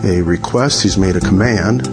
a 0.02 0.22
request, 0.22 0.82
he's 0.82 0.96
made 0.96 1.16
a 1.16 1.20
command 1.20 1.86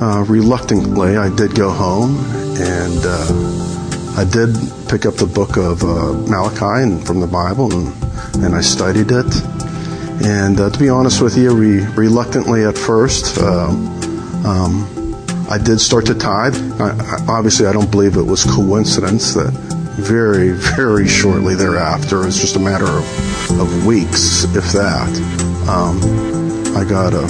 uh, 0.00 0.24
reluctantly, 0.28 1.16
I 1.16 1.34
did 1.34 1.54
go 1.54 1.70
home 1.70 2.16
and 2.58 3.00
uh, 3.04 4.20
I 4.20 4.24
did 4.24 4.54
pick 4.88 5.06
up 5.06 5.14
the 5.16 5.26
book 5.26 5.56
of 5.56 5.82
uh, 5.82 6.12
Malachi 6.28 6.82
and 6.82 7.04
from 7.06 7.20
the 7.20 7.26
Bible 7.26 7.72
and, 7.72 8.03
and 8.42 8.54
I 8.54 8.60
studied 8.60 9.10
it. 9.10 9.26
And 10.24 10.58
uh, 10.60 10.70
to 10.70 10.78
be 10.78 10.88
honest 10.88 11.20
with 11.20 11.36
you, 11.36 11.54
re- 11.54 11.86
reluctantly 11.94 12.64
at 12.64 12.78
first, 12.78 13.38
um, 13.38 13.86
um, 14.44 15.16
I 15.50 15.58
did 15.58 15.80
start 15.80 16.06
to 16.06 16.14
tithe. 16.14 16.56
I, 16.80 16.90
I, 16.90 17.26
obviously, 17.28 17.66
I 17.66 17.72
don't 17.72 17.90
believe 17.90 18.16
it 18.16 18.22
was 18.22 18.44
coincidence 18.44 19.34
that 19.34 19.52
very, 19.96 20.50
very 20.76 21.06
shortly 21.06 21.54
thereafter, 21.54 22.26
it's 22.26 22.40
just 22.40 22.56
a 22.56 22.60
matter 22.60 22.86
of, 22.86 23.60
of 23.60 23.86
weeks, 23.86 24.44
if 24.44 24.72
that, 24.72 25.08
um, 25.68 25.98
I 26.76 26.84
got 26.84 27.12
a 27.14 27.26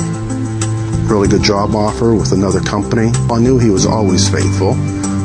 really 1.08 1.28
good 1.28 1.42
job 1.42 1.74
offer 1.74 2.14
with 2.14 2.32
another 2.32 2.60
company. 2.60 3.10
I 3.30 3.38
knew 3.38 3.58
he 3.58 3.70
was 3.70 3.86
always 3.86 4.28
faithful, 4.28 4.74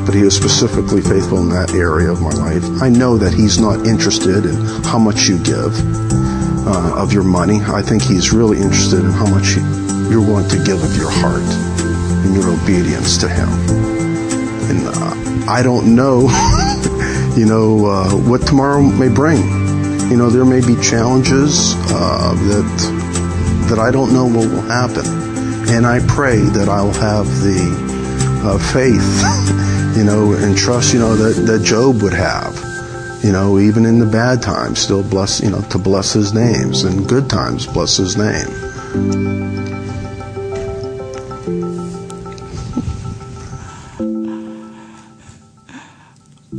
but 0.05 0.13
he 0.13 0.23
was 0.23 0.35
specifically 0.35 1.01
faithful 1.01 1.39
in 1.39 1.49
that 1.49 1.73
area 1.73 2.11
of 2.11 2.21
my 2.21 2.31
life. 2.31 2.63
I 2.81 2.89
know 2.89 3.17
that 3.17 3.33
he's 3.33 3.59
not 3.59 3.85
interested 3.85 4.45
in 4.45 4.55
how 4.83 4.99
much 4.99 5.27
you 5.27 5.37
give 5.43 5.73
uh, 6.67 6.93
of 6.97 7.13
your 7.13 7.23
money. 7.23 7.59
I 7.61 7.81
think 7.81 8.03
he's 8.03 8.31
really 8.31 8.57
interested 8.57 8.99
in 8.99 9.11
how 9.11 9.27
much 9.27 9.55
you're 10.09 10.21
willing 10.21 10.49
to 10.49 10.63
give 10.63 10.83
of 10.83 10.95
your 10.97 11.11
heart 11.11 11.43
and 12.25 12.35
your 12.35 12.49
obedience 12.49 13.17
to 13.19 13.29
him. 13.29 13.49
And 14.69 14.87
uh, 14.87 15.51
I 15.51 15.61
don't 15.63 15.95
know, 15.95 16.21
you 17.37 17.45
know, 17.45 17.85
uh, 17.85 18.11
what 18.15 18.45
tomorrow 18.45 18.81
may 18.81 19.09
bring. 19.09 19.41
You 20.09 20.17
know, 20.17 20.29
there 20.29 20.45
may 20.45 20.65
be 20.65 20.75
challenges 20.81 21.75
uh, 21.91 22.33
that 22.33 23.09
that 23.69 23.77
I 23.77 23.91
don't 23.91 24.11
know 24.11 24.25
what 24.25 24.49
will 24.49 24.61
happen. 24.61 25.05
And 25.69 25.85
I 25.85 25.99
pray 26.07 26.37
that 26.37 26.67
I'll 26.67 26.93
have 26.93 27.27
the 27.43 27.69
uh, 28.43 28.57
faith, 28.73 28.97
you 29.95 30.03
know, 30.03 30.33
and 30.33 30.57
trust, 30.57 30.93
you 30.93 30.99
know, 30.99 31.15
that, 31.15 31.45
that 31.45 31.63
Job 31.63 32.01
would 32.01 32.13
have. 32.13 32.55
You 33.23 33.31
know, 33.33 33.59
even 33.59 33.85
in 33.85 33.99
the 33.99 34.05
bad 34.05 34.41
times, 34.41 34.79
still 34.79 35.03
bless, 35.03 35.41
you 35.41 35.49
know, 35.49 35.61
to 35.71 35.77
bless 35.77 36.13
his 36.13 36.33
names. 36.33 36.83
And 36.83 37.07
good 37.07 37.29
times, 37.29 37.67
bless 37.67 37.97
his 37.97 38.15
name. 38.15 38.47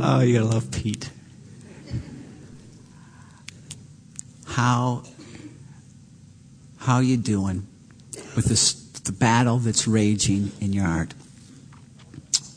Oh, 0.03 0.21
you 0.21 0.39
gotta 0.39 0.45
love 0.45 0.71
Pete. 0.71 1.09
How 4.45 5.03
how 6.77 6.99
you 6.99 7.17
doing 7.17 7.67
with 8.35 8.45
this 8.45 8.73
the 9.03 9.11
battle 9.11 9.57
that's 9.57 9.87
raging 9.87 10.51
in 10.59 10.73
your 10.73 10.85
heart. 10.85 11.13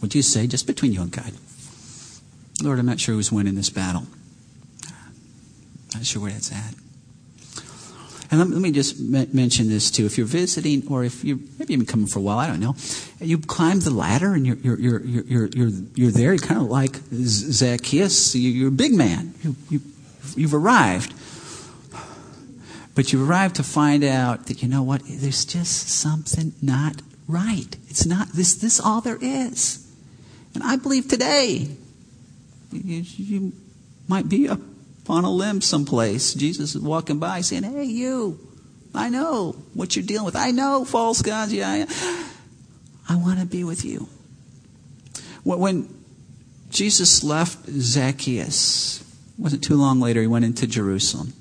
Would 0.05 0.15
you 0.15 0.21
say, 0.21 0.47
just 0.47 0.67
between 0.67 0.93
you 0.93 1.01
and 1.01 1.11
God, 1.11 1.33
Lord, 2.63 2.79
I'm 2.79 2.85
not 2.85 3.01
sure 3.01 3.15
who's 3.15 3.33
winning 3.33 3.55
this 3.55 3.71
battle. 3.71 4.07
Not 5.95 6.05
sure 6.05 6.21
where 6.21 6.31
that's 6.31 6.53
at. 6.53 6.75
And 8.31 8.39
let, 8.39 8.61
me 8.61 8.71
just 8.71 9.01
mention 9.01 9.71
this 9.71 9.91
too. 9.91 10.05
If 10.05 10.19
you're 10.19 10.27
visiting, 10.27 10.87
or 10.89 11.05
if 11.05 11.25
you're 11.25 11.39
maybe 11.59 11.77
been 11.77 11.87
coming 11.87 12.07
for 12.07 12.19
a 12.19 12.23
while, 12.23 12.39
I 12.39 12.47
don't 12.47 12.61
know. 12.61 12.77
You 13.19 13.39
climb 13.39 13.81
the 13.81 13.89
ladder 13.89 14.35
and 14.35 14.47
you're 14.47 14.57
you're 14.57 14.79
you're 14.79 15.01
you're 15.01 15.47
you're, 15.47 15.71
you're 15.95 16.11
there. 16.11 16.35
You're 16.35 16.39
kind 16.47 16.61
of 16.61 16.67
like 16.67 16.97
Zacchaeus. 17.11 18.35
You're 18.35 18.69
a 18.69 18.73
big 18.73 18.93
man. 18.93 19.33
You, 19.43 19.57
you, 19.71 19.81
you've 20.37 20.53
arrived. 20.53 21.15
But 22.95 23.11
you 23.11 23.25
arrive 23.25 23.55
to 23.55 23.63
find 23.63 24.05
out 24.05 24.49
that, 24.49 24.63
you 24.63 24.69
know 24.69 24.83
what, 24.83 25.01
there's 25.07 25.47
just 25.47 25.89
something 25.89 26.53
not 26.61 27.01
right. 27.27 27.75
It's 27.89 28.05
not 28.05 28.29
this, 28.35 28.55
this 28.55 28.79
all 28.79 29.01
there 29.01 29.19
is. 29.19 29.84
And 30.55 30.63
I 30.63 30.77
believe 30.77 31.09
today, 31.09 31.69
you, 32.73 33.53
might 34.07 34.29
be 34.29 34.49
up 34.49 34.61
on 35.09 35.25
a 35.25 35.31
limb 35.31 35.61
someplace. 35.61 36.35
Jesus 36.35 36.75
is 36.75 36.81
walking 36.81 37.19
by 37.19 37.41
saying, 37.41 37.65
Hey, 37.65 37.85
you, 37.85 38.39
I 38.95 39.09
know 39.09 39.53
what 39.75 39.97
you're 39.97 40.05
dealing 40.05 40.25
with. 40.25 40.37
I 40.37 40.51
know 40.51 40.85
false 40.85 41.23
gods. 41.23 41.53
Yeah, 41.53 41.69
I, 41.69 42.27
I 43.09 43.17
want 43.17 43.41
to 43.41 43.47
be 43.47 43.65
with 43.65 43.85
you. 43.85 44.09
When 45.43 45.89
Jesus 46.71 47.23
left 47.23 47.69
Zacchaeus, 47.69 49.05
wasn't 49.37 49.65
too 49.65 49.77
long 49.77 50.01
later, 50.01 50.21
he 50.21 50.27
went 50.27 50.45
into 50.45 50.67
Jerusalem 50.67 51.33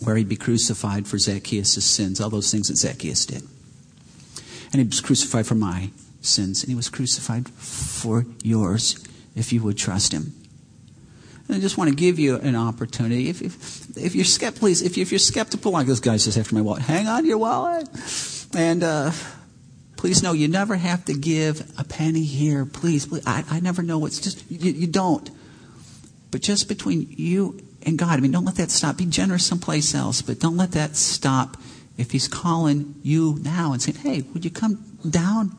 where 0.00 0.16
he'd 0.16 0.28
be 0.28 0.36
crucified 0.36 1.06
for 1.06 1.18
Zacchaeus' 1.18 1.84
sins, 1.84 2.20
all 2.20 2.28
those 2.28 2.50
things 2.50 2.68
that 2.68 2.76
Zacchaeus 2.76 3.24
did. 3.26 3.42
And 4.72 4.82
he 4.82 4.84
was 4.84 5.00
crucified 5.00 5.46
for 5.46 5.54
my 5.54 5.90
sins, 6.26 6.62
and 6.62 6.70
he 6.70 6.74
was 6.74 6.88
crucified 6.88 7.48
for 7.48 8.26
yours 8.42 9.04
if 9.34 9.52
you 9.52 9.62
would 9.62 9.78
trust 9.78 10.12
him. 10.12 10.32
And 11.48 11.56
I 11.56 11.60
just 11.60 11.78
want 11.78 11.90
to 11.90 11.96
give 11.96 12.18
you 12.18 12.36
an 12.36 12.56
opportunity. 12.56 13.28
If, 13.28 13.40
if, 13.40 13.96
if 13.96 14.14
you're 14.14 14.24
skeptical, 14.24 14.66
please, 14.66 14.82
if, 14.82 14.98
if, 14.98 15.12
you're 15.12 15.18
skeptical, 15.18 15.72
like 15.72 15.86
this 15.86 16.00
guy 16.00 16.16
says 16.16 16.36
after 16.36 16.54
my 16.54 16.60
wallet, 16.60 16.82
hang 16.82 17.06
on 17.06 17.22
to 17.22 17.28
your 17.28 17.38
wallet. 17.38 17.88
And 18.56 18.82
uh, 18.82 19.12
please 19.96 20.22
know 20.22 20.32
you 20.32 20.48
never 20.48 20.74
have 20.74 21.04
to 21.04 21.14
give 21.14 21.60
a 21.78 21.84
penny 21.84 22.24
here. 22.24 22.64
Please, 22.64 23.06
please 23.06 23.22
I, 23.26 23.44
I 23.48 23.60
never 23.60 23.82
know 23.82 23.98
what's 23.98 24.18
just, 24.18 24.50
you, 24.50 24.72
you 24.72 24.86
don't. 24.88 25.30
But 26.32 26.42
just 26.42 26.68
between 26.68 27.06
you 27.10 27.60
and 27.86 27.96
God. 27.96 28.18
I 28.18 28.20
mean, 28.20 28.32
don't 28.32 28.44
let 28.44 28.56
that 28.56 28.70
stop. 28.70 28.98
Be 28.98 29.06
generous 29.06 29.46
someplace 29.46 29.94
else, 29.94 30.20
but 30.20 30.40
don't 30.40 30.56
let 30.56 30.72
that 30.72 30.96
stop 30.96 31.56
if 31.96 32.10
He's 32.10 32.28
calling 32.28 32.96
you 33.02 33.38
now 33.42 33.72
and 33.72 33.80
saying, 33.80 33.98
hey, 33.98 34.22
would 34.34 34.44
you 34.44 34.50
come 34.50 34.84
down? 35.08 35.56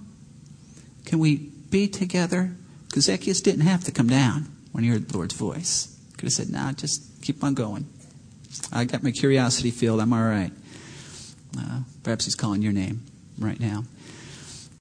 Can 1.08 1.20
we 1.20 1.38
be 1.38 1.88
together? 1.88 2.54
Because 2.90 3.06
Zacchaeus 3.06 3.40
didn't 3.40 3.62
have 3.62 3.86
to 3.86 3.94
come 3.94 4.10
down 4.10 4.50
when 4.74 4.84
he 4.84 4.90
heard 4.90 5.08
the 5.08 5.16
Lord's 5.16 5.34
voice. 5.34 5.98
Could 6.18 6.26
have 6.26 6.34
said, 6.34 6.50
nah, 6.50 6.74
just 6.74 7.22
keep 7.22 7.42
on 7.46 7.54
going. 7.54 7.88
I 8.74 8.84
got 8.84 9.04
my 9.04 9.12
curiosity 9.12 9.72
filled. 9.72 10.02
I'm 10.02 10.12
all 10.12 10.22
right. 10.22 10.52
Uh, 11.58 11.80
perhaps 12.04 12.26
He's 12.26 12.36
calling 12.36 12.62
your 12.62 12.74
name 12.74 13.06
right 13.40 13.58
now. 13.58 13.86